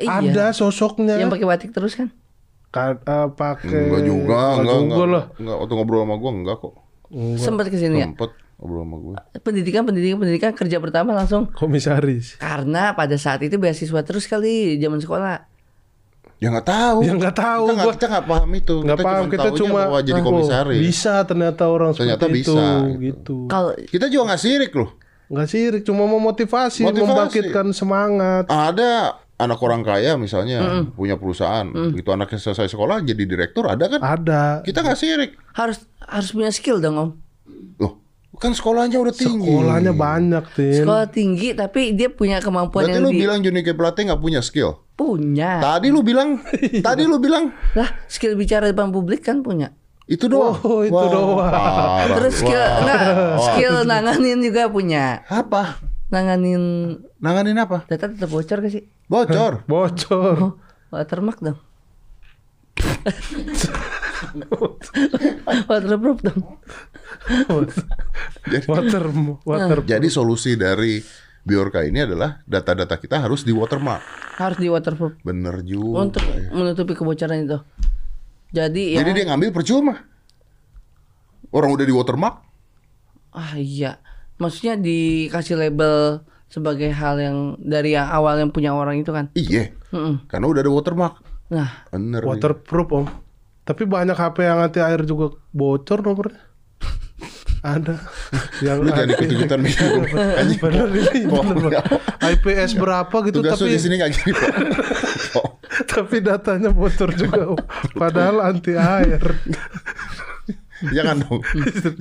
Iya. 0.00 0.24
Ada 0.24 0.46
sosoknya. 0.56 1.20
Yang 1.20 1.36
pakai 1.36 1.46
batik 1.46 1.70
terus 1.70 1.92
kan? 1.92 2.08
Ka- 2.72 2.96
eh, 2.96 3.28
pakai 3.28 3.92
Enggak 3.92 4.02
juga, 4.02 4.40
Enggak 4.56 4.56
enggak, 4.56 4.64
juga 4.64 4.80
enggak, 4.80 5.08
lah. 5.12 5.24
enggak. 5.36 5.56
Waktu 5.60 5.72
ngobrol 5.76 6.00
sama 6.02 6.14
gua 6.16 6.30
enggak 6.32 6.56
kok. 6.56 6.74
Sempat 7.36 7.66
ke 7.68 7.76
sini 7.76 7.96
ya. 8.00 8.06
Sempet 8.08 8.30
ngobrol 8.56 8.80
sama 8.88 8.96
gua. 8.96 9.14
Pendidikan, 9.44 9.82
pendidikan, 9.84 10.16
pendidikan 10.16 10.52
kerja 10.56 10.80
pertama 10.80 11.12
langsung. 11.12 11.52
Komisaris. 11.52 12.40
Karena 12.40 12.96
pada 12.96 13.20
saat 13.20 13.44
itu 13.44 13.60
beasiswa 13.60 14.00
terus 14.00 14.24
kali 14.24 14.80
zaman 14.80 15.04
sekolah. 15.04 15.44
Ya 16.40 16.48
nggak 16.50 16.66
tahu. 16.66 16.98
Ya 17.04 17.12
nggak 17.12 17.36
tahu 17.36 17.64
Kita 17.68 17.74
nggak 17.76 17.84
gua. 17.86 17.94
kita 17.94 18.06
nggak 18.08 18.26
paham 18.26 18.50
itu. 18.56 18.76
Nggak 18.82 18.98
paham 19.04 19.24
kita 19.28 19.42
taunya 19.46 19.60
cuma 19.60 19.80
bahwa 19.84 19.98
jadi 20.00 20.20
oh, 20.20 20.24
komisaris. 20.24 20.80
bisa 20.80 21.14
ternyata 21.22 21.62
orang 21.68 21.92
Ternyata 21.92 22.24
seperti 22.24 22.38
bisa, 22.40 22.50
itu 22.50 22.64
gitu. 22.64 22.96
gitu. 23.04 23.36
Kalau 23.46 23.70
Kita 23.76 24.06
juga 24.08 24.22
nggak 24.32 24.40
sirik 24.40 24.72
loh. 24.72 24.90
Nggak 25.32 25.48
sirik, 25.48 25.82
cuma 25.82 26.04
memotivasi, 26.04 26.84
Motivasi. 26.84 27.00
membangkitkan 27.02 27.66
semangat. 27.72 28.44
Ada 28.46 29.16
anak 29.34 29.58
orang 29.58 29.80
kaya 29.80 30.14
misalnya 30.14 30.84
punya 30.92 31.16
perusahaan, 31.16 31.64
begitu 31.64 32.12
anaknya 32.12 32.36
selesai 32.38 32.68
sekolah 32.68 33.00
jadi 33.00 33.24
direktur 33.24 33.64
ada 33.64 33.88
kan? 33.88 33.98
Ada. 33.98 34.60
Kita 34.60 34.84
nggak 34.84 34.94
sirik. 34.94 35.30
harus 35.52 35.80
harus 35.98 36.30
punya 36.30 36.52
skill 36.52 36.78
dong 36.78 36.94
om. 36.94 37.10
Loh, 37.76 37.98
Kan 38.34 38.52
sekolahnya 38.52 38.98
udah 38.98 39.14
tinggi. 39.14 39.46
Sekolahnya 39.46 39.92
banyak, 39.92 40.44
Tin. 40.52 40.74
Sekolah 40.74 41.06
tinggi 41.06 41.52
tapi 41.52 41.92
dia 41.92 42.08
punya 42.08 42.36
kemampuan 42.38 42.84
Berarti 42.84 42.96
yang 42.96 43.04
lu 43.04 43.10
di- 43.10 43.20
bilang 43.20 43.38
G. 43.40 43.48
Plate 43.72 44.00
nggak 44.04 44.20
punya 44.20 44.40
skill? 44.40 44.84
punya. 44.92 45.58
Tadi 45.58 45.88
lu 45.88 46.04
bilang, 46.04 46.38
tadi 46.86 47.02
lu 47.02 47.16
bilang 47.16 47.50
Lah, 47.72 47.88
skill 48.06 48.36
bicara 48.36 48.68
depan 48.68 48.90
publik 48.90 49.22
kan 49.22 49.40
punya. 49.40 49.72
Itu 50.12 50.28
doang. 50.28 50.60
Oh, 50.60 50.84
itu 50.84 50.92
doang. 50.92 51.40
parah. 51.40 52.12
Terus 52.20 52.34
skill 52.44 52.60
Wah. 52.60 52.76
enggak, 52.84 53.00
skill 53.48 53.74
nanganin 53.88 54.38
juga 54.44 54.62
punya. 54.68 55.24
apa? 55.32 55.80
Nanganin 56.12 56.62
Nanganin 57.16 57.56
apa? 57.56 57.88
data 57.88 58.12
tetap 58.12 58.28
bocor 58.28 58.60
gak 58.60 58.72
sih? 58.72 58.84
Bocor. 59.08 59.64
Bocor. 59.70 60.36
Oh, 60.36 60.52
watermark 60.92 61.40
dong. 61.40 61.56
Waterproof 65.68 66.18
dong. 66.22 66.42
water 68.70 69.04
water 69.44 69.78
Jadi 69.82 70.08
solusi 70.08 70.54
dari 70.54 71.02
Biorka 71.42 71.82
ini 71.82 72.06
adalah 72.06 72.38
data-data 72.46 73.02
kita 73.02 73.18
harus 73.18 73.42
di 73.42 73.50
watermark. 73.50 74.02
Harus 74.38 74.62
di 74.62 74.70
waterproof 74.70 75.18
Bener 75.26 75.58
juga. 75.66 76.06
untuk 76.06 76.22
menutupi 76.54 76.94
kebocoran 76.94 77.42
itu. 77.42 77.58
Jadi 78.52 78.94
ya 78.96 79.00
Jadi 79.00 79.10
dia 79.16 79.24
ngambil 79.32 79.50
percuma. 79.50 79.94
Orang 81.52 81.72
udah 81.76 81.84
di 81.84 81.92
watermark. 81.92 82.36
ah 83.32 83.56
iya. 83.56 84.00
Maksudnya 84.36 84.76
dikasih 84.76 85.56
label 85.56 86.24
sebagai 86.52 86.92
hal 86.92 87.16
yang 87.16 87.36
dari 87.56 87.96
yang 87.96 88.12
awal 88.12 88.36
yang 88.36 88.52
punya 88.52 88.76
orang 88.76 89.00
itu 89.00 89.08
kan. 89.08 89.32
Iya. 89.32 89.72
Mm-mm. 89.92 90.28
Karena 90.28 90.46
udah 90.48 90.60
ada 90.60 90.72
watermark. 90.72 91.14
Nah, 91.48 91.88
Bener. 91.88 92.20
nih. 92.20 92.28
waterproof 92.28 92.88
om. 92.92 93.06
Tapi 93.64 93.88
banyak 93.88 94.16
HP 94.16 94.36
yang 94.44 94.60
anti 94.60 94.80
air 94.84 95.00
juga 95.04 95.32
bocor 95.52 96.04
nomornya. 96.04 96.51
Ada. 97.62 97.94
yang 98.66 98.82
Lu 98.82 98.90
jangan 98.90 99.14
ikut-ikutan 99.14 99.60
mikir. 99.62 99.86
Anjing. 100.12 100.58
bener 100.58 100.86
ini 100.90 101.30
bener. 101.30 101.78
IPS 102.18 102.74
berapa 102.74 103.16
gitu 103.30 103.38
Tugas 103.38 103.54
tapi 103.54 103.70
di 103.70 103.78
sini 103.78 104.02
kayak 104.02 104.12
gini, 104.18 104.32
Pak. 104.34 104.50
Oh. 105.38 105.62
tapi 105.94 106.16
datanya 106.18 106.74
bocor 106.74 107.14
juga. 107.14 107.54
Padahal 107.94 108.42
anti 108.42 108.74
air. 108.74 109.22
Jangan 110.82 111.22
dong. 111.22 111.38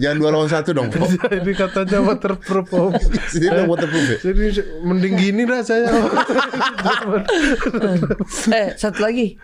Jangan 0.02 0.18
dua 0.18 0.30
lawan 0.34 0.50
satu 0.50 0.74
dong, 0.74 0.90
Pak. 0.90 1.30
Jadi 1.30 1.52
katanya 1.54 2.02
waterproof 2.02 2.68
om. 2.74 2.92
Sini 3.30 3.54
dong 3.54 3.70
waterproof 3.70 4.06
ya. 4.10 4.18
Jadi 4.34 4.66
mending 4.82 5.14
gini 5.14 5.42
dah 5.46 5.62
saya. 5.62 5.94
Eh 8.50 8.74
satu 8.82 9.06
lagi. 9.06 9.38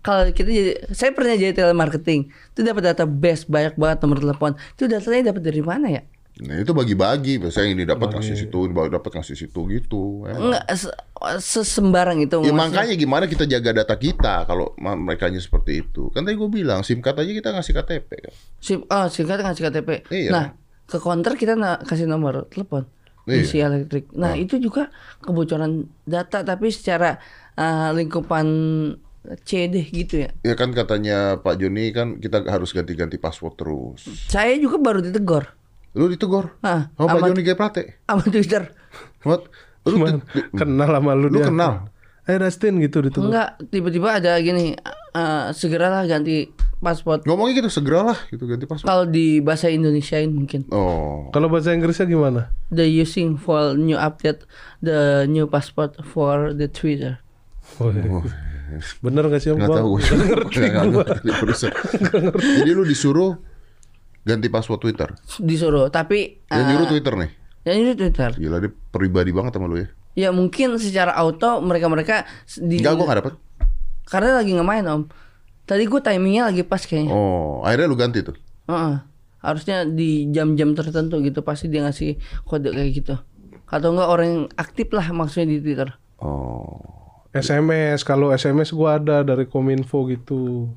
Kalau 0.00 0.24
kita 0.32 0.48
jadi, 0.48 0.72
saya 0.96 1.12
pernah 1.12 1.36
jadi 1.36 1.52
telemarketing, 1.52 2.32
itu 2.32 2.60
dapat 2.64 2.92
data 2.92 3.04
base 3.04 3.44
banyak 3.44 3.76
banget 3.76 3.98
nomor 4.00 4.18
telepon. 4.24 4.52
Itu 4.76 4.88
datanya 4.88 5.30
dapat 5.32 5.42
dari 5.44 5.60
mana 5.60 5.92
ya? 5.92 6.02
Nah, 6.34 6.58
itu 6.58 6.74
bagi-bagi. 6.74 7.38
Biasanya 7.38 7.68
ini 7.78 7.84
dapat 7.86 8.10
ngasih 8.10 8.34
situ, 8.34 8.58
ini 8.66 8.74
dapat 8.74 9.10
ngasih 9.12 9.36
situ 9.38 9.60
gitu. 9.70 10.26
Emang. 10.26 10.50
Enggak 10.50 10.64
se- 10.74 10.96
sesembarang 11.38 12.18
itu. 12.18 12.42
Ya 12.42 12.50
makanya 12.50 12.96
gimana 12.98 13.30
kita 13.30 13.46
jaga 13.46 13.70
data 13.84 13.94
kita 13.94 14.42
kalau 14.48 14.74
mereka 14.80 15.30
seperti 15.30 15.86
itu. 15.86 16.10
Kan 16.10 16.26
tadi 16.26 16.34
gue 16.34 16.50
bilang 16.50 16.82
SIM 16.82 16.98
card 16.98 17.22
aja 17.22 17.30
kita 17.30 17.54
ngasih 17.54 17.72
KTP 17.76 18.10
kan. 18.18 18.34
Sim, 18.58 18.82
oh, 18.88 19.06
singkat 19.06 19.46
ngasih 19.46 19.62
KTP. 19.70 19.88
Iya. 20.10 20.30
Nah, 20.34 20.44
ke 20.90 20.98
counter 20.98 21.38
kita 21.38 21.54
na- 21.54 21.78
kasih 21.78 22.10
nomor 22.10 22.50
telepon. 22.50 22.88
Iya. 23.30 23.44
Isi 23.46 23.62
elektrik. 23.62 24.10
Nah, 24.18 24.34
itu 24.34 24.58
juga 24.58 24.90
kebocoran 25.22 25.86
data 26.02 26.42
tapi 26.42 26.68
secara 26.74 27.22
uh, 27.54 27.94
lingkupan 27.94 28.46
CD 29.44 29.84
gitu 29.88 30.24
ya. 30.24 30.30
Ya 30.44 30.54
kan 30.54 30.70
katanya 30.76 31.40
Pak 31.40 31.56
Joni 31.56 31.90
kan 31.90 32.20
kita 32.20 32.44
harus 32.44 32.70
ganti-ganti 32.76 33.16
password 33.16 33.54
terus. 33.56 34.04
Saya 34.28 34.54
juga 34.60 34.76
baru 34.76 35.00
ditegor 35.00 35.48
Lu 35.94 36.10
ditegur. 36.10 36.58
Ah, 36.60 36.90
Oh 36.98 37.06
Pak. 37.06 37.22
Joni 37.30 37.46
G. 37.46 37.54
Plate. 37.54 38.02
sama 38.02 38.26
Twitter. 38.26 38.62
What? 39.22 39.46
Lu 39.86 40.00
Man, 40.00 40.26
kenal 40.50 40.90
sama 40.90 41.12
lu, 41.14 41.30
Lu 41.30 41.38
dia. 41.38 41.48
kenal? 41.48 41.86
Eh 42.24 42.40
Dustin 42.40 42.80
gitu 42.80 43.04
ditunggu. 43.04 43.30
Enggak, 43.30 43.60
tiba-tiba 43.68 44.16
ada 44.16 44.32
gini, 44.40 44.72
uh, 45.12 45.52
segeralah 45.52 46.08
ganti 46.08 46.48
paspor. 46.80 47.20
ngomongnya 47.28 47.60
gitu 47.64 47.70
segeralah 47.70 48.16
gitu 48.32 48.48
ganti 48.48 48.64
password. 48.64 48.88
Kalau 48.88 49.04
di 49.04 49.38
bahasa 49.44 49.68
Indonesiain 49.68 50.32
mungkin. 50.32 50.64
Oh. 50.72 51.28
Kalau 51.30 51.52
bahasa 51.52 51.76
Inggrisnya 51.76 52.08
gimana? 52.08 52.48
The 52.72 52.88
using 52.88 53.36
for 53.38 53.76
new 53.76 53.96
update 54.00 54.48
the 54.80 55.28
new 55.28 55.44
passport 55.46 56.00
for 56.00 56.56
the 56.56 56.66
Twitter. 56.66 57.20
Oh, 57.78 57.92
iya. 57.92 58.08
Bener 59.00 59.24
gak 59.26 59.38
sih 59.38 59.50
om? 59.50 59.56
Nggak 59.56 59.68
Gua- 59.68 59.78
tahu 59.78 59.88
gue. 59.90 60.00
nggak 60.04 60.28
ngerti 60.28 60.58
Nggak 60.64 60.86
gua. 60.88 61.04
ngerti. 61.44 61.66
Jadi 62.58 62.70
lu 62.70 62.82
disuruh 62.82 63.30
ganti 64.22 64.48
password 64.48 64.80
Twitter. 64.80 65.08
Disuruh, 65.36 65.88
tapi 65.88 66.40
Yang 66.46 66.62
uh, 66.62 66.68
nyuruh 66.68 66.88
Twitter 66.88 67.14
nih. 67.14 67.30
yang 67.62 67.76
itu 67.80 67.92
Twitter. 67.98 68.30
Gila 68.34 68.56
dia 68.58 68.70
pribadi 68.90 69.30
banget 69.30 69.52
sama 69.52 69.66
lu 69.66 69.80
ya. 69.80 69.88
Ya 70.14 70.28
mungkin 70.30 70.76
secara 70.76 71.10
auto 71.12 71.58
mereka-mereka 71.58 72.22
di 72.56 72.78
Enggak 72.78 72.94
gua 72.94 73.06
gak 73.06 73.18
dapet. 73.20 73.34
karena 74.04 74.38
lagi 74.38 74.52
ngemain 74.52 74.84
om. 74.86 75.02
Tadi 75.64 75.82
gue 75.82 75.96
timingnya 75.98 76.48
lagi 76.48 76.60
pas 76.60 76.80
kayaknya. 76.80 77.08
Oh, 77.08 77.64
akhirnya 77.64 77.88
lu 77.88 77.96
ganti 77.96 78.20
tuh. 78.20 78.36
Heeh. 78.68 79.00
Harusnya 79.40 79.84
di 79.84 80.28
jam-jam 80.28 80.72
tertentu 80.72 81.18
gitu 81.18 81.40
pasti 81.40 81.68
dia 81.68 81.82
ngasih 81.82 82.16
kode 82.44 82.68
kayak 82.68 82.92
gitu. 82.94 83.16
Atau 83.66 83.92
enggak 83.92 84.08
orang 84.08 84.28
yang 84.28 84.44
aktif 84.54 84.92
lah 84.92 85.08
maksudnya 85.10 85.50
di 85.50 85.58
Twitter. 85.58 85.88
Oh. 86.20 86.93
SMS 87.34 88.06
kalau 88.06 88.30
SMS 88.30 88.70
gua 88.70 89.02
ada 89.02 89.26
dari 89.26 89.50
Kominfo 89.50 90.06
gitu. 90.06 90.70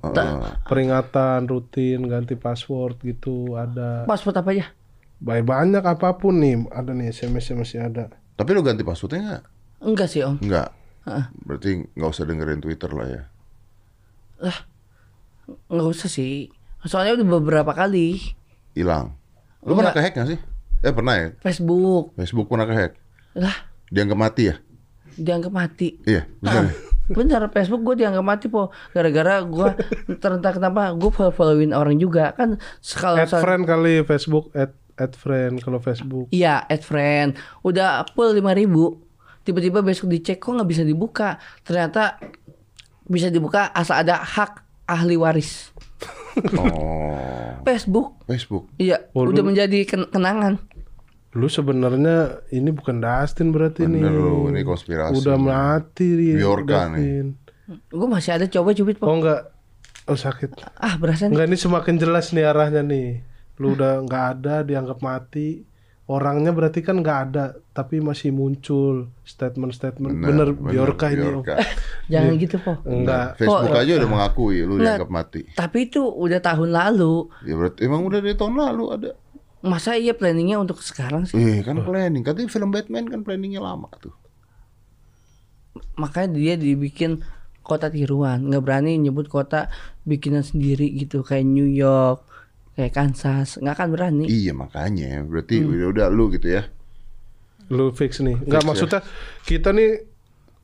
Peringatan 0.66 1.46
rutin 1.46 2.10
ganti 2.10 2.34
password 2.34 2.98
gitu 3.06 3.54
ada. 3.54 4.10
Paspor 4.10 4.34
apa 4.34 4.50
aja? 4.50 4.74
Baik 5.22 5.46
banyak 5.46 5.82
apa 5.82 6.18
pun 6.18 6.42
nih 6.42 6.66
ada 6.74 6.98
nih 6.98 7.14
SMS 7.14 7.54
masih 7.54 7.86
ada. 7.86 8.10
Tapi 8.34 8.50
lu 8.58 8.66
ganti 8.66 8.82
passwordnya 8.82 9.22
nggak? 9.22 9.44
Enggak 9.86 10.08
sih 10.10 10.26
om. 10.26 10.42
Enggak. 10.42 10.74
Berarti 11.46 11.86
nggak 11.94 12.10
usah 12.10 12.26
dengerin 12.26 12.62
Twitter 12.62 12.90
lah 12.90 13.08
ya. 13.08 13.22
Enggak 15.70 15.90
usah 15.94 16.10
sih. 16.10 16.50
Soalnya 16.86 17.22
udah 17.22 17.28
beberapa 17.38 17.72
kali. 17.74 18.18
Hilang. 18.74 19.14
Lu 19.66 19.74
pernah 19.74 19.94
Enggak. 19.94 20.10
kehack 20.10 20.14
nggak 20.18 20.30
sih? 20.34 20.40
Eh 20.86 20.94
pernah 20.94 21.14
ya? 21.18 21.28
Facebook. 21.42 22.14
Facebook 22.14 22.46
pernah 22.50 22.70
kehack. 22.70 22.94
Lah, 23.38 23.58
Dianggap 23.88 24.18
mati 24.20 24.52
ya? 24.52 24.60
Dianggap 25.18 25.50
mati. 25.50 25.98
Iya, 26.04 26.30
benar. 26.38 26.66
Bener 27.08 27.40
Facebook 27.50 27.82
gue 27.84 28.04
dianggap 28.04 28.20
mati 28.22 28.46
po 28.46 28.68
gara-gara 28.92 29.40
gue 29.40 29.70
terentah 30.18 30.52
kenapa 30.52 30.92
gue 30.92 31.08
follow 31.08 31.32
followin 31.32 31.72
orang 31.72 31.96
juga 31.96 32.36
kan 32.36 32.60
kalau 32.94 33.16
Add 33.18 33.32
friend 33.32 33.64
kali 33.64 34.04
Facebook 34.04 34.52
add 34.52 34.76
add 34.94 35.16
friend 35.16 35.64
kalau 35.64 35.80
Facebook. 35.80 36.28
iya 36.30 36.68
add 36.68 36.84
friend 36.84 37.40
udah 37.64 38.04
full 38.12 38.36
lima 38.36 38.52
ribu 38.52 39.00
tiba-tiba 39.42 39.80
besok 39.80 40.12
dicek 40.12 40.36
kok 40.38 40.52
nggak 40.52 40.68
bisa 40.68 40.84
dibuka 40.84 41.40
ternyata 41.64 42.20
bisa 43.02 43.32
dibuka 43.32 43.72
asal 43.72 44.04
ada 44.04 44.20
hak 44.20 44.60
ahli 44.84 45.16
waris 45.16 45.72
Oh. 46.54 47.56
Facebook 47.64 48.20
Facebook. 48.26 48.68
iya 48.76 49.08
Oh, 49.12 49.26
udah 49.26 49.42
lu- 49.42 49.50
menjadi 49.50 49.80
ken- 49.84 50.12
kenangan 50.12 50.60
Lu 51.30 51.46
sebenarnya 51.46 52.18
ini 52.50 52.70
bukan 52.70 52.98
Dustin 52.98 53.50
berarti 53.50 53.84
Bener 53.84 54.08
nih. 54.08 54.14
lu, 54.14 54.48
ini 54.48 54.62
konspirasi. 54.62 55.18
Udah 55.18 55.36
mati 55.36 56.08
nih. 56.08 56.34
Biorka 56.36 56.88
Dustin. 56.90 57.26
gue 57.68 58.08
masih 58.08 58.32
ada 58.32 58.48
coba 58.48 58.72
cubit 58.72 58.96
po 58.96 59.06
Oh 59.06 59.16
enggak. 59.16 59.52
Oh 60.06 60.16
sakit. 60.16 60.56
ah 60.74 60.96
berasa 60.96 61.28
nih 61.28 61.36
Enggak 61.36 61.48
ini 61.48 61.58
semakin 61.58 61.96
jelas 61.98 62.32
nih 62.32 62.46
arahnya 62.46 62.80
nih. 62.82 63.20
Lu 63.58 63.74
udah 63.74 64.00
nggak 64.02 64.26
ada 64.34 64.56
dianggap 64.62 65.00
mati. 65.00 65.68
Orangnya 66.08 66.56
berarti 66.56 66.80
kan 66.80 66.96
nggak 66.98 67.20
ada 67.22 67.46
tapi 67.70 68.00
masih 68.00 68.32
muncul 68.32 69.12
statement-statement 69.22 70.16
bener, 70.18 70.56
Biorka 70.56 71.12
ini. 71.12 71.20
Om. 71.20 71.44
Biorka. 71.44 71.60
jangan 72.08 72.34
gitu 72.38 72.56
po 72.58 72.80
Enggak. 72.82 73.36
Facebook 73.36 73.68
Oh, 73.68 73.76
aja 73.78 73.92
udah 73.94 74.10
mengakui 74.10 74.58
lu 74.62 74.80
Nggak. 74.80 74.88
dianggap 74.96 75.12
mati. 75.12 75.42
tapi 75.52 75.78
itu 75.84 76.00
udah 76.00 76.40
tahun 76.40 76.72
lalu 76.72 77.28
Ya 77.44 77.54
berarti 77.54 77.80
emang 77.84 78.02
udah 78.02 78.20
dari 78.20 78.34
tahun 78.34 78.56
lalu 78.56 78.84
ada. 78.90 79.12
Masa 79.60 79.94
iya 79.94 80.14
planningnya 80.14 80.58
untuk 80.58 80.80
sekarang 80.80 81.26
sih 81.26 81.34
Eh 81.36 81.60
kan 81.62 81.82
planning. 81.82 82.22
Katanya 82.22 82.48
film 82.48 82.70
Batman 82.70 83.06
kan 83.06 83.22
planningnya 83.22 83.60
lama 83.60 83.90
tuh. 83.98 84.14
makanya 85.94 86.30
dia 86.34 86.54
dibikin 86.56 87.22
kota 87.62 87.90
tiruan 87.90 88.48
nggak 88.48 88.64
berani 88.64 88.98
nyebut 88.98 89.28
kota 89.28 89.70
bikinan 90.04 90.42
sendiri 90.42 90.90
gitu 90.96 91.22
kayak 91.22 91.44
New 91.44 91.68
York 91.68 92.22
kayak 92.74 92.94
Kansas 92.94 93.58
nggak 93.58 93.76
akan 93.76 93.90
berani 93.92 94.26
Iya 94.26 94.54
makanya. 94.54 95.22
Berarti 95.22 95.58
Hmm. 95.58 95.70
udah, 95.70 95.88
udah 95.92 96.08
lu 96.08 96.26
gitu 96.32 96.48
ya. 96.50 96.64
Lu 97.68 97.92
fix 97.92 98.22
nih. 98.22 98.38
Enggak 98.38 98.62
Fix 98.62 98.64
ya. 98.64 98.68
maksudnya 98.70 99.00
kita 99.44 99.70
nih 99.70 99.90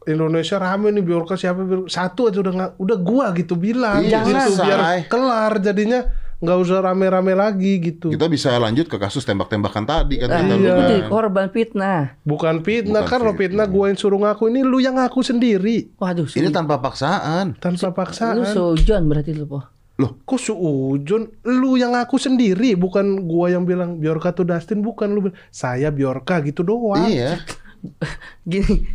Indonesia 0.05 0.57
rame 0.57 0.91
nih 0.91 1.01
Biorka 1.01 1.33
siapa 1.33 1.61
Biorka. 1.61 1.89
satu 1.89 2.27
aja 2.27 2.37
udah 2.39 2.53
nggak 2.53 2.71
udah 2.77 2.97
gua 2.99 3.25
gitu 3.33 3.53
bilang 3.55 4.01
Iya, 4.01 4.21
gitu 4.21 4.59
biar 4.59 4.79
kelar 5.05 5.53
jadinya 5.59 5.99
nggak 6.43 6.57
usah 6.59 6.83
rame-rame 6.83 7.31
lagi 7.31 7.79
gitu. 7.79 8.11
Kita 8.11 8.27
bisa 8.27 8.51
lanjut 8.55 8.85
ke 8.85 8.99
kasus 8.99 9.23
tembak-tembakan 9.23 9.83
tadi 9.83 10.19
kan 10.19 10.27
kita 10.27 10.43
itu 10.43 10.53
lu 10.53 10.67
kan. 10.67 10.77
jadi 10.83 10.95
korban 11.07 11.47
fitnah 11.47 12.01
Bukan 12.21 12.55
fitnah 12.61 13.01
Bukan 13.01 13.09
kan 13.09 13.19
lo 13.23 13.31
fitnah 13.33 13.63
gue 13.65 13.85
yang 13.87 13.95
suruh 13.95 14.19
ngaku 14.19 14.43
ini 14.47 14.59
lu 14.61 14.77
yang 14.77 14.99
ngaku 14.99 15.23
sendiri 15.23 15.95
waduh 15.95 16.27
Ini 16.27 16.51
tanpa 16.51 16.77
paksaan. 16.77 17.55
tanpa 17.57 17.87
lu 17.87 17.95
paksaan. 17.95 18.35
sujon 18.43 19.07
berarti 19.07 19.31
lu 19.31 19.47
po 19.47 19.63
Loh, 19.93 20.17
Kok 20.19 20.41
suujun? 20.41 21.21
Lu 21.45 21.77
yang 21.77 21.93
ngaku 21.93 22.17
sendiri, 22.17 22.73
bukan 22.73 23.29
gua 23.29 23.53
yang 23.53 23.61
bilang 23.61 24.01
Biorka 24.01 24.33
tuh 24.33 24.41
Dustin, 24.41 24.81
bukan 24.81 25.13
lu 25.13 25.29
bilang 25.29 25.37
saya 25.47 25.93
Biorka 25.93 26.41
gitu 26.41 26.65
doang. 26.65 27.05
iya. 27.05 27.37
Gini, 28.41 28.89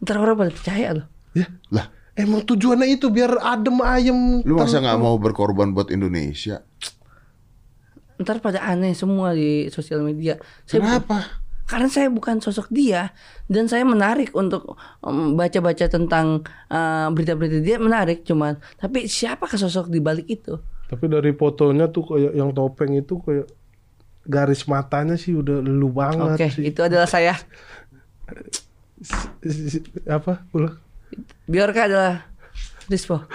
ntar 0.00 0.16
orang 0.16 0.40
pada 0.40 0.48
percaya 0.48 0.88
loh. 0.96 1.06
Ya, 1.36 1.52
Lah, 1.68 1.92
emang 2.18 2.42
tujuannya 2.42 2.98
itu 2.98 3.06
biar 3.08 3.38
adem 3.38 3.78
ayem. 3.80 4.42
lu 4.42 4.58
masa 4.58 4.82
nggak 4.82 4.98
mau 4.98 5.14
berkorban 5.16 5.70
buat 5.70 5.94
Indonesia? 5.94 6.66
Ntar 8.18 8.42
pada 8.42 8.58
aneh 8.66 8.98
semua 8.98 9.30
di 9.30 9.70
sosial 9.70 10.02
media. 10.02 10.42
Saya 10.66 10.82
Kenapa? 10.82 11.46
karena 11.68 11.86
saya 11.92 12.08
bukan 12.08 12.40
sosok 12.40 12.72
dia 12.72 13.12
dan 13.44 13.68
saya 13.68 13.84
menarik 13.84 14.32
untuk 14.32 14.80
baca-baca 15.36 15.84
tentang 15.84 16.40
eh, 16.72 17.06
berita-berita 17.12 17.60
dia 17.60 17.76
menarik 17.76 18.24
cuman 18.24 18.56
tapi 18.80 19.04
siapakah 19.04 19.60
sosok 19.60 19.92
di 19.92 20.00
balik 20.00 20.24
itu 20.32 20.56
Tapi 20.88 21.04
dari 21.04 21.36
fotonya 21.36 21.92
tuh 21.92 22.08
kayak 22.08 22.32
yang 22.32 22.56
topeng 22.56 22.96
itu 22.96 23.20
kayak 23.20 23.52
garis 24.24 24.64
matanya 24.64 25.20
sih 25.20 25.36
udah 25.36 25.60
lu 25.60 25.92
banget 25.92 26.40
oke 26.40 26.46
sih. 26.56 26.72
itu 26.72 26.80
adalah 26.80 27.04
saya 27.04 27.36
Apa? 30.08 30.42
Ulang. 30.50 30.87
Biorka 31.48 31.88
adalah 31.88 32.28
Rispo 32.88 33.20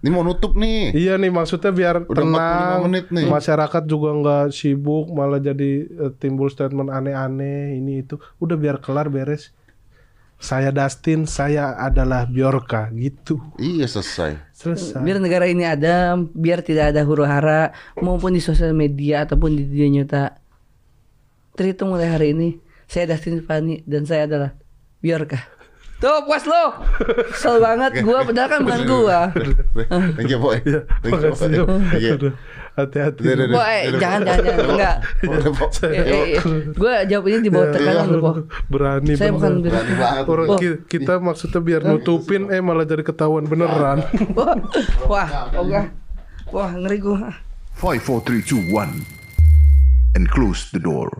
Ini 0.00 0.08
mau 0.12 0.22
nutup 0.22 0.54
nih. 0.54 0.92
Iya 0.92 1.16
nih 1.16 1.32
maksudnya 1.32 1.72
biar 1.72 2.04
Udah 2.04 2.22
45 2.22 2.30
tenang, 2.30 2.78
menit 2.86 3.06
nih. 3.10 3.26
masyarakat 3.26 3.82
juga 3.88 4.08
nggak 4.12 4.44
sibuk 4.52 5.08
malah 5.10 5.40
jadi 5.40 5.70
eh, 5.88 6.12
timbul 6.20 6.52
statement 6.52 6.92
aneh-aneh 6.92 7.80
ini 7.80 8.04
itu. 8.04 8.20
Udah 8.38 8.56
biar 8.60 8.78
kelar 8.78 9.08
beres. 9.08 9.50
Saya 10.40 10.72
Dustin, 10.72 11.28
saya 11.28 11.76
adalah 11.76 12.24
Biorka 12.24 12.88
gitu. 12.96 13.36
Iya 13.60 13.84
selesai. 13.84 14.40
Selesai. 14.56 15.00
biar 15.00 15.20
negara 15.20 15.44
ini 15.48 15.64
ada 15.68 16.16
biar 16.16 16.60
tidak 16.64 16.96
ada 16.96 17.04
huru 17.04 17.24
hara 17.24 17.72
maupun 18.00 18.32
di 18.32 18.40
sosial 18.40 18.72
media 18.72 19.24
ataupun 19.24 19.52
di 19.52 19.64
dunia 19.64 20.00
nyata 20.00 20.36
terhitung 21.56 21.92
mulai 21.92 22.08
hari 22.08 22.32
ini 22.36 22.48
saya 22.90 23.14
Dustin 23.14 23.38
Fani 23.46 23.86
dan 23.86 24.02
saya 24.02 24.26
adalah 24.26 24.50
Biorka 24.98 25.38
tuh 26.00 26.24
puas 26.26 26.42
lo 26.48 26.74
kesel 27.30 27.60
banget 27.66 28.02
gua 28.02 28.24
padahal 28.24 28.48
kan 28.50 28.60
bukan 28.66 28.82
gua 28.88 29.18
Thank 30.18 30.32
you, 30.32 30.40
boy. 30.42 30.58
Iya, 30.64 30.80
Thank 31.04 31.22
you, 31.22 31.32
boy. 31.32 31.48
Iya. 31.96 32.12
Hati-hati. 32.70 33.20
Boy, 33.50 33.78
jangan, 33.98 34.20
jangan, 34.24 34.44
jangan, 34.46 34.66
enggak. 34.72 34.96
Eh, 35.90 35.90
eh, 35.90 36.24
eh. 36.38 36.42
Gue 36.72 36.94
jawab 37.10 37.24
ini 37.28 37.38
di 37.42 37.50
bawah 37.50 37.68
tekanan 37.74 38.08
Po. 38.22 38.30
Berani 38.70 39.12
Saya 39.18 39.30
bukan. 39.34 39.60
Berani 39.60 39.92
banget. 39.98 40.24
Orang 40.30 40.48
ki- 40.56 40.80
kita 40.86 41.18
maksudnya 41.18 41.60
biar 41.60 41.82
nutupin 41.82 42.48
eh 42.48 42.62
malah 42.62 42.86
jadi 42.86 43.02
ketahuan 43.02 43.44
beneran. 43.44 44.06
Wah, 44.38 44.54
wah, 45.04 45.28
ogah. 45.58 45.86
Wah, 46.50 46.70
ngeri 46.72 46.98
gua. 47.02 47.30
5, 47.78 48.00
4, 48.00 48.24
3, 48.24 48.42
2, 48.48 48.70
1. 48.72 50.16
And 50.16 50.24
close 50.30 50.70
the 50.70 50.80
door. 50.80 51.10